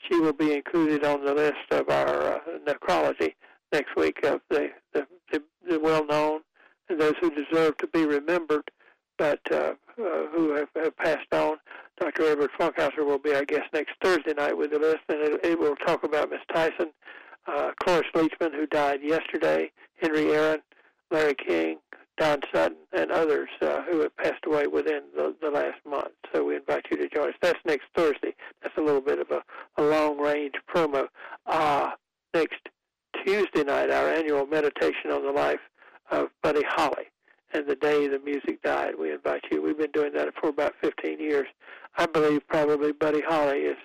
she 0.08 0.18
will 0.18 0.32
be 0.32 0.52
included 0.52 1.04
on 1.04 1.24
the 1.24 1.34
list 1.34 1.70
of 1.70 1.88
our 1.88 2.34
uh, 2.34 2.38
necrology 2.66 3.34
next 3.72 3.96
week 3.96 4.24
of 4.24 4.40
the 4.50 4.68
the, 4.92 5.06
the, 5.32 5.42
the 5.68 5.80
well-known 5.80 6.40
and 6.88 7.00
those 7.00 7.14
who 7.20 7.30
deserve 7.30 7.76
to 7.78 7.86
be 7.88 8.04
remembered, 8.04 8.70
but 9.18 9.40
uh, 9.50 9.74
uh, 9.98 10.26
who 10.32 10.54
have, 10.54 10.68
have 10.76 10.96
passed 10.96 11.32
on. 11.32 11.56
Dr. 11.98 12.24
Edward 12.24 12.50
Funkhauser 12.58 13.06
will 13.06 13.18
be 13.18 13.34
our 13.34 13.44
guest 13.44 13.72
next 13.72 13.92
Thursday 14.02 14.34
night 14.34 14.56
with 14.56 14.72
the 14.72 14.78
list, 14.78 15.00
and 15.08 15.20
it, 15.20 15.40
it 15.44 15.58
will 15.58 15.76
talk 15.76 16.04
about 16.04 16.30
Miss 16.30 16.40
Tyson, 16.52 16.90
uh, 17.46 17.70
Cloris 17.82 18.08
Leachman, 18.14 18.52
who 18.52 18.66
died 18.66 19.00
yesterday, 19.02 19.70
Henry 20.00 20.32
Aaron, 20.32 20.60
Larry 21.10 21.34
King, 21.34 21.78
Don 22.16 22.40
Sutton, 22.52 22.78
and 22.92 23.10
others 23.10 23.48
uh, 23.60 23.82
who 23.82 24.00
have 24.00 24.16
passed 24.16 24.44
away 24.46 24.66
within 24.66 25.02
the, 25.16 25.34
the 25.40 25.50
last 25.50 25.78
month. 25.88 26.12
So 26.32 26.44
we 26.44 26.56
invite 26.56 26.86
you 26.90 26.96
to 26.96 27.08
join 27.08 27.28
us. 27.30 27.34
That's 27.42 27.58
next 27.66 27.86
Thursday. 27.96 28.34
That's 28.62 28.76
a 28.76 28.80
little 28.80 29.00
bit 29.00 29.18
of 29.18 29.30
a, 29.30 29.42
a 29.76 29.82
long-range 29.82 30.54
promo. 30.72 31.06
Uh, 31.46 31.90
next 32.32 32.60
Tuesday 33.24 33.64
night, 33.64 33.90
our 33.90 34.08
annual 34.08 34.46
meditation 34.46 35.10
on 35.10 35.24
the 35.24 35.32
life 35.32 35.60
of 36.10 36.28
Buddy 36.42 36.62
Holly 36.68 37.04
and 37.52 37.66
the 37.66 37.76
day 37.76 38.08
the 38.08 38.18
music 38.18 38.62
died. 38.62 38.94
We 38.98 39.12
invite 39.12 39.44
you. 39.50 39.62
We've 39.62 39.78
been 39.78 39.92
doing 39.92 40.12
that 40.14 40.34
for 40.40 40.48
about 40.48 40.74
15 40.82 41.20
years. 41.20 41.46
I 41.96 42.06
believe 42.06 42.46
probably 42.48 42.92
Buddy 42.92 43.22
Holly 43.26 43.58
is 43.58 43.76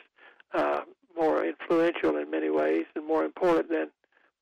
uh, 0.54 0.82
more 1.16 1.46
influential 1.46 2.18
in 2.18 2.30
many 2.32 2.50
ways 2.50 2.86
and 2.96 3.06
more 3.06 3.24
important 3.24 3.70
than, 3.70 3.88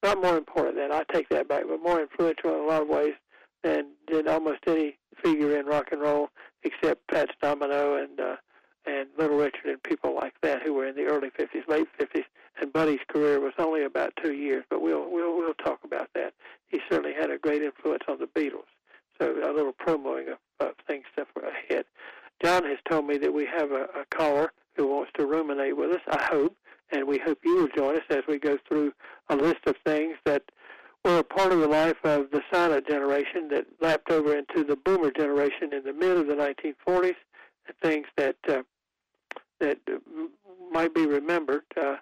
not 0.04 0.22
more 0.22 0.38
important 0.38 0.78
than, 0.78 0.92
I 0.92 1.04
take 1.12 1.28
that 1.30 1.48
back, 1.48 1.64
but 1.68 1.82
more 1.82 2.02
influential 2.02 2.52
in 2.52 2.62
a 2.62 2.68
lot 2.68 2.82
of 2.82 2.88
ways 2.88 3.14
than, 3.64 3.92
than 4.12 4.28
almost 4.28 4.60
any 4.68 4.98
figure 5.24 5.60
in 5.60 5.66
rock 5.66 5.88
and 5.92 6.02
roll 6.02 6.30
except 6.64 7.02
Fats 7.12 7.34
Domino 7.42 7.96
and 7.96 8.20
uh, 8.20 8.36
and 8.86 9.10
Little 9.18 9.38
Richard 9.38 9.66
and 9.66 9.84
people 9.84 10.16
like 10.16 10.34
that 10.42 10.64
who 10.64 10.74
were 10.74 10.88
in 10.88 10.96
the 10.96 11.04
early 11.04 11.30
50s, 11.30 11.68
late 11.68 11.88
50s. 12.00 12.24
And 12.62 12.72
Buddy's 12.72 13.02
career 13.10 13.40
was 13.40 13.54
only 13.60 13.84
about 13.84 14.14
two 14.24 14.34
years, 14.34 14.64
but 14.70 14.82
we'll 14.82 15.12
we'll 15.12 15.36
we'll 15.36 15.54
talk 15.56 15.80
about 15.84 16.10
that. 16.16 16.34
He 16.68 16.80
certainly 16.90 17.14
had 17.14 17.30
a 17.30 17.38
great 17.38 17.62
influence 17.62 18.04
on 18.08 18.18
the 18.20 18.28
Beatles. 18.28 18.66
So 19.20 19.36
a 19.44 19.54
little 19.54 19.74
promoing 19.74 20.32
of, 20.32 20.38
of 20.60 20.74
things 20.88 21.06
were 21.36 21.50
ahead. 21.50 21.86
John 22.44 22.64
has 22.66 22.78
told 22.90 23.06
me 23.06 23.18
that 23.18 23.34
we 23.34 23.46
have 23.46 23.72
a, 23.72 23.84
a 23.84 24.06
caller 24.16 24.54
who 24.76 24.88
wants 24.88 25.12
to 25.18 25.26
ruminate 25.26 25.76
with 25.76 25.92
us. 25.92 26.02
I 26.08 26.24
hope, 26.24 26.56
and 26.92 27.08
we 27.08 27.18
hope 27.18 27.40
you 27.44 27.56
will 27.56 27.70
join 27.76 27.96
us 27.96 28.04
as 28.10 28.22
we 28.28 28.38
go 28.38 28.58
through 28.68 28.94
a 29.30 29.36
list 29.36 29.66
of 29.66 29.76
things 29.86 30.18
that 30.26 30.44
were 31.08 31.20
a 31.20 31.24
part 31.24 31.54
of 31.54 31.60
the 31.60 31.68
life 31.68 31.96
of 32.04 32.30
the 32.32 32.42
silent 32.52 32.86
generation 32.88 33.48
that 33.50 33.66
lapped 33.80 34.12
over 34.12 34.38
into 34.38 34.64
the 34.64 34.76
boomer 34.76 35.10
generation 35.10 35.74
in 35.74 35.84
the 35.84 35.94
mid 35.94 36.18
of 36.18 36.28
the 36.28 36.34
1940s, 36.34 37.16
and 37.68 37.78
things 37.82 38.06
that 38.18 38.36
uh, 38.50 38.62
that 39.60 39.80
might 40.72 40.94
be 40.94 41.06
remembered. 41.06 41.64
Uh, 41.82 41.96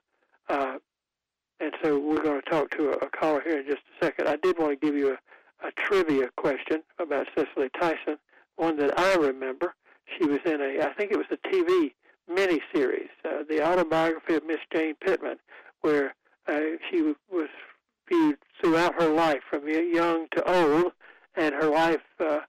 uh, 0.50 0.78
and 1.60 1.72
so 1.84 1.98
we're 2.00 2.22
going 2.22 2.42
to 2.42 2.50
talk 2.50 2.70
to 2.72 2.90
a, 2.90 2.94
a 3.06 3.10
caller 3.10 3.42
here 3.46 3.60
in 3.60 3.66
just 3.66 3.84
a 4.00 4.06
second. 4.06 4.28
I 4.28 4.38
did 4.38 4.58
want 4.58 4.80
to 4.80 4.86
give 4.86 4.96
you 4.96 5.12
a, 5.12 5.68
a 5.68 5.72
trivia 5.78 6.30
question 6.36 6.82
about 7.00 7.28
Cicely 7.36 7.70
Tyson, 7.80 8.18
one 8.58 8.76
that 8.78 9.00
I 9.00 9.16
remember. 9.16 9.76
She 10.18 10.26
was 10.26 10.40
in 10.46 10.62
a, 10.62 10.84
I 10.84 10.94
think 10.94 11.12
it 11.12 11.18
was 11.18 11.28
a 11.32 11.38
TV 11.48 11.94
miniseries, 12.30 13.10
uh, 13.24 13.44
the 13.48 13.66
autobiography 13.66 14.34
of 14.34 14.46
Miss 14.46 14.58
Jane 14.74 14.96
Pittman, 15.00 15.38
where 15.82 16.16
uh, 16.48 16.60
she 16.90 17.14
was 17.32 17.50
viewed 18.08 18.38
throughout 18.62 19.02
her 19.02 19.10
life, 19.10 19.42
from 19.50 19.68
young 19.68 20.28
to 20.36 20.44
old, 20.52 20.92
and 21.36 21.54
her 21.56 21.70
life 21.70 22.02
uh, 22.20 22.40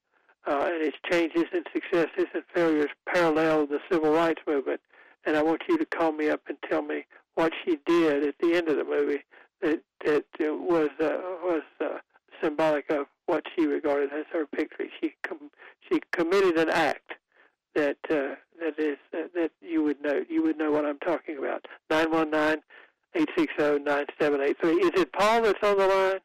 uh, 0.46 0.70
and 0.72 0.82
its 0.82 0.96
changes 1.10 1.44
and 1.52 1.66
successes 1.72 2.26
and 2.34 2.44
failures 2.54 2.90
parallel 3.12 3.66
the 3.66 3.80
civil 3.90 4.12
rights 4.12 4.40
movement. 4.46 4.80
And 5.24 5.36
I 5.36 5.42
want 5.42 5.62
you 5.68 5.76
to 5.76 5.86
call 5.86 6.12
me 6.12 6.30
up 6.30 6.42
and 6.48 6.56
tell 6.68 6.82
me 6.82 7.04
what 7.34 7.52
she 7.64 7.78
did 7.84 8.24
at 8.24 8.36
the 8.40 8.54
end 8.54 8.68
of 8.68 8.76
the 8.76 8.84
movie 8.84 9.24
that 9.62 9.82
that 10.04 10.24
uh, 10.40 10.54
was 10.54 10.90
uh, 11.00 11.18
was 11.42 11.62
uh, 11.80 11.98
symbolic 12.42 12.90
of 12.90 13.06
what 13.26 13.44
she 13.54 13.66
regarded 13.66 14.12
as 14.12 14.24
her 14.32 14.46
victory. 14.54 14.90
She 15.00 15.14
com- 15.22 15.50
she 15.88 16.00
committed 16.12 16.58
an 16.58 16.70
act 16.70 17.14
that 17.74 17.98
uh, 18.10 18.36
that 18.60 18.78
is 18.78 18.98
uh, 19.14 19.28
that 19.34 19.50
you 19.60 19.82
would 19.82 20.00
know 20.02 20.22
you 20.28 20.42
would 20.42 20.58
know 20.58 20.70
what 20.70 20.84
I'm 20.84 20.98
talking 20.98 21.38
about. 21.38 21.66
Nine 21.90 22.10
one 22.10 22.30
nine 22.30 22.58
eight 23.66 23.79
six 23.79 23.85
zero 23.85 23.96
nine 23.96 24.07
seven 24.20 24.40
eight 24.40 24.57
three. 24.61 24.74
Is 24.74 24.90
it 25.00 25.12
Paul 25.12 25.42
that's 25.42 25.62
on 25.62 25.79
the 25.79 25.87
line? 25.87 26.18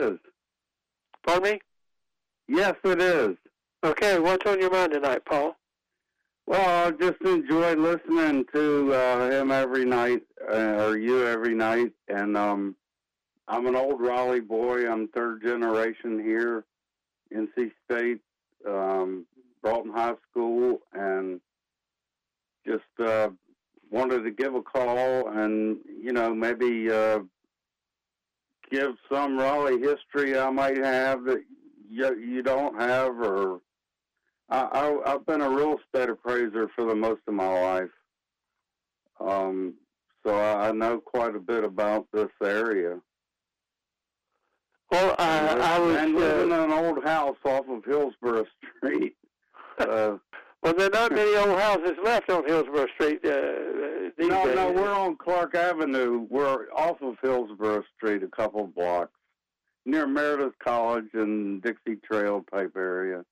Yes. 0.00 0.18
Pardon 1.26 1.52
me. 1.52 1.60
Yes, 2.48 2.74
it 2.84 3.00
is. 3.00 3.36
Okay, 3.84 4.18
what's 4.18 4.46
on 4.46 4.60
your 4.60 4.70
mind 4.70 4.92
tonight, 4.92 5.24
Paul? 5.24 5.56
Well, 6.46 6.88
I 6.88 6.90
just 6.90 7.20
enjoy 7.22 7.74
listening 7.74 8.44
to 8.52 8.92
uh, 8.92 9.30
him 9.30 9.50
every 9.50 9.84
night, 9.86 10.22
uh, 10.50 10.84
or 10.86 10.98
you 10.98 11.26
every 11.26 11.54
night. 11.54 11.92
And 12.08 12.36
um, 12.36 12.76
I'm 13.48 13.66
an 13.66 13.76
old 13.76 14.00
Raleigh 14.00 14.40
boy. 14.40 14.90
I'm 14.90 15.08
third 15.08 15.42
generation 15.42 16.18
here, 16.22 16.64
NC 17.34 17.72
State, 17.84 18.20
um, 18.68 19.24
Broughton 19.62 19.92
High 19.92 20.14
School, 20.30 20.80
and 20.92 21.40
just 22.66 22.82
uh, 22.98 23.30
wanted 23.94 24.24
to 24.24 24.30
give 24.32 24.56
a 24.56 24.62
call 24.62 25.28
and, 25.28 25.78
you 26.02 26.12
know, 26.12 26.34
maybe 26.34 26.90
uh, 26.90 27.20
give 28.68 28.96
some 29.10 29.38
Raleigh 29.38 29.78
history 29.78 30.36
I 30.36 30.50
might 30.50 30.76
have 30.78 31.22
that 31.24 31.44
you, 31.88 32.18
you 32.18 32.42
don't 32.42 32.78
have, 32.80 33.12
or 33.20 33.60
I, 34.50 34.98
I, 35.06 35.10
have 35.10 35.24
been 35.26 35.42
a 35.42 35.48
real 35.48 35.76
estate 35.78 36.10
appraiser 36.10 36.68
for 36.74 36.86
the 36.86 36.94
most 36.96 37.20
of 37.28 37.34
my 37.34 37.46
life. 37.46 37.90
Um, 39.20 39.74
so 40.26 40.34
I, 40.34 40.70
I 40.70 40.72
know 40.72 40.98
quite 40.98 41.36
a 41.36 41.40
bit 41.40 41.62
about 41.62 42.08
this 42.12 42.30
area. 42.42 42.98
Well, 44.90 45.14
uh, 45.18 45.58
I 45.62 45.78
was 45.78 45.96
and 45.96 46.16
living 46.16 46.52
uh, 46.52 46.64
in 46.64 46.70
an 46.70 46.72
old 46.72 47.04
house 47.04 47.36
off 47.44 47.68
of 47.68 47.84
Hillsborough 47.84 48.46
Street. 48.76 49.14
Uh, 49.78 50.16
well, 50.64 50.74
there 50.74 50.86
are 50.86 50.90
not 50.90 51.12
many 51.12 51.36
old 51.36 51.58
houses 51.58 51.92
left 52.02 52.30
on 52.30 52.44
Hillsborough 52.46 52.88
Street. 52.94 53.20
Uh, 53.24 53.28
uh 53.28 54.10
these 54.18 54.28
no, 54.28 54.46
days. 54.46 54.56
no, 54.56 54.72
we're 54.72 54.92
on 54.92 55.16
Clark 55.16 55.54
Avenue. 55.54 56.26
We're 56.28 56.66
off 56.74 57.00
of 57.02 57.16
Hillsborough 57.22 57.84
Street, 57.96 58.22
a 58.22 58.28
couple 58.28 58.66
blocks 58.66 59.12
near 59.86 60.06
Meredith 60.06 60.58
College 60.64 61.08
and 61.12 61.62
Dixie 61.62 61.96
Trail 61.96 62.44
type 62.52 62.72
area. 62.76 63.24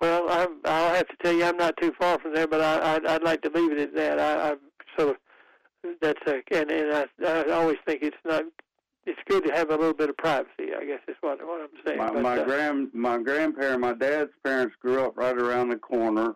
Well, 0.00 0.28
I'm, 0.28 0.60
I'll 0.64 0.94
have 0.94 1.08
to 1.08 1.16
tell 1.22 1.32
you, 1.32 1.44
I'm 1.44 1.56
not 1.56 1.76
too 1.80 1.92
far 1.98 2.18
from 2.18 2.34
there, 2.34 2.46
but 2.46 2.60
I, 2.60 2.96
I'd, 2.96 3.06
I'd 3.06 3.22
like 3.22 3.42
to 3.42 3.50
leave 3.50 3.72
it 3.72 3.78
at 3.78 3.94
that. 3.94 4.18
I, 4.18 4.50
I 4.50 4.54
sort 4.98 5.10
of 5.10 5.16
that's 6.00 6.20
a, 6.26 6.40
and 6.52 6.70
and 6.70 6.92
I, 6.92 7.06
I 7.26 7.50
always 7.52 7.76
think 7.86 8.02
it's 8.02 8.16
not. 8.24 8.42
It's 9.06 9.20
good 9.28 9.44
to 9.44 9.52
have 9.52 9.68
a 9.68 9.76
little 9.76 9.92
bit 9.92 10.08
of 10.08 10.16
privacy. 10.16 10.72
I 10.78 10.84
guess 10.86 11.00
is 11.06 11.16
what 11.20 11.38
what 11.46 11.60
I'm 11.60 11.68
saying. 11.86 11.98
My, 11.98 12.10
but, 12.10 12.22
my 12.22 12.38
uh, 12.38 12.44
grand 12.44 12.88
my 12.94 13.18
grandparent, 13.18 13.80
my 13.80 13.92
dad's 13.92 14.30
parents 14.42 14.74
grew 14.80 15.04
up 15.04 15.16
right 15.16 15.36
around 15.36 15.68
the 15.68 15.76
corner. 15.76 16.34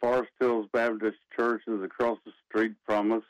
Forest 0.00 0.30
Hills 0.38 0.66
Baptist 0.72 1.18
Church 1.34 1.62
is 1.66 1.82
across 1.82 2.18
the 2.24 2.32
street 2.48 2.72
from 2.84 3.12
us. 3.12 3.22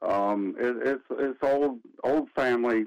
Um, 0.00 0.54
it, 0.58 0.76
it's 0.84 1.02
it's 1.10 1.38
old 1.42 1.78
old 2.04 2.28
family 2.36 2.84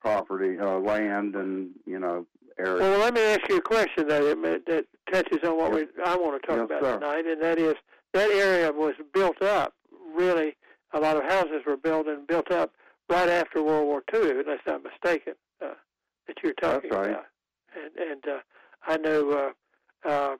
property, 0.00 0.58
uh, 0.58 0.78
land, 0.78 1.36
and 1.36 1.70
you 1.86 1.98
know 1.98 2.26
area. 2.58 2.82
Well, 2.82 2.98
let 2.98 3.14
me 3.14 3.20
ask 3.20 3.48
you 3.48 3.58
a 3.58 3.62
question 3.62 4.08
that 4.08 4.62
that 4.66 4.86
touches 5.12 5.38
on 5.44 5.56
what 5.56 5.72
yes. 5.72 5.86
we 5.96 6.02
I 6.04 6.16
want 6.16 6.40
to 6.40 6.46
talk 6.46 6.56
yes, 6.56 6.66
about 6.66 6.82
sir. 6.82 6.98
tonight, 6.98 7.26
and 7.26 7.42
that 7.42 7.58
is 7.58 7.74
that 8.12 8.30
area 8.30 8.72
was 8.72 8.94
built 9.12 9.40
up. 9.42 9.74
Really, 10.14 10.56
a 10.92 10.98
lot 11.00 11.16
of 11.16 11.22
houses 11.22 11.62
were 11.66 11.76
built 11.76 12.08
and 12.08 12.26
built 12.26 12.50
up 12.50 12.72
right 13.08 13.28
after 13.28 13.62
World 13.62 13.86
War 13.86 14.02
II, 14.12 14.40
unless 14.40 14.60
I'm 14.66 14.82
mistaken. 14.82 15.34
Uh, 15.62 15.74
that 16.26 16.36
you're 16.42 16.54
talking 16.54 16.90
right. 16.90 17.10
about, 17.10 17.26
and 17.76 18.10
and 18.10 18.24
uh, 18.26 18.40
I 18.86 18.96
know. 18.96 19.30
Uh, 19.30 20.08
uh, 20.08 20.36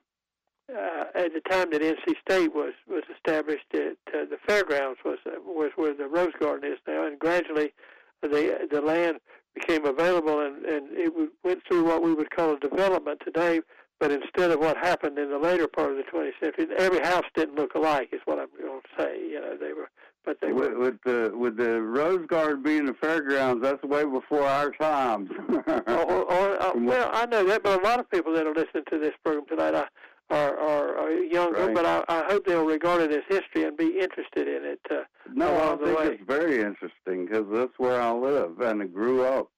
uh, 0.75 1.05
at 1.15 1.33
the 1.33 1.41
time 1.49 1.69
that 1.71 1.81
NC 1.81 2.15
State 2.27 2.53
was 2.53 2.73
was 2.87 3.03
established, 3.15 3.65
at, 3.73 3.97
uh, 4.13 4.25
the 4.29 4.37
fairgrounds 4.47 4.99
was 5.03 5.17
uh, 5.25 5.31
was 5.45 5.71
where 5.75 5.93
the 5.93 6.07
Rose 6.07 6.33
Garden 6.39 6.71
is 6.71 6.79
now, 6.87 7.05
and 7.05 7.19
gradually 7.19 7.73
the 8.21 8.67
the 8.69 8.81
land 8.81 9.19
became 9.53 9.85
available, 9.85 10.39
and, 10.39 10.65
and 10.65 10.87
it 10.91 11.13
went 11.43 11.61
through 11.67 11.83
what 11.83 12.01
we 12.01 12.13
would 12.13 12.31
call 12.31 12.53
a 12.53 12.59
development 12.59 13.21
today. 13.23 13.61
But 13.99 14.11
instead 14.11 14.49
of 14.49 14.59
what 14.59 14.77
happened 14.77 15.19
in 15.19 15.29
the 15.29 15.37
later 15.37 15.67
part 15.67 15.91
of 15.91 15.97
the 15.97 16.03
20th 16.03 16.31
century, 16.41 16.67
every 16.79 16.99
house 17.01 17.25
didn't 17.35 17.55
look 17.55 17.75
alike. 17.75 18.09
Is 18.11 18.21
what 18.25 18.39
I'm 18.39 18.47
going 18.59 18.81
to 18.81 19.03
say. 19.03 19.19
You 19.19 19.39
know, 19.39 19.57
they 19.57 19.73
were, 19.73 19.91
but 20.25 20.37
they 20.41 20.51
with, 20.51 20.71
were. 20.71 20.79
With 20.79 20.97
the 21.05 21.31
with 21.37 21.57
the 21.57 21.79
Rose 21.81 22.25
Garden 22.25 22.63
being 22.63 22.85
the 22.85 22.95
fairgrounds, 22.95 23.61
that's 23.61 23.83
way 23.83 24.03
before 24.03 24.43
our 24.43 24.71
times. 24.71 25.29
or, 25.67 25.83
or, 25.87 26.63
or, 26.63 26.77
well, 26.77 27.11
I 27.13 27.27
know 27.27 27.45
that, 27.45 27.61
but 27.61 27.79
a 27.79 27.83
lot 27.83 27.99
of 27.99 28.09
people 28.09 28.33
that 28.33 28.47
are 28.47 28.55
listening 28.55 28.85
to 28.89 28.97
this 28.97 29.13
program 29.23 29.45
tonight, 29.47 29.75
I, 29.75 29.85
are, 30.31 30.57
are, 30.57 30.97
are 30.97 31.11
younger, 31.11 31.67
right. 31.67 31.75
but 31.75 31.85
I, 31.85 32.03
I 32.07 32.23
hope 32.25 32.45
they'll 32.45 32.65
regard 32.65 33.01
it 33.01 33.11
as 33.11 33.23
history 33.27 33.65
and 33.65 33.75
be 33.75 33.99
interested 33.99 34.47
in 34.47 34.63
it. 34.63 34.79
Uh, 34.89 35.03
no, 35.33 35.55
I 35.55 35.83
think 35.83 35.99
way. 35.99 36.07
it's 36.07 36.23
very 36.25 36.61
interesting 36.61 37.25
because 37.25 37.45
that's 37.51 37.77
where 37.77 38.01
I 38.01 38.11
live 38.11 38.59
and 38.61 38.81
I 38.81 38.85
grew 38.85 39.25
up. 39.25 39.49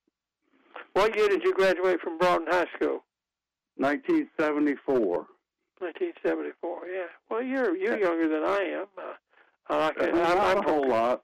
What 0.93 1.15
year 1.15 1.29
did 1.29 1.43
you 1.43 1.53
graduate 1.53 1.99
from 2.01 2.17
Broughton 2.17 2.47
High 2.49 2.67
School? 2.75 3.03
1974. 3.77 5.27
1974. 5.79 6.87
Yeah. 6.87 7.03
Well, 7.29 7.41
you're 7.41 7.75
you're 7.75 7.99
younger 7.99 8.29
than 8.29 8.43
I 8.43 8.81
am. 8.81 8.87
Uh, 8.97 9.13
I 9.69 9.91
can, 9.91 10.15
not 10.15 10.37
I'm, 10.37 10.57
I'm 10.57 10.63
a 10.63 10.69
whole 10.69 10.87
lot. 10.87 11.23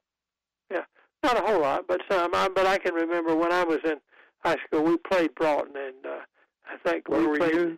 Yeah, 0.72 0.84
not 1.24 1.38
a 1.38 1.42
whole 1.42 1.62
lot, 1.62 1.86
but 1.88 2.02
some. 2.10 2.34
I, 2.34 2.50
but 2.50 2.66
I 2.66 2.78
can 2.78 2.94
remember 2.94 3.36
when 3.36 3.52
I 3.52 3.64
was 3.64 3.80
in 3.86 3.96
high 4.40 4.58
school, 4.66 4.84
we 4.84 4.98
played 4.98 5.34
Broughton, 5.36 5.76
and 5.76 6.06
uh, 6.06 6.20
I 6.66 6.90
think 6.90 7.08
Where 7.08 7.22
we 7.22 7.28
were 7.28 7.38
played 7.38 7.54
you? 7.54 7.78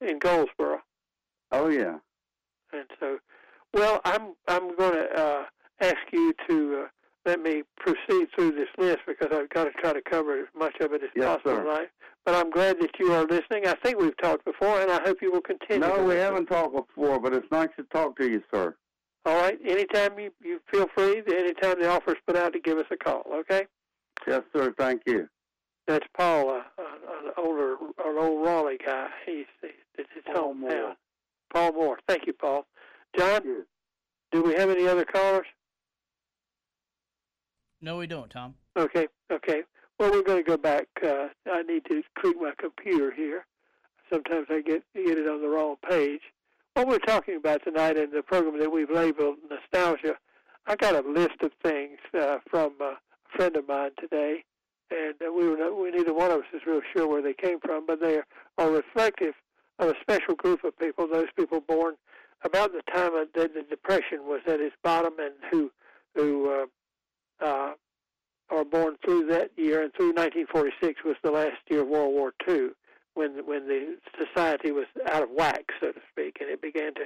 In 0.00 0.18
Goldsboro. 0.18 0.78
Oh 1.52 1.68
yeah. 1.68 1.96
And 2.72 2.84
so, 3.00 3.18
well, 3.72 4.00
I'm 4.04 4.34
I'm 4.46 4.76
going 4.76 4.94
to 4.94 5.08
uh, 5.18 5.44
ask 5.80 5.96
you 6.12 6.34
to 6.48 6.84
uh, 6.84 6.88
let 7.24 7.40
me 7.40 7.62
proceed 7.76 8.28
through 8.34 8.52
this 8.52 8.68
list 8.78 8.98
because 9.06 9.28
I've 9.32 9.48
got 9.50 9.64
to 9.64 9.70
try 9.72 9.92
to 9.92 10.02
cover 10.02 10.38
as 10.40 10.46
much 10.56 10.76
of 10.80 10.92
it 10.92 11.02
as 11.02 11.10
yes, 11.14 11.24
possible 11.24 11.56
sir. 11.56 11.62
tonight. 11.64 11.88
But 12.24 12.34
I'm 12.34 12.50
glad 12.50 12.78
that 12.80 12.90
you 12.98 13.12
are 13.12 13.24
listening. 13.24 13.66
I 13.66 13.74
think 13.82 13.98
we've 13.98 14.16
talked 14.18 14.44
before, 14.44 14.80
and 14.80 14.90
I 14.90 15.00
hope 15.02 15.18
you 15.22 15.32
will 15.32 15.40
continue. 15.40 15.80
No, 15.80 16.02
we 16.02 16.08
listen. 16.08 16.18
haven't 16.18 16.46
talked 16.46 16.74
before, 16.74 17.18
but 17.20 17.32
it's 17.32 17.50
nice 17.50 17.70
to 17.78 17.84
talk 17.84 18.16
to 18.18 18.30
you, 18.30 18.42
sir. 18.52 18.76
All 19.24 19.36
right. 19.36 19.58
Anytime 19.66 20.18
you, 20.18 20.30
you 20.42 20.60
feel 20.70 20.86
free, 20.94 21.22
anytime 21.26 21.80
the 21.80 21.88
offer's 21.88 22.16
put 22.26 22.36
out, 22.36 22.52
to 22.52 22.60
give 22.60 22.78
us 22.78 22.86
a 22.90 22.96
call. 22.96 23.22
Okay. 23.32 23.66
Yes, 24.26 24.42
sir. 24.54 24.74
Thank 24.78 25.02
you. 25.06 25.28
That's 25.88 26.06
Paul, 26.14 26.50
uh, 26.50 26.62
an 26.78 27.32
older, 27.38 27.76
an 28.04 28.18
old 28.18 28.46
Raleigh 28.46 28.76
guy. 28.84 29.08
He's, 29.24 29.46
he's 29.62 29.70
it's 29.96 30.08
his 30.14 30.22
Paul 30.26 30.54
hometown. 30.54 30.58
Moore. 30.58 30.94
Paul 31.52 31.72
Moore. 31.72 31.98
Thank 32.06 32.26
you, 32.26 32.34
Paul. 32.34 32.66
John, 33.16 33.40
you. 33.42 33.66
do 34.30 34.42
we 34.42 34.54
have 34.54 34.68
any 34.68 34.86
other 34.86 35.06
callers? 35.06 35.46
No, 37.80 37.96
we 37.96 38.06
don't, 38.06 38.28
Tom. 38.30 38.54
Okay, 38.76 39.08
okay. 39.32 39.62
Well, 39.98 40.12
we're 40.12 40.22
going 40.22 40.44
to 40.44 40.48
go 40.48 40.58
back. 40.58 40.86
Uh, 41.02 41.28
I 41.50 41.62
need 41.62 41.86
to 41.86 42.02
tweak 42.20 42.36
my 42.38 42.52
computer 42.58 43.10
here. 43.10 43.46
Sometimes 44.12 44.46
I 44.50 44.60
get 44.60 44.82
get 44.94 45.18
it 45.18 45.26
on 45.26 45.40
the 45.40 45.48
wrong 45.48 45.76
page. 45.88 46.20
What 46.74 46.86
we're 46.86 46.98
talking 46.98 47.36
about 47.36 47.62
tonight 47.64 47.96
in 47.96 48.10
the 48.10 48.22
program 48.22 48.58
that 48.60 48.70
we've 48.70 48.90
labeled 48.90 49.36
nostalgia, 49.50 50.16
I 50.66 50.76
got 50.76 51.02
a 51.02 51.08
list 51.08 51.40
of 51.42 51.50
things 51.62 51.98
uh, 52.18 52.38
from 52.48 52.74
uh, 52.80 52.84
a 52.84 52.98
friend 53.36 53.56
of 53.56 53.66
mine 53.66 53.90
today, 53.98 54.44
and 54.90 55.14
we 55.20 55.48
were 55.48 55.56
not, 55.56 55.78
we 55.78 55.90
neither 55.90 56.14
one 56.14 56.30
of 56.30 56.40
us 56.40 56.46
is 56.54 56.62
real 56.66 56.80
sure 56.94 57.06
where 57.06 57.22
they 57.22 57.34
came 57.34 57.60
from, 57.60 57.86
but 57.86 58.00
they 58.00 58.20
are 58.56 58.70
reflective 58.70 59.34
of 59.78 59.88
a 59.90 59.94
special 60.00 60.34
group 60.34 60.64
of 60.64 60.76
people. 60.78 61.06
Those 61.10 61.28
people 61.36 61.60
born 61.60 61.94
about 62.42 62.72
the 62.72 62.82
time 62.92 63.14
of 63.14 63.28
the, 63.34 63.48
depression 63.68 64.20
was 64.24 64.40
at 64.46 64.60
its 64.60 64.76
bottom, 64.82 65.14
and 65.18 65.34
who 65.50 65.70
who 66.14 66.66
uh, 67.42 67.44
uh, 67.44 67.72
are 68.50 68.64
born 68.64 68.96
through 69.04 69.26
that 69.26 69.50
year 69.56 69.82
and 69.82 69.92
through 69.94 70.14
1946 70.14 71.04
was 71.04 71.16
the 71.22 71.30
last 71.30 71.58
year 71.68 71.82
of 71.82 71.88
World 71.88 72.12
War 72.12 72.32
II, 72.48 72.70
when 73.14 73.46
when 73.46 73.66
the 73.66 73.96
society 74.18 74.70
was 74.70 74.86
out 75.10 75.22
of 75.22 75.30
whack, 75.30 75.64
so 75.80 75.92
to 75.92 76.00
speak, 76.10 76.38
and 76.40 76.50
it 76.50 76.62
began 76.62 76.94
to 76.94 77.02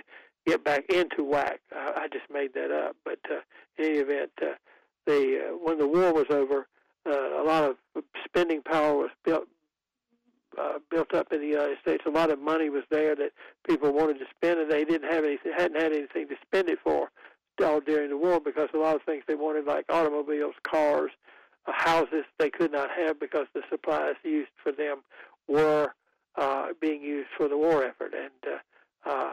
get 0.47 0.65
back 0.65 0.85
into 0.91 1.25
whack. 1.25 1.61
Uh, 1.75 1.93
I 1.97 2.09
just 2.09 2.31
made 2.33 2.55
that 2.55 2.71
up, 2.71 2.97
but 3.05 3.19
uh, 3.31 3.41
in 3.79 3.85
any 3.85 3.99
event, 3.99 4.31
uh, 4.41 4.55
the 5.07 5.49
uh, 5.49 5.57
when 5.57 5.79
the 5.79 5.87
war 5.87 6.13
was 6.13 6.27
over, 6.31 6.67
uh, 7.07 7.43
a 7.43 7.45
lot 7.45 7.65
of 7.65 8.05
spending 8.25 8.63
power 8.63 8.97
was 8.97 9.11
built 9.25 9.47
uh, 10.59 10.79
built 10.91 11.15
up 11.15 11.33
in 11.33 11.41
the 11.41 11.47
United 11.47 11.79
States. 11.81 12.03
A 12.07 12.11
lot 12.11 12.31
of 12.31 12.39
money 12.39 12.69
was 12.69 12.83
there 12.91 13.17
that 13.17 13.33
people 13.67 13.93
wanted 13.93 14.19
to 14.19 14.27
spend, 14.37 14.61
and 14.61 14.71
they 14.71 14.85
didn't 14.85 15.11
have 15.11 15.25
anything, 15.25 15.53
hadn't 15.57 15.81
had 15.81 15.93
anything 15.93 16.29
to 16.29 16.37
spend 16.47 16.69
it 16.69 16.79
for 16.83 17.11
all 17.65 17.81
during 17.81 18.11
the 18.11 18.17
war 18.17 18.41
because 18.41 18.69
a 18.75 18.79
lot 18.79 18.97
of 18.97 19.03
things 19.03 19.23
they 19.27 19.35
wanted, 19.35 19.65
like 19.67 19.85
automobiles, 19.89 20.55
cars, 20.63 21.11
uh, 21.67 21.73
houses, 21.75 22.25
they 22.39 22.51
could 22.51 22.73
not 22.73 22.91
have 22.91 23.21
because 23.21 23.47
the 23.55 23.63
supplies 23.71 24.15
used 24.25 24.51
for 24.63 24.73
them 24.73 24.99
were 25.49 25.95
uh, 26.37 26.69
being 26.81 27.03
used 27.03 27.29
for 27.37 27.49
the 27.49 27.57
war 27.57 27.85
effort. 27.85 28.13
And 28.15 28.55
uh, 28.55 29.11
uh, 29.11 29.33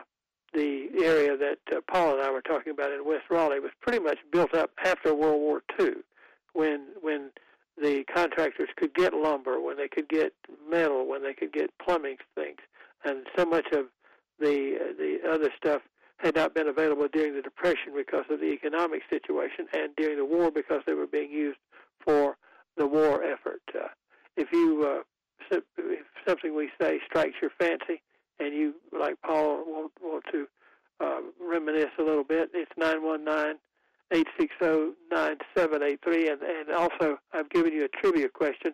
the 0.54 0.90
area 1.04 1.38
that 1.38 1.60
uh, 1.72 1.82
Paul 1.92 2.14
and 2.14 2.22
I 2.22 2.32
were 2.32 2.42
talking 2.42 2.72
about 2.72 2.92
in 2.92 3.06
West 3.06 3.26
Raleigh 3.30 3.60
was 3.60 3.72
pretty 3.82 4.00
much 4.00 4.18
built 4.32 4.54
up 4.54 4.72
after 4.84 5.14
World 5.14 5.40
War 5.40 5.62
II, 5.80 5.94
when 6.54 6.88
when 7.02 7.32
the 7.82 8.04
contractors 8.14 8.70
could 8.76 8.94
get 8.94 9.14
lumber, 9.14 9.62
when 9.62 9.78
they 9.78 9.88
could 9.88 10.10
get 10.10 10.34
metal, 10.70 11.08
when 11.08 11.24
they 11.24 11.34
could 11.34 11.54
get 11.54 11.72
plumbing 11.80 12.18
things, 12.36 12.60
and 13.06 13.26
so 13.38 13.46
much 13.46 13.68
of 13.72 13.86
the 14.40 14.78
uh, 14.80 14.94
the 14.98 15.20
other 15.30 15.52
stuff 15.58 15.82
had 16.18 16.36
not 16.36 16.54
been 16.54 16.68
available 16.68 17.08
during 17.12 17.34
the 17.34 17.42
Depression 17.42 17.94
because 17.96 18.26
of 18.30 18.40
the 18.40 18.52
economic 18.52 19.02
situation, 19.10 19.68
and 19.74 19.96
during 19.96 20.18
the 20.18 20.26
war 20.26 20.52
because 20.52 20.82
they 20.86 20.94
were 20.94 21.08
being 21.08 21.32
used 21.32 21.60
for 22.04 22.38
the 22.78 22.86
war 22.86 23.24
effort. 23.24 23.62
Uh, 23.74 23.88
if 24.36 24.52
you 24.52 24.86
uh, 24.86 25.02
if 25.52 26.06
something 26.28 26.56
we 26.56 26.70
say 26.80 27.00
strikes 27.06 27.36
your 27.42 27.52
fancy, 27.58 28.02
and 28.40 28.54
you 28.54 28.76
like 28.98 29.16
Paul 29.26 29.64
want, 29.66 29.92
want 30.02 30.24
to 30.32 30.48
uh, 31.00 31.20
reminisce 31.42 31.92
a 32.00 32.04
little 32.04 32.24
bit, 32.24 32.50
it's 32.54 32.72
nine 32.78 33.04
one 33.04 33.24
nine. 33.24 33.56
860-9783 34.12 36.32
and, 36.32 36.42
and 36.42 36.72
also 36.76 37.20
I've 37.34 37.50
given 37.50 37.74
you 37.74 37.86
a 37.86 37.90
trivia 37.90 38.30
question. 38.30 38.74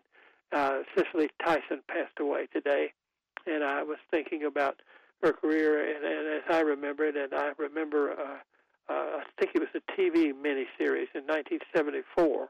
Uh, 0.52 0.82
Cicely 0.95 1.30
Tyson 1.43 1.82
passed 1.89 2.19
away 2.19 2.48
today 2.54 2.93
and 3.45 3.63
I 3.63 3.84
was 3.84 3.98
thinking 4.12 4.43
about 4.43 4.82
her 5.21 5.34
career, 5.34 5.95
and, 5.95 6.04
and 6.04 6.28
as 6.38 6.43
I 6.50 6.62
remember 6.62 7.06
it, 7.06 7.15
and 7.15 7.34
I 7.34 7.52
remember, 7.58 8.12
uh, 8.12 8.93
uh, 8.93 9.19
I 9.19 9.24
think 9.39 9.52
it 9.56 9.62
was 9.62 9.69
a 9.74 10.00
TV 10.00 10.34
miniseries 10.34 11.10
in 11.15 11.26
1974 11.26 12.50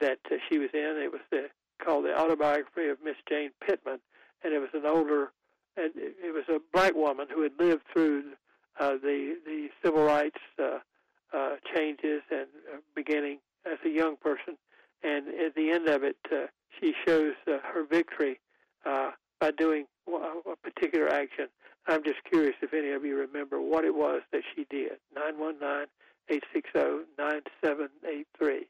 that 0.00 0.18
uh, 0.30 0.36
she 0.48 0.58
was 0.58 0.70
in. 0.72 1.00
It 1.02 1.12
was 1.12 1.20
the, 1.30 1.48
called 1.84 2.04
the 2.04 2.18
autobiography 2.18 2.88
of 2.88 2.98
Miss 3.04 3.16
Jane 3.28 3.50
Pittman, 3.66 3.98
and 4.44 4.54
it 4.54 4.58
was 4.58 4.70
an 4.74 4.86
older, 4.86 5.32
and 5.76 5.92
it 5.96 6.32
was 6.32 6.44
a 6.48 6.60
black 6.72 6.94
woman 6.94 7.26
who 7.32 7.42
had 7.42 7.52
lived 7.58 7.82
through 7.92 8.24
uh, 8.78 8.92
the 9.02 9.36
the 9.44 9.68
civil 9.82 10.04
rights 10.04 10.38
uh, 10.62 10.78
uh, 11.32 11.56
changes 11.74 12.22
and 12.30 12.46
uh, 12.72 12.78
beginning 12.94 13.38
as 13.64 13.78
a 13.84 13.88
young 13.88 14.16
person, 14.16 14.56
and 15.02 15.28
at 15.28 15.54
the 15.54 15.70
end 15.70 15.88
of 15.88 16.02
it, 16.02 16.16
uh, 16.32 16.46
she 16.80 16.94
shows 17.06 17.34
uh, 17.46 17.58
her 17.62 17.84
victory 17.84 18.40
uh, 18.84 19.10
by 19.40 19.50
doing 19.50 19.86
a 20.08 20.56
particular 20.62 21.08
action. 21.08 21.48
I'm 21.88 22.02
just 22.02 22.24
curious 22.24 22.56
if 22.62 22.74
any 22.74 22.90
of 22.90 23.04
you 23.04 23.16
remember 23.16 23.60
what 23.60 23.84
it 23.84 23.94
was 23.94 24.22
that 24.32 24.42
she 24.54 24.66
did. 24.70 24.98
919-860-9783. 26.30 28.66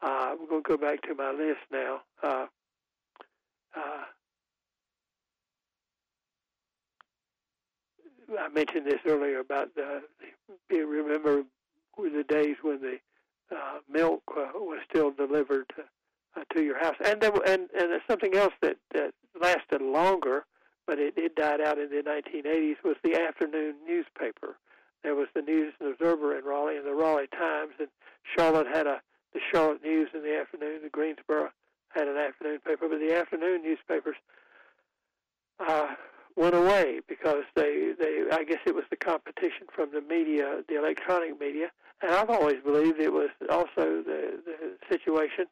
Uh, 0.00 0.34
we're 0.40 0.46
going 0.48 0.62
to 0.62 0.68
go 0.68 0.78
back 0.78 1.02
to 1.02 1.14
my 1.14 1.30
list 1.30 1.60
now. 1.70 2.00
Uh, 2.22 2.46
uh, 3.76 4.04
I 8.40 8.48
mentioned 8.48 8.86
this 8.86 9.00
earlier 9.06 9.40
about 9.40 9.74
the, 9.74 10.00
you 10.70 10.86
remember 10.86 11.42
the 11.98 12.24
days 12.26 12.56
when 12.62 12.80
the 12.80 12.98
uh, 13.54 13.80
milk 13.90 14.22
uh, 14.34 14.52
was 14.54 14.78
still 14.88 15.10
delivered 15.10 15.70
uh, 15.78 15.82
to 16.54 16.62
your 16.62 16.78
house, 16.78 16.96
and 17.04 17.20
there, 17.20 17.30
and 17.46 17.68
and 17.78 17.90
there's 17.90 18.00
something 18.08 18.34
else 18.34 18.54
that 18.62 18.78
that 18.94 19.12
lasted 19.38 19.82
longer 19.82 20.46
but 20.86 20.98
it, 20.98 21.14
it 21.16 21.36
died 21.36 21.60
out 21.60 21.78
in 21.78 21.90
the 21.90 22.02
1980s, 22.02 22.76
was 22.84 22.96
the 23.04 23.20
afternoon 23.20 23.74
newspaper. 23.86 24.56
There 25.02 25.14
was 25.14 25.28
the 25.34 25.42
News 25.42 25.74
and 25.80 25.90
Observer 25.90 26.36
in 26.36 26.44
Raleigh 26.44 26.76
and 26.76 26.86
the 26.86 26.94
Raleigh 26.94 27.28
Times, 27.28 27.72
and 27.78 27.88
Charlotte 28.36 28.68
had 28.72 28.86
a 28.86 29.00
the 29.32 29.40
Charlotte 29.50 29.82
News 29.82 30.10
in 30.12 30.22
the 30.22 30.38
afternoon. 30.38 30.80
The 30.82 30.90
Greensboro 30.90 31.48
had 31.88 32.06
an 32.06 32.18
afternoon 32.18 32.58
paper, 32.66 32.86
but 32.88 33.00
the 33.00 33.16
afternoon 33.16 33.62
newspapers 33.62 34.16
uh, 35.58 35.94
went 36.36 36.54
away 36.54 37.00
because 37.08 37.44
they 37.56 37.92
they 37.98 38.24
I 38.30 38.44
guess 38.44 38.58
it 38.66 38.74
was 38.74 38.84
the 38.90 38.96
competition 38.96 39.66
from 39.74 39.90
the 39.92 40.02
media, 40.02 40.62
the 40.68 40.78
electronic 40.78 41.40
media, 41.40 41.70
and 42.02 42.12
I've 42.12 42.30
always 42.30 42.62
believed 42.62 43.00
it 43.00 43.12
was 43.12 43.30
also 43.50 44.02
the 44.02 44.38
the 44.44 44.76
situation. 44.88 45.46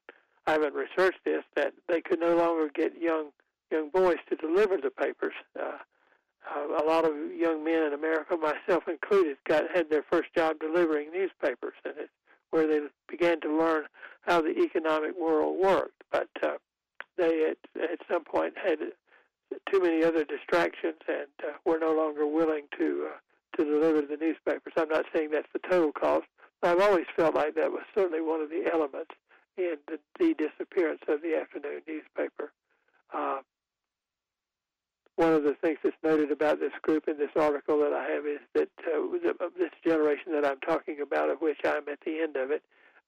I 0.46 0.52
haven't 0.52 0.74
researched 0.74 1.24
this 1.24 1.42
that 1.56 1.72
they 1.88 2.00
could 2.00 2.20
no 2.20 2.36
longer 2.36 2.70
get 2.72 3.00
young 3.00 3.30
young 3.70 3.90
boys 3.90 4.18
to 4.28 4.36
deliver 4.36 4.76
the 4.76 4.90
papers. 4.90 5.34
Uh, 5.58 5.78
uh, 6.50 6.82
a 6.82 6.84
lot 6.84 7.04
of 7.04 7.12
young 7.36 7.64
men 7.64 7.84
in 7.84 7.92
America, 7.92 8.36
myself 8.70 8.88
included, 8.88 9.36
got 9.48 9.64
had 9.74 9.90
their 9.90 10.04
first 10.10 10.32
job 10.34 10.56
delivering 10.60 11.10
newspapers, 11.12 11.74
and 11.84 11.94
it's 11.98 12.12
where 12.50 12.66
they 12.66 12.80
began 13.08 13.40
to 13.40 13.56
learn 13.56 13.84
how 14.22 14.40
the 14.40 14.56
economic 14.62 15.18
world 15.18 15.58
worked. 15.60 16.02
But 16.12 16.28
uh, 16.42 16.54
they 17.16 17.50
at 17.50 17.82
at 17.82 17.98
some 18.10 18.24
point 18.24 18.54
had 18.56 18.78
too 19.70 19.80
many 19.80 20.04
other 20.04 20.24
distractions 20.24 21.00
and 21.08 21.26
uh, 21.42 21.52
were 21.64 21.78
no 21.78 21.92
longer 21.92 22.26
willing 22.26 22.66
to 22.78 23.08
uh, 23.10 23.56
to 23.56 23.64
deliver 23.64 24.02
the 24.02 24.16
newspapers. 24.16 24.72
I'm 24.76 24.88
not 24.88 25.06
saying 25.14 25.30
that's 25.32 25.52
the 25.52 25.68
total 25.68 25.92
cost. 25.92 26.26
I've 26.62 26.80
always 26.80 27.06
felt 27.16 27.34
like 27.34 27.54
that 27.54 27.72
was 27.72 27.82
certainly 27.94 28.20
one 28.20 28.40
of 28.40 28.50
the 28.50 28.70
elements 28.72 29.10
in 29.56 29.76
the, 29.88 29.98
the 30.18 30.34
disappearance 30.34 31.00
of 31.08 31.22
the 31.22 31.36
afternoon 31.36 31.80
newspaper. 31.88 32.52
Uh, 33.12 33.38
one 35.20 35.34
of 35.34 35.44
the 35.44 35.52
things 35.52 35.76
that's 35.84 35.94
noted 36.02 36.32
about 36.32 36.60
this 36.60 36.72
group 36.80 37.06
in 37.06 37.18
this 37.18 37.36
article 37.36 37.78
that 37.80 37.92
I 37.92 38.10
have 38.10 38.24
is 38.24 38.40
that 38.54 38.70
uh, 38.88 39.48
this 39.58 39.70
generation 39.86 40.32
that 40.32 40.46
I'm 40.46 40.60
talking 40.60 41.02
about, 41.02 41.28
of 41.28 41.42
which 41.42 41.58
I'm 41.62 41.86
at 41.92 42.00
the 42.06 42.20
end 42.20 42.36
of 42.36 42.50
it, 42.50 42.62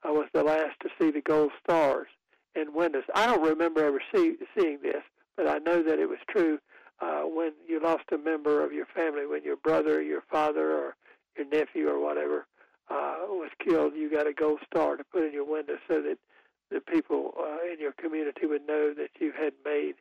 I 0.04 0.10
was 0.10 0.26
the 0.34 0.44
last 0.44 0.78
to 0.82 0.90
see 1.00 1.10
the 1.10 1.22
gold 1.22 1.52
stars 1.64 2.08
in 2.54 2.74
windows. 2.74 3.04
I 3.14 3.24
don't 3.24 3.42
remember 3.42 3.82
ever 3.82 4.02
see, 4.14 4.36
seeing 4.54 4.80
this, 4.82 5.02
but 5.38 5.48
I 5.48 5.56
know 5.56 5.82
that 5.82 5.98
it 5.98 6.06
was 6.06 6.18
true 6.28 6.58
uh, 7.00 7.22
when 7.22 7.52
you 7.66 7.80
lost 7.80 8.04
a 8.12 8.18
member 8.18 8.62
of 8.62 8.74
your 8.74 8.86
family, 8.94 9.26
when 9.26 9.42
your 9.42 9.56
brother, 9.56 10.02
your 10.02 10.22
father, 10.30 10.70
or 10.70 10.96
your 11.34 11.46
nephew, 11.46 11.88
or 11.88 11.98
whatever 11.98 12.46
uh, 12.90 13.20
was 13.28 13.50
killed. 13.66 13.94
You 13.96 14.10
got 14.10 14.26
a 14.26 14.34
gold 14.34 14.58
star 14.66 14.98
to 14.98 15.04
put 15.04 15.24
in 15.24 15.32
your 15.32 15.50
window 15.50 15.78
so 15.88 16.02
that 16.02 16.18
the 16.70 16.80
people 16.82 17.32
uh, 17.40 17.72
in 17.72 17.80
your 17.80 17.92
community 17.92 18.44
would 18.44 18.66
know 18.66 18.92
that 18.92 19.10
you 19.18 19.32
had 19.32 19.54
made 19.64 19.94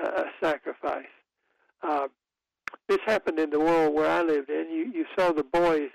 uh, 0.00 0.22
a 0.22 0.24
sacrifice. 0.40 1.06
Uh, 1.82 2.08
this 2.88 2.98
happened 3.06 3.38
in 3.38 3.50
the 3.50 3.60
world 3.60 3.94
where 3.94 4.10
I 4.10 4.22
lived 4.22 4.50
in. 4.50 4.70
You 4.70 4.90
you 4.92 5.06
saw 5.16 5.32
the 5.32 5.44
boys 5.44 5.90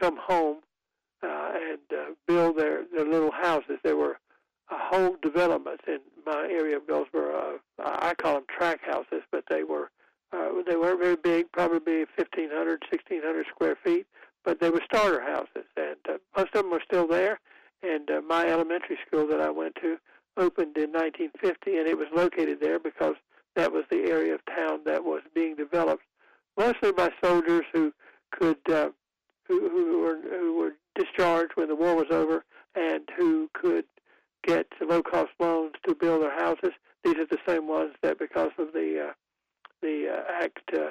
come 0.00 0.16
home 0.16 0.58
uh, 1.22 1.52
and 1.54 1.78
uh, 1.92 2.12
build 2.26 2.58
their 2.58 2.84
their 2.94 3.04
little 3.04 3.32
houses. 3.32 3.78
There 3.82 3.96
were 3.96 4.18
uh, 4.70 4.76
whole 4.78 5.16
developments 5.22 5.84
in 5.86 5.98
my 6.26 6.48
area 6.50 6.76
of 6.76 6.86
Goldsboro. 6.86 7.60
Uh, 7.78 7.96
I 8.00 8.14
call 8.14 8.34
them 8.34 8.44
track 8.48 8.80
houses, 8.84 9.22
but 9.30 9.44
they 9.48 9.64
were 9.64 9.90
uh, 10.32 10.50
they 10.66 10.76
weren't 10.76 11.00
very 11.00 11.16
big, 11.16 11.50
probably 11.52 12.00
1,500, 12.16 12.82
1,600 12.90 13.46
square 13.48 13.76
feet, 13.82 14.06
but 14.44 14.60
they 14.60 14.70
were 14.70 14.82
starter 14.84 15.22
houses, 15.22 15.64
and 15.76 15.96
uh, 16.08 16.18
most 16.36 16.54
of 16.54 16.64
them 16.64 16.72
are 16.72 16.82
still 16.84 17.06
there. 17.06 17.40
And 17.82 18.10
uh, 18.10 18.20
my 18.20 18.46
elementary 18.46 18.98
school 19.06 19.26
that 19.28 19.40
I 19.40 19.50
went 19.50 19.76
to 19.76 19.96
opened 20.36 20.76
in 20.76 20.92
1950, 20.92 21.78
and 21.78 21.88
it 21.88 21.96
was 21.96 22.08
located 22.14 22.60
there 22.60 22.78
because 22.78 23.14
that 23.58 23.72
was 23.72 23.84
the 23.90 24.04
area 24.08 24.32
of 24.32 24.40
town 24.46 24.78
that 24.86 25.04
was 25.04 25.20
being 25.34 25.56
developed 25.56 26.04
mostly 26.56 26.92
by 26.92 27.10
soldiers 27.22 27.64
who 27.72 27.92
could 28.30 28.58
uh, 28.70 28.90
who, 29.48 29.68
who 29.68 29.98
were 30.00 30.18
who 30.30 30.56
were 30.56 30.72
discharged 30.94 31.52
when 31.56 31.68
the 31.68 31.74
war 31.74 31.96
was 31.96 32.06
over 32.10 32.44
and 32.76 33.02
who 33.16 33.50
could 33.54 33.84
get 34.44 34.66
low 34.80 35.02
cost 35.02 35.30
loans 35.40 35.72
to 35.86 35.94
build 35.94 36.22
their 36.22 36.38
houses. 36.38 36.70
These 37.02 37.16
are 37.16 37.26
the 37.26 37.38
same 37.46 37.66
ones 37.66 37.94
that, 38.02 38.18
because 38.18 38.50
of 38.58 38.72
the 38.72 39.08
uh, 39.08 39.12
the 39.82 40.08
uh, 40.08 40.42
act, 40.42 40.60
uh, 40.72 40.90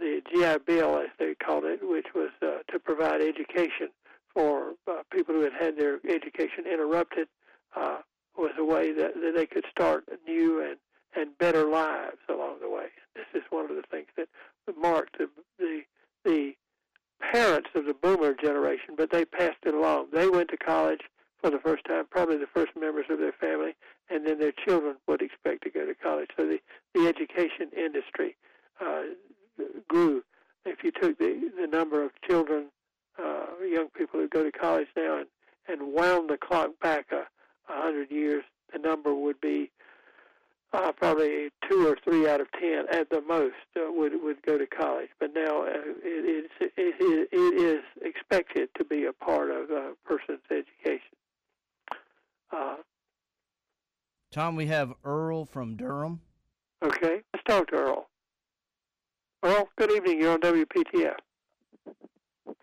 the 0.00 0.22
GI 0.32 0.64
Bill, 0.66 0.98
as 0.98 1.10
they 1.20 1.34
called 1.34 1.64
it, 1.64 1.80
which 1.82 2.06
was 2.14 2.30
uh, 2.42 2.58
to 2.72 2.78
provide 2.80 3.20
education 3.20 3.88
for 4.34 4.72
uh, 4.90 5.02
people 5.12 5.34
who 5.34 5.42
had 5.42 5.52
had 5.52 5.76
their 5.78 6.00
education 6.08 6.64
interrupted, 6.66 7.28
uh, 7.76 7.98
was 8.36 8.52
a 8.58 8.64
way 8.64 8.92
that, 8.92 9.14
that 9.14 9.34
they 9.36 9.46
could 9.46 9.64
start 9.70 10.04
new 10.26 10.62
and 10.62 10.78
and 11.16 11.36
better 11.38 11.64
lives 11.64 12.18
along 12.28 12.56
the 12.60 12.70
way. 12.70 12.86
This 13.14 13.26
is 13.34 13.42
one 13.50 13.70
of 13.70 13.76
the 13.76 13.84
things 13.90 14.08
that 14.16 14.28
marked 14.76 15.18
the 15.18 15.28
the, 15.58 15.82
the 16.24 16.52
parents 17.20 17.70
of 17.74 17.84
the 17.86 17.94
boomer 17.94 18.34
generation, 18.34 18.94
but 18.96 19.10
they 19.10 19.24
passed 19.24 19.58
it 19.64 19.74
along. 19.74 20.08
They 20.12 20.28
went 20.28 20.50
to 20.50 20.56
college 20.56 21.02
for 21.40 21.50
the 21.50 21.58
first 21.58 21.84
time, 21.84 22.04
probably 22.10 22.36
the 22.36 22.46
first 22.52 22.72
members 22.78 23.06
of 23.10 23.18
their 23.18 23.32
family, 23.32 23.74
and 24.10 24.26
then 24.26 24.38
their 24.38 24.52
children 24.52 24.96
would 25.08 25.22
expect 25.22 25.62
to 25.64 25.70
go 25.70 25.86
to 25.86 25.94
college. 25.94 26.30
So 26.36 26.46
the, 26.46 26.58
the 26.94 27.08
education 27.08 27.70
industry 27.76 28.36
uh, 28.80 29.02
grew. 29.88 30.22
If 30.64 30.84
you 30.84 30.92
took 30.92 31.18
the, 31.18 31.50
the 31.60 31.66
number 31.66 32.04
of 32.04 32.10
children, 32.28 32.66
uh, 33.18 33.46
young 33.68 33.88
people 33.88 34.20
who 34.20 34.28
go 34.28 34.44
to 34.44 34.52
college 34.52 34.86
now, 34.96 35.18
and, 35.18 35.26
and 35.68 35.92
wound 35.92 36.30
the 36.30 36.36
clock 36.36 36.70
back 36.80 37.06
a, 37.12 37.26
a 37.72 37.82
hundred 37.82 38.10
years, 38.10 38.44
the 38.72 38.78
number 38.78 39.14
would 39.14 39.40
be 39.40 39.70
uh, 40.72 40.92
probably 40.92 41.50
two 41.68 41.86
or 41.86 41.96
three 42.02 42.28
out 42.28 42.40
of 42.40 42.46
ten 42.52 42.84
at 42.92 43.10
the 43.10 43.20
most 43.20 43.54
uh, 43.76 43.90
would 43.92 44.12
would 44.22 44.42
go 44.42 44.56
to 44.58 44.66
college. 44.66 45.08
But 45.20 45.30
now 45.34 45.62
uh, 45.62 45.68
it, 46.02 46.44
is, 46.44 46.50
it, 46.60 47.28
it 47.32 47.60
is 47.60 47.82
expected 48.02 48.68
to 48.78 48.84
be 48.84 49.04
a 49.04 49.12
part 49.12 49.50
of 49.50 49.70
a 49.70 49.92
person's 50.04 50.40
education. 50.50 51.16
Uh, 52.50 52.76
Tom, 54.32 54.56
we 54.56 54.66
have 54.66 54.94
Earl 55.04 55.44
from 55.44 55.76
Durham. 55.76 56.20
Okay, 56.82 57.20
let's 57.32 57.44
talk 57.46 57.68
to 57.68 57.76
Earl. 57.76 58.06
Earl, 59.42 59.68
good 59.76 59.90
evening. 59.92 60.20
You're 60.20 60.32
on 60.32 60.40
WPTF. 60.40 61.16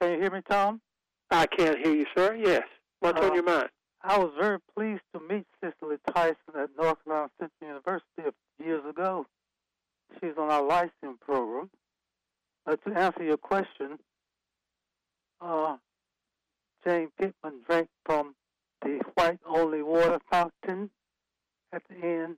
Can 0.01 0.11
you 0.13 0.19
hear 0.19 0.31
me, 0.31 0.41
Tom? 0.49 0.81
I 1.29 1.45
can't 1.45 1.77
hear 1.85 1.93
you, 1.93 2.05
sir. 2.17 2.35
Yes. 2.35 2.63
What's 3.01 3.19
Uh, 3.21 3.25
on 3.27 3.35
your 3.35 3.43
mind? 3.43 3.69
I 4.01 4.17
was 4.17 4.31
very 4.39 4.59
pleased 4.75 5.01
to 5.13 5.19
meet 5.19 5.45
Cicely 5.61 5.97
Tyson 6.13 6.35
at 6.55 6.69
North 6.77 7.03
Carolina 7.03 7.29
Central 7.39 7.69
University 7.69 8.23
a- 8.25 8.33
few 8.57 8.65
years 8.65 8.85
ago. 8.85 9.25
She's 10.19 10.37
on 10.37 10.49
our 10.49 10.63
Lyceum 10.63 11.17
program. 11.19 11.69
Uh, 12.65 12.75
to 12.77 12.93
answer 12.93 13.23
your 13.23 13.37
question, 13.37 13.99
uh, 15.41 15.77
Jane 16.85 17.09
Pittman 17.17 17.61
drank 17.67 17.89
from 18.05 18.35
the 18.81 19.01
white 19.15 19.39
only 19.45 19.81
water 19.81 20.19
fountain 20.31 20.89
at 21.71 21.83
the 21.89 21.95
end 22.05 22.37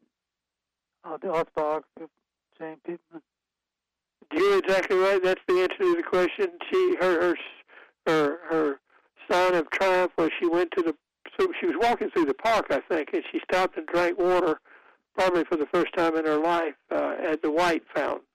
of 1.04 1.22
the 1.22 1.30
autobiography 1.32 2.02
of 2.02 2.10
Jane 2.58 2.78
Pittman. 2.86 3.22
You're 4.34 4.60
exactly 4.60 4.98
right. 4.98 5.22
That's 5.24 5.42
the 5.48 5.62
answer 5.62 5.78
to 5.78 5.96
the 5.96 6.04
question. 6.04 6.48
She, 6.72 6.96
her, 7.00 7.22
her, 7.22 7.36
her, 8.08 8.40
her 8.50 8.80
sign 9.30 9.56
of 9.56 9.70
triumph 9.72 10.12
was 10.18 10.30
she 10.40 10.48
went 10.48 10.72
to 10.78 10.82
the. 10.84 10.96
So 11.40 11.48
she 11.60 11.66
was 11.66 11.76
walking 11.80 12.10
through 12.10 12.26
the 12.26 12.34
park, 12.34 12.68
I 12.70 12.82
think, 12.90 13.10
and 13.14 13.24
she 13.32 13.40
stopped 13.50 13.78
and 13.78 13.88
drank 13.88 14.20
water, 14.20 14.60
probably 15.18 15.44
for 15.46 15.56
the 15.56 15.68
first 15.74 15.94
time 15.96 16.16
in 16.16 16.26
her 16.26 16.38
life, 16.38 16.76
uh, 16.92 17.16
at 17.24 17.42
the 17.42 17.52
White 17.52 17.84
Fountain. 17.96 18.26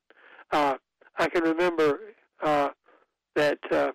Uh, 0.51 0.77
I 1.19 1.29
can 1.29 1.45
remember 1.45 2.01
uh, 2.43 2.71
that. 3.35 3.59
Uh, 3.71 3.93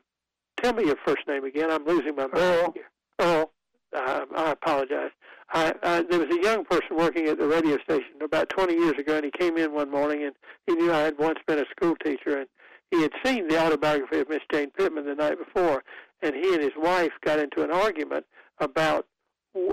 tell 0.57 0.73
me 0.73 0.85
your 0.85 0.97
first 1.05 1.27
name 1.27 1.43
again. 1.43 1.71
I'm 1.71 1.85
losing 1.85 2.15
my 2.15 2.27
mind. 2.27 2.37
Earl. 2.37 2.73
Earl. 3.19 3.51
Uh, 3.95 4.21
I 4.35 4.51
apologize. 4.51 5.11
I, 5.53 5.73
I, 5.83 6.03
there 6.09 6.19
was 6.19 6.29
a 6.29 6.41
young 6.41 6.63
person 6.63 6.95
working 6.95 7.27
at 7.27 7.37
the 7.37 7.47
radio 7.47 7.77
station 7.79 8.21
about 8.23 8.49
20 8.49 8.73
years 8.73 8.97
ago, 8.97 9.17
and 9.17 9.25
he 9.25 9.31
came 9.31 9.57
in 9.57 9.73
one 9.73 9.91
morning, 9.91 10.23
and 10.23 10.33
he 10.65 10.75
knew 10.75 10.93
I 10.93 10.99
had 10.99 11.17
once 11.17 11.39
been 11.45 11.59
a 11.59 11.65
school 11.75 11.95
teacher, 12.03 12.39
and 12.39 12.47
he 12.89 13.01
had 13.01 13.11
seen 13.25 13.49
the 13.49 13.61
autobiography 13.61 14.19
of 14.19 14.29
Miss 14.29 14.39
Jane 14.51 14.71
Pittman 14.71 15.05
the 15.05 15.15
night 15.15 15.37
before, 15.37 15.83
and 16.21 16.35
he 16.35 16.53
and 16.53 16.63
his 16.63 16.71
wife 16.77 17.11
got 17.25 17.39
into 17.39 17.63
an 17.63 17.71
argument 17.71 18.25
about 18.61 19.05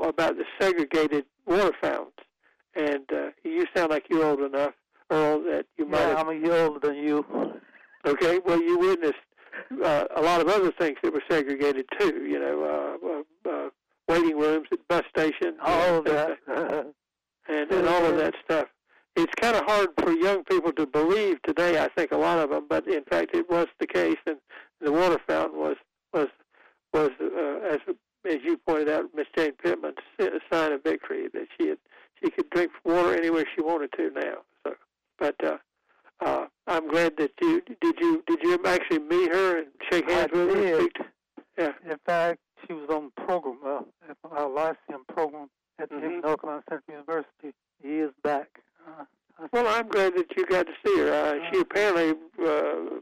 about 0.02 0.36
the 0.36 0.44
segregated 0.60 1.24
water 1.46 1.72
fountains. 1.80 2.12
And 2.74 3.04
uh, 3.12 3.30
you 3.44 3.64
sound 3.76 3.90
like 3.90 4.06
you're 4.10 4.24
old 4.24 4.40
enough, 4.40 4.72
Earl, 5.10 5.42
that 5.44 5.66
you 5.76 5.86
might 5.86 6.00
Yeah, 6.00 6.08
have. 6.08 6.28
I'm 6.28 6.28
a 6.28 6.34
year 6.34 6.54
older 6.64 6.80
than 6.86 6.96
you. 6.96 7.24
Okay, 8.04 8.40
well, 8.44 8.60
you 8.60 8.78
witnessed 8.78 9.14
uh, 9.84 10.04
a 10.16 10.22
lot 10.22 10.40
of 10.40 10.48
other 10.48 10.72
things 10.72 10.96
that 11.02 11.12
were 11.12 11.22
segregated 11.30 11.86
too. 11.98 12.24
You 12.24 12.38
know, 12.40 12.98
uh, 13.46 13.50
uh, 13.50 13.52
uh, 13.54 13.68
waiting 14.08 14.38
rooms 14.38 14.68
at 14.72 14.78
bus 14.88 15.04
stations. 15.16 15.58
All 15.62 15.98
of 15.98 16.04
that. 16.06 16.38
and, 17.48 17.70
and 17.70 17.88
all 17.88 18.04
of 18.04 18.16
that 18.18 18.34
stuff. 18.44 18.66
It's 19.16 19.32
kind 19.40 19.56
of 19.56 19.64
hard 19.64 19.88
for 20.00 20.12
young 20.12 20.44
people 20.44 20.72
to 20.72 20.86
believe 20.86 21.42
today. 21.42 21.82
I 21.82 21.88
think 21.88 22.12
a 22.12 22.16
lot 22.16 22.38
of 22.38 22.50
them, 22.50 22.66
but 22.68 22.86
in 22.86 23.02
fact, 23.04 23.34
it 23.34 23.50
was 23.50 23.66
the 23.80 23.86
case, 23.86 24.18
and 24.26 24.36
the 24.80 24.92
water 24.92 25.18
fountain 25.26 25.58
was 25.58 25.76
was 26.12 26.28
was 26.92 27.10
uh, 27.20 27.66
as 27.68 27.78
as 28.24 28.38
you 28.44 28.56
pointed 28.66 28.88
out, 28.88 29.06
Miss 29.14 29.26
Jane 29.36 29.52
Pittman's 29.62 29.96
si- 30.18 30.28
sign 30.52 30.72
of 30.72 30.82
victory 30.82 31.28
that 31.32 31.46
she 31.58 31.68
had 31.68 31.78
she 32.22 32.30
could 32.30 32.50
drink 32.50 32.72
water 32.84 33.14
anywhere 33.14 33.44
she 33.54 33.62
wanted 33.62 33.92
to 33.92 34.10
now. 34.10 34.38
So, 34.64 34.74
but 35.18 35.36
uh, 35.44 35.58
uh, 36.20 36.46
I'm 36.66 36.88
glad 36.90 37.16
that 37.18 37.30
you 37.40 37.60
did 37.80 37.94
you 38.00 38.22
did 38.26 38.40
you 38.42 38.58
actually 38.64 38.98
meet 39.00 39.32
her 39.32 39.58
and 39.58 39.68
shake 39.90 40.08
I 40.08 40.12
hands 40.12 40.30
with 40.32 40.50
her? 40.50 40.56
and 40.56 40.62
did. 40.62 40.80
speak 40.80 41.06
Yeah. 41.58 41.72
In 41.90 41.98
fact, 42.06 42.40
she 42.66 42.72
was 42.72 42.88
on 42.90 43.10
the 43.16 43.22
program, 43.24 43.58
uh, 43.64 44.28
our 44.30 44.48
Lyceum 44.48 45.04
program 45.08 45.48
at 45.78 45.90
Mhm. 45.90 46.22
North 46.22 46.40
Carolina 46.40 46.64
Central 46.68 46.96
University 46.98 47.54
years 47.82 48.12
back. 48.24 48.60
Uh, 48.86 49.02
I- 49.02 49.04
Well, 49.52 49.68
I'm 49.68 49.88
glad 49.88 50.14
that 50.16 50.36
you 50.36 50.44
got 50.46 50.66
to 50.66 50.72
see 50.84 50.98
her. 50.98 51.12
Uh, 51.12 51.38
she 51.50 51.60
apparently, 51.60 52.10
uh, 52.40 53.00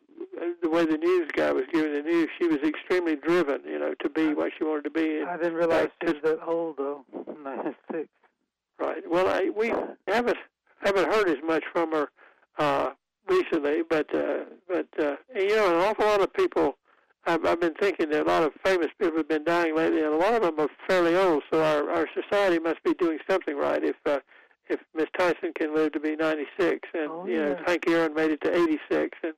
the 0.62 0.68
way 0.68 0.84
the 0.84 0.98
news 0.98 1.30
guy 1.34 1.50
was 1.50 1.64
giving 1.72 1.94
the 1.94 2.02
news, 2.02 2.28
she 2.38 2.46
was 2.46 2.58
extremely 2.58 3.16
driven, 3.16 3.62
you 3.66 3.78
know, 3.78 3.94
to 4.00 4.10
be 4.10 4.34
what 4.34 4.52
she 4.56 4.64
wanted 4.64 4.84
to 4.84 4.90
be. 4.90 5.18
And, 5.18 5.30
I 5.30 5.38
didn't 5.38 5.54
realize 5.54 5.88
uh, 6.02 6.06
she 6.06 6.12
was 6.12 6.22
that 6.24 6.46
old 6.46 6.76
though. 6.76 7.04
Ninety-six. 7.42 8.08
right. 8.78 9.02
Well, 9.08 9.28
I, 9.28 9.50
we 9.56 9.68
haven't 10.06 10.36
haven't 10.82 11.10
heard 11.10 11.28
as 11.28 11.38
much 11.42 11.64
from 11.72 11.92
her 11.92 12.10
uh, 12.58 12.90
recently, 13.26 13.82
but 13.88 14.14
uh, 14.14 14.44
but 14.68 14.88
uh, 14.98 15.16
you 15.34 15.56
know, 15.56 15.74
an 15.74 15.86
awful 15.86 16.04
lot 16.04 16.20
of 16.20 16.32
people. 16.34 16.76
I've, 17.28 17.44
I've 17.44 17.60
been 17.60 17.74
thinking 17.74 18.10
that 18.10 18.22
a 18.22 18.28
lot 18.28 18.44
of 18.44 18.52
famous 18.64 18.86
people 19.00 19.16
have 19.16 19.28
been 19.28 19.42
dying 19.42 19.74
lately, 19.74 20.00
and 20.00 20.14
a 20.14 20.16
lot 20.16 20.34
of 20.34 20.42
them 20.42 20.60
are 20.60 20.68
fairly 20.86 21.16
old. 21.16 21.42
So 21.50 21.62
our 21.62 21.90
our 21.90 22.06
society 22.14 22.58
must 22.58 22.82
be 22.84 22.94
doing 22.94 23.18
something 23.28 23.56
right 23.56 23.82
if 23.82 23.96
uh, 24.04 24.18
if 24.68 24.80
Miss 24.94 25.06
Tyson 25.18 25.52
can 25.58 25.74
live 25.74 25.92
to 25.92 26.00
be 26.00 26.16
96, 26.16 26.88
and 26.94 27.10
Oh, 27.10 27.26
you 27.26 27.38
know 27.38 27.50
yeah. 27.58 27.62
Hank 27.66 27.88
Aaron 27.88 28.14
made 28.14 28.30
it 28.30 28.40
to 28.42 28.54
86, 28.54 29.18
and 29.22 29.34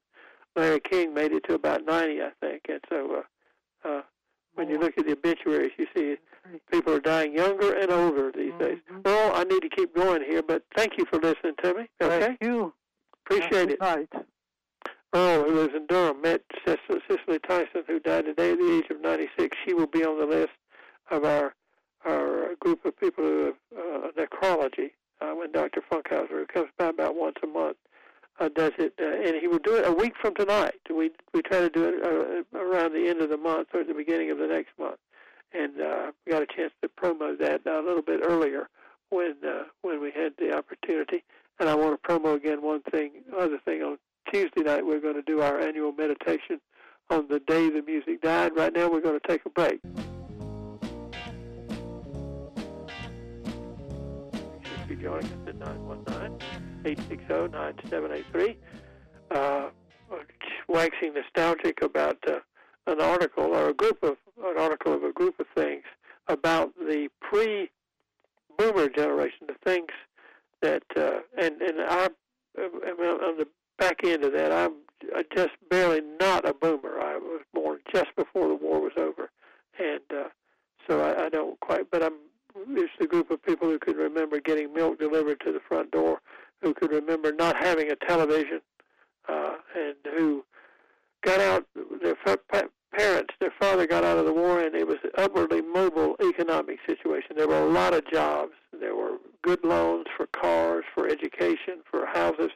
Larry 0.56 0.80
King 0.80 1.14
made 1.14 1.32
it 1.32 1.44
to 1.48 1.54
about 1.54 1.84
90, 1.84 2.22
I 2.22 2.30
think. 2.40 2.62
And 2.68 2.80
so 2.88 3.22
uh, 3.84 3.88
uh, 3.88 4.02
when 4.54 4.68
you 4.68 4.78
look 4.78 4.96
at 4.98 5.06
the 5.06 5.12
obituaries, 5.12 5.72
you 5.78 5.86
see 5.96 6.16
people 6.72 6.92
are 6.94 7.00
dying 7.00 7.34
younger 7.34 7.74
and 7.74 7.90
older 7.90 8.32
these 8.34 8.54
days. 8.58 8.78
Mhm. 8.90 9.04
Well, 9.04 9.34
I 9.34 9.44
need 9.44 9.60
to 9.60 9.68
keep 9.68 9.94
going 9.94 10.22
here, 10.22 10.42
but 10.42 10.62
thank 10.76 10.96
you 10.98 11.04
for 11.06 11.18
listening 11.20 11.54
to 11.62 11.74
me. 11.74 11.88
Okay, 12.00 12.20
Thank 12.20 12.42
you. 12.42 12.72
appreciate 13.26 13.70
it. 13.70 13.80
Night. 13.80 14.08
Earl, 15.14 15.44
who 15.44 15.54
lives 15.54 15.74
in 15.74 15.86
Durham, 15.86 16.20
met 16.20 16.42
Cicely, 16.66 17.00
Cicely 17.08 17.38
Tyson, 17.38 17.82
who 17.86 17.98
died 17.98 18.26
today 18.26 18.52
at 18.52 18.58
the 18.58 18.76
age 18.76 18.90
of 18.90 19.00
96. 19.00 19.56
She 19.64 19.72
will 19.72 19.86
be 19.86 20.04
on 20.04 20.18
the 20.18 20.26
list 20.26 20.52
of 21.10 21.24
our 21.24 21.54
our 22.04 22.54
group 22.60 22.84
of 22.84 22.96
people 22.96 23.24
who 23.24 23.44
have 23.46 23.56
uh, 23.76 24.08
necrology 24.16 24.92
uh, 25.20 25.32
when 25.32 25.52
Dr. 25.52 25.82
Funkhauser, 25.90 26.28
who 26.28 26.46
comes 26.46 26.68
by 26.78 26.86
about 26.86 27.16
once 27.16 27.36
a 27.42 27.46
month, 27.46 27.76
uh, 28.40 28.48
does 28.48 28.72
it, 28.78 28.94
uh, 29.00 29.28
and 29.28 29.36
he 29.40 29.48
will 29.48 29.58
do 29.58 29.76
it 29.76 29.86
a 29.86 29.92
week 29.92 30.12
from 30.20 30.34
tonight. 30.34 30.80
We 30.88 31.10
we 31.34 31.42
try 31.42 31.60
to 31.60 31.68
do 31.68 31.84
it 31.84 32.04
uh, 32.04 32.58
around 32.58 32.92
the 32.92 33.08
end 33.08 33.20
of 33.20 33.30
the 33.30 33.36
month 33.36 33.68
or 33.74 33.84
the 33.84 33.94
beginning 33.94 34.30
of 34.30 34.38
the 34.38 34.46
next 34.46 34.70
month, 34.78 34.98
and 35.52 35.80
uh, 35.80 36.12
we 36.24 36.32
got 36.32 36.42
a 36.42 36.46
chance 36.46 36.72
to 36.82 36.88
promo 36.88 37.36
that 37.38 37.66
a 37.66 37.80
little 37.80 38.02
bit 38.02 38.20
earlier 38.22 38.68
when 39.10 39.34
uh, 39.44 39.64
when 39.82 40.00
we 40.00 40.12
had 40.12 40.34
the 40.38 40.56
opportunity. 40.56 41.24
And 41.60 41.68
I 41.68 41.74
want 41.74 42.00
to 42.00 42.08
promo 42.08 42.36
again 42.36 42.62
one 42.62 42.82
thing, 42.82 43.10
other 43.36 43.58
thing 43.64 43.82
on 43.82 43.98
Tuesday 44.32 44.62
night. 44.62 44.86
We're 44.86 45.00
going 45.00 45.16
to 45.16 45.22
do 45.22 45.40
our 45.40 45.58
annual 45.60 45.92
meditation 45.92 46.60
on 47.10 47.26
the 47.28 47.40
day 47.40 47.70
the 47.70 47.82
music 47.82 48.22
died. 48.22 48.52
Right 48.56 48.72
now, 48.72 48.88
we're 48.88 49.00
going 49.00 49.18
to 49.18 49.28
take 49.28 49.44
a 49.46 49.50
break. 49.50 49.80
If 54.98 55.04
joining 55.04 55.26
us 55.26 55.38
at 55.46 55.58
919-860-9783, 56.84 58.56
uh, 59.30 59.68
waxing 60.66 61.14
nostalgic 61.14 61.82
about 61.82 62.16
uh, 62.26 62.40
an 62.86 63.00
article 63.00 63.54
or 63.54 63.68
a 63.68 63.74
group 63.74 64.02
of 64.02 64.16
an 64.44 64.58
article 64.58 64.92
of 64.94 65.04
a 65.04 65.12
group 65.12 65.38
of 65.38 65.46
things 65.54 65.84
about 66.26 66.74
the 66.78 67.08
pre-boomer 67.20 68.88
generation, 68.88 69.46
the 69.46 69.54
things 69.64 69.90
that 70.62 70.82
uh, 70.96 71.20
and 71.40 71.62
and 71.62 71.80
I 71.80 72.08
uh, 72.58 72.62
on 72.62 73.38
the 73.38 73.46
back 73.78 74.00
end 74.04 74.24
of 74.24 74.32
that, 74.32 74.50
I'm 74.52 74.74
just 75.34 75.52
barely 75.70 76.00
not 76.20 76.48
a 76.48 76.54
boomer. 76.54 76.98
I 77.00 77.18
was 77.18 77.42
born 77.54 77.78
just 77.94 78.08
before 78.16 78.48
the 78.48 78.54
war 78.56 78.80
was 78.80 78.94
over, 78.96 79.30
and 79.78 80.00
uh, 80.10 80.28
so 80.88 81.00
I, 81.00 81.26
I 81.26 81.28
don't 81.28 81.60
quite. 81.60 81.88
But 81.90 82.02
I'm 82.02 82.27
it's 82.70 82.92
a 83.00 83.06
group 83.06 83.30
of 83.30 83.42
people 83.42 83.68
who 83.68 83.78
can 83.78 83.96
remember 83.96 84.40
getting 84.40 84.72
milk 84.72 84.98
delivered 84.98 85.40
to 85.40 85.52
the 85.52 85.60
front 85.60 85.90
door, 85.90 86.20
who 86.62 86.74
could 86.74 86.90
remember 86.90 87.32
not 87.32 87.56
having 87.56 87.90
a 87.90 87.96
television, 87.96 88.60
uh, 89.28 89.54
and 89.76 89.94
who 90.16 90.44
got 91.24 91.40
out. 91.40 91.66
Their 92.02 92.16
fa- 92.24 92.38
parents, 92.96 93.34
their 93.40 93.52
father 93.60 93.86
got 93.86 94.04
out 94.04 94.18
of 94.18 94.26
the 94.26 94.32
war, 94.32 94.60
and 94.60 94.74
it 94.74 94.86
was 94.86 94.98
an 95.04 95.10
upwardly 95.18 95.60
mobile 95.60 96.16
economic 96.20 96.78
situation. 96.86 97.36
There 97.36 97.48
were 97.48 97.62
a 97.62 97.70
lot 97.70 97.94
of 97.94 98.08
jobs. 98.10 98.52
There 98.78 98.94
were 98.94 99.18
good 99.42 99.64
loans 99.64 100.06
for 100.16 100.26
cars, 100.26 100.84
for 100.94 101.06
education, 101.08 101.82
for 101.90 102.06
houses, 102.06 102.50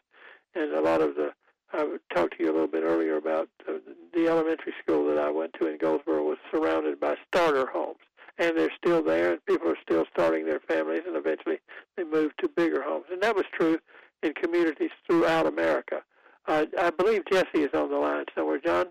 and 0.55 0.73
a 0.73 0.81
lot 0.81 1.01
of 1.01 1.15
the. 1.15 1.33
I 1.75 1.97
talked 2.15 2.37
to 2.37 2.45
you 2.45 2.51
a 2.51 2.53
little 2.53 2.69
bit 2.69 2.83
earlier 2.83 3.17
about 3.17 3.49
uh, 3.67 3.79
the 4.13 4.29
elementary 4.29 4.75
school 4.83 5.07
that 5.09 5.19
I 5.19 5.31
went 5.31 5.55
to 5.59 5.69
in 5.69 5.79
Goldsboro 5.79 6.23
was 6.23 6.37
surrounded 6.51 7.01
by 7.01 7.15
starter 7.27 7.67
homes, 7.67 7.97
and 8.39 8.57
they're 8.57 8.73
still 8.77 9.03
there, 9.03 9.33
and 9.33 9.47
people 9.47 9.69
are 9.69 9.79
still 9.83 10.05
starting 10.13 10.47
their 10.47 10.61
families, 10.61 11.03
and 11.07 11.17
eventually 11.17 11.59
they 11.97 12.05
move 12.05 12.33
to 12.39 12.49
bigger 12.49 12.83
homes, 12.83 13.07
and 13.11 13.23
that 13.23 13.37
was 13.37 13.45
true 13.53 13.79
in 14.23 14.33
communities 14.35 14.91
throughout 15.07 15.47
America. 15.47 16.03
Uh, 16.47 16.67
I 16.79 16.91
believe 16.91 17.23
Jesse 17.31 17.63
is 17.63 17.71
on 17.75 17.91
the 17.91 17.97
line 17.97 18.25
somewhere. 18.35 18.59
John, 18.59 18.87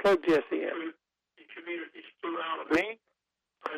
plug 0.00 0.18
Jesse 0.26 0.42
in. 0.52 0.92
Me? 2.70 2.98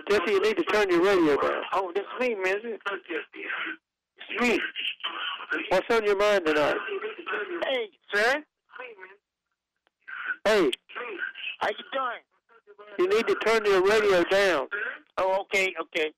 Jesse, 0.09 0.31
you 0.31 0.43
need 0.43 0.57
to 0.57 0.65
turn 0.65 0.91
your 0.91 1.03
radio 1.03 1.37
down. 1.41 1.63
Oh, 1.73 1.93
that's 1.95 2.07
me, 2.21 2.35
man. 2.35 2.57
It's 2.65 4.41
me. 4.41 4.61
What's 5.71 5.87
on 5.91 6.05
your 6.05 6.17
mind 6.17 6.47
tonight? 6.47 6.77
Hey, 7.67 7.89
sir. 8.15 8.35
Hey, 8.35 8.43
Hey. 10.45 10.71
How 11.61 11.69
you 11.69 11.85
doing? 11.93 12.23
You 12.99 13.09
need 13.09 13.27
to 13.27 13.35
turn 13.37 13.65
your 13.65 13.83
radio 13.83 14.23
down. 14.25 14.69
Oh, 15.17 15.41
okay, 15.43 15.73
okay. 15.81 16.13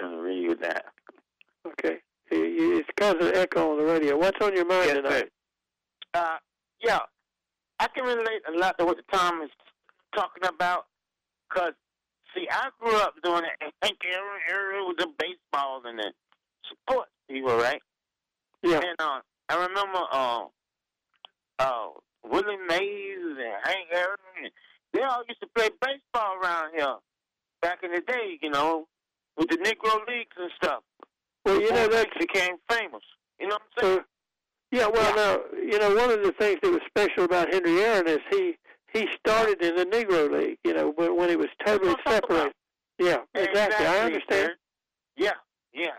Turn 0.00 0.10
the 0.16 0.22
radio 0.22 0.54
down. 0.54 0.80
Okay. 1.66 1.98
It's 2.30 2.88
causing 2.98 3.28
an 3.28 3.36
echo 3.36 3.72
on 3.72 3.78
the 3.78 3.84
radio. 3.84 4.16
What's 4.18 4.44
on 4.44 4.54
your 4.54 4.66
mind 4.66 4.86
Yes, 4.86 4.96
tonight? 4.96 5.12
sir. 5.12 5.28
Uh, 6.14 6.36
yeah. 6.82 6.98
I 7.78 7.88
can 7.88 8.04
relate 8.04 8.42
a 8.48 8.58
lot 8.58 8.78
to 8.78 8.84
what 8.84 8.96
Tom 9.12 9.42
is 9.42 9.50
talking 10.14 10.44
about. 10.48 10.86
Cause 11.52 11.72
see, 12.34 12.46
I 12.50 12.68
grew 12.80 12.96
up 12.96 13.14
doing 13.22 13.44
it. 13.44 13.50
And 13.60 13.72
Hank 13.82 13.98
Aaron 14.10 14.40
area 14.50 14.84
with 14.86 14.96
the 14.98 15.08
baseball 15.18 15.82
and 15.84 15.98
the 15.98 16.12
sports 16.70 17.10
people, 17.28 17.56
right? 17.56 17.80
Yeah. 18.62 18.78
And 18.78 18.96
uh, 18.98 19.20
I 19.48 19.54
remember 19.66 20.00
uh, 20.10 20.44
uh, 21.58 21.86
Willie 22.24 22.56
Mays 22.68 23.36
and 23.38 23.54
Hank 23.64 23.88
Aaron. 23.92 24.18
And 24.42 24.50
they 24.94 25.02
all 25.02 25.22
used 25.28 25.40
to 25.40 25.48
play 25.54 25.68
baseball 25.82 26.36
around 26.42 26.72
here 26.74 26.96
back 27.60 27.80
in 27.82 27.92
the 27.92 28.00
day, 28.00 28.38
you 28.40 28.50
know, 28.50 28.86
with 29.36 29.48
the 29.48 29.56
Negro 29.56 29.98
leagues 30.08 30.36
and 30.38 30.50
stuff. 30.56 30.82
Well, 31.44 31.60
you 31.60 31.70
know 31.70 31.88
they 31.88 32.04
became 32.18 32.56
famous. 32.70 33.02
You 33.38 33.48
know 33.48 33.56
what 33.56 33.62
I'm 33.78 33.84
saying? 33.84 33.98
so. 33.98 34.04
Yeah. 34.72 34.86
Well, 34.88 35.14
now 35.16 35.40
you 35.60 35.78
know 35.78 35.94
one 35.94 36.10
of 36.10 36.22
the 36.22 36.32
things 36.38 36.58
that 36.62 36.70
was 36.70 36.80
special 36.88 37.24
about 37.24 37.52
Henry 37.52 37.80
Aaron 37.82 38.08
is 38.08 38.20
he 38.30 38.54
he 38.92 39.06
started 39.18 39.60
in 39.60 39.76
the 39.76 39.84
Negro 39.84 40.30
League. 40.32 40.58
You 40.64 40.72
know, 40.74 40.92
when, 40.96 41.16
when 41.16 41.28
he 41.28 41.36
was 41.36 41.48
totally 41.66 41.94
separated. 42.06 42.54
Yeah. 42.98 43.18
Exactly. 43.34 43.86
I 43.86 43.98
understand. 44.00 44.52
Yeah, 45.16 45.32
yeah. 45.72 45.98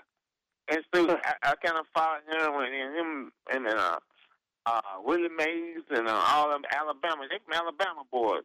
And 0.70 0.80
so 0.94 1.08
Huh. 1.08 1.18
I, 1.44 1.52
I 1.52 1.56
kind 1.64 1.78
of 1.78 1.86
followed 1.94 2.22
him 2.28 2.54
and 2.56 2.96
him 2.96 3.32
and 3.54 3.68
uh, 3.68 3.98
uh, 4.66 4.82
Willie 5.04 5.30
Mays 5.30 5.84
and 5.92 6.08
uh, 6.08 6.22
all 6.28 6.50
them 6.50 6.64
Alabama. 6.72 7.28
They 7.30 7.38
from 7.46 7.54
Alabama 7.54 8.02
boys. 8.12 8.44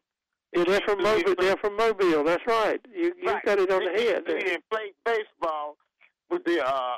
Yeah, 0.53 0.64
they're 0.64 0.80
from 0.80 1.03
Mobile. 1.03 1.34
They're 1.38 1.57
from 1.57 1.76
Mobile. 1.76 2.24
That's 2.24 2.44
right. 2.46 2.80
You 2.92 3.12
you 3.20 3.28
Right. 3.30 3.44
got 3.44 3.59
it 3.59 3.70
on 3.70 3.84
the 3.84 3.90
head. 3.92 4.24
They 4.26 4.40
didn't 4.40 4.64
play 4.70 4.92
baseball 5.05 5.76
with 6.28 6.44
the. 6.44 6.64
Uh, 6.66 6.96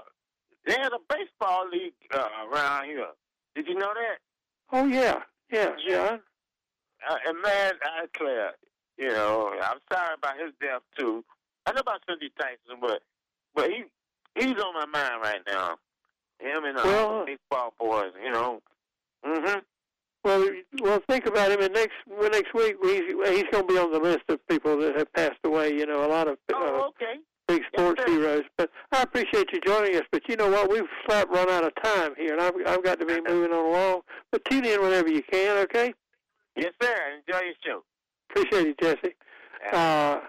they 0.66 0.72
had 0.72 0.92
a 0.92 0.98
baseball 1.08 1.68
league 1.70 1.92
uh, 2.14 2.28
around 2.50 2.86
here. 2.86 3.08
Did 3.54 3.66
you 3.68 3.74
know 3.74 3.92
that? 3.94 4.18
Oh 4.72 4.86
yeah, 4.86 5.22
yeah, 5.50 5.70
Yeah. 5.86 6.16
Uh, 7.06 7.16
and 7.26 7.42
man, 7.42 7.72
I 7.84 8.02
declare, 8.02 8.52
you 8.96 9.08
know, 9.08 9.52
I'm 9.60 9.78
sorry 9.92 10.14
about 10.16 10.38
his 10.38 10.52
death 10.60 10.82
too. 10.96 11.24
I 11.66 11.72
know 11.72 11.80
about 11.80 12.00
Cindy 12.08 12.30
Tyson, 12.40 12.78
but 12.80 13.02
but 13.54 13.68
he 13.70 13.84
he's 14.36 14.56
on 14.62 14.72
my 14.74 14.86
mind 14.86 15.20
right 15.22 15.40
now. 15.46 15.76
Him 16.38 16.64
and 16.64 16.78
uh, 16.78 16.82
Well- 16.84 17.26
baseball 17.26 17.74
boys, 17.78 18.12
you 18.24 18.30
know. 18.30 18.62
Mhm. 19.26 19.62
Well, 20.24 20.48
well, 20.80 21.02
think 21.08 21.26
about 21.26 21.50
him. 21.50 21.60
And 21.60 21.74
next 21.74 21.94
well, 22.08 22.30
next 22.30 22.54
week, 22.54 22.76
he's 22.82 23.02
he's 23.28 23.44
going 23.50 23.66
to 23.66 23.74
be 23.74 23.78
on 23.78 23.92
the 23.92 23.98
list 23.98 24.22
of 24.28 24.46
people 24.48 24.78
that 24.78 24.96
have 24.96 25.12
passed 25.14 25.40
away. 25.44 25.72
You 25.74 25.86
know, 25.86 26.04
a 26.04 26.08
lot 26.08 26.28
of 26.28 26.34
uh, 26.52 26.56
Oh, 26.56 26.90
okay. 26.94 27.18
big 27.48 27.62
sports 27.72 28.00
sir. 28.06 28.12
heroes. 28.12 28.42
But 28.56 28.70
I 28.92 29.02
appreciate 29.02 29.48
you 29.52 29.60
joining 29.66 29.96
us. 29.96 30.04
But 30.12 30.22
you 30.28 30.36
know 30.36 30.48
what? 30.48 30.70
We've 30.70 30.84
flat 31.06 31.28
run 31.30 31.48
out 31.50 31.64
of 31.64 31.72
time 31.82 32.12
here, 32.16 32.32
and 32.34 32.40
I've 32.40 32.54
I've 32.66 32.84
got 32.84 33.00
to 33.00 33.06
be 33.06 33.20
moving 33.26 33.52
on 33.52 33.66
along. 33.66 34.02
But 34.30 34.44
tune 34.44 34.64
in 34.64 34.80
whenever 34.80 35.08
you 35.08 35.22
can. 35.22 35.58
Okay? 35.64 35.92
Yes, 36.56 36.72
sir. 36.80 36.94
Enjoy 37.26 37.40
your 37.44 37.54
show. 37.64 37.82
Appreciate 38.30 38.68
it, 38.68 38.80
Jesse. 38.80 39.14
Uh, 39.72 40.20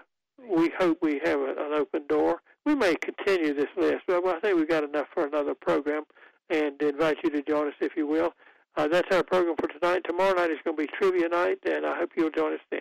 we 0.50 0.70
hope 0.78 0.98
we 1.02 1.20
have 1.24 1.38
a, 1.40 1.50
an 1.50 1.72
open 1.74 2.02
door. 2.08 2.40
We 2.66 2.74
may 2.74 2.94
continue 2.96 3.54
this 3.54 3.68
list, 3.76 4.02
but 4.06 4.24
I 4.26 4.40
think 4.40 4.56
we've 4.56 4.68
got 4.68 4.84
enough 4.84 5.06
for 5.12 5.26
another 5.26 5.54
program, 5.54 6.02
and 6.50 6.80
invite 6.82 7.18
you 7.22 7.30
to 7.30 7.42
join 7.42 7.68
us 7.68 7.74
if 7.80 7.92
you 7.96 8.06
will. 8.06 8.32
Uh, 8.76 8.88
that's 8.88 9.14
our 9.14 9.22
program 9.22 9.54
for 9.56 9.68
tonight. 9.68 10.02
Tomorrow 10.04 10.34
night 10.34 10.50
is 10.50 10.58
going 10.64 10.76
to 10.76 10.82
be 10.82 10.88
trivia 10.88 11.28
night, 11.28 11.58
and 11.64 11.86
I 11.86 11.96
hope 11.96 12.10
you'll 12.16 12.30
join 12.30 12.54
us 12.54 12.60
then. 12.70 12.80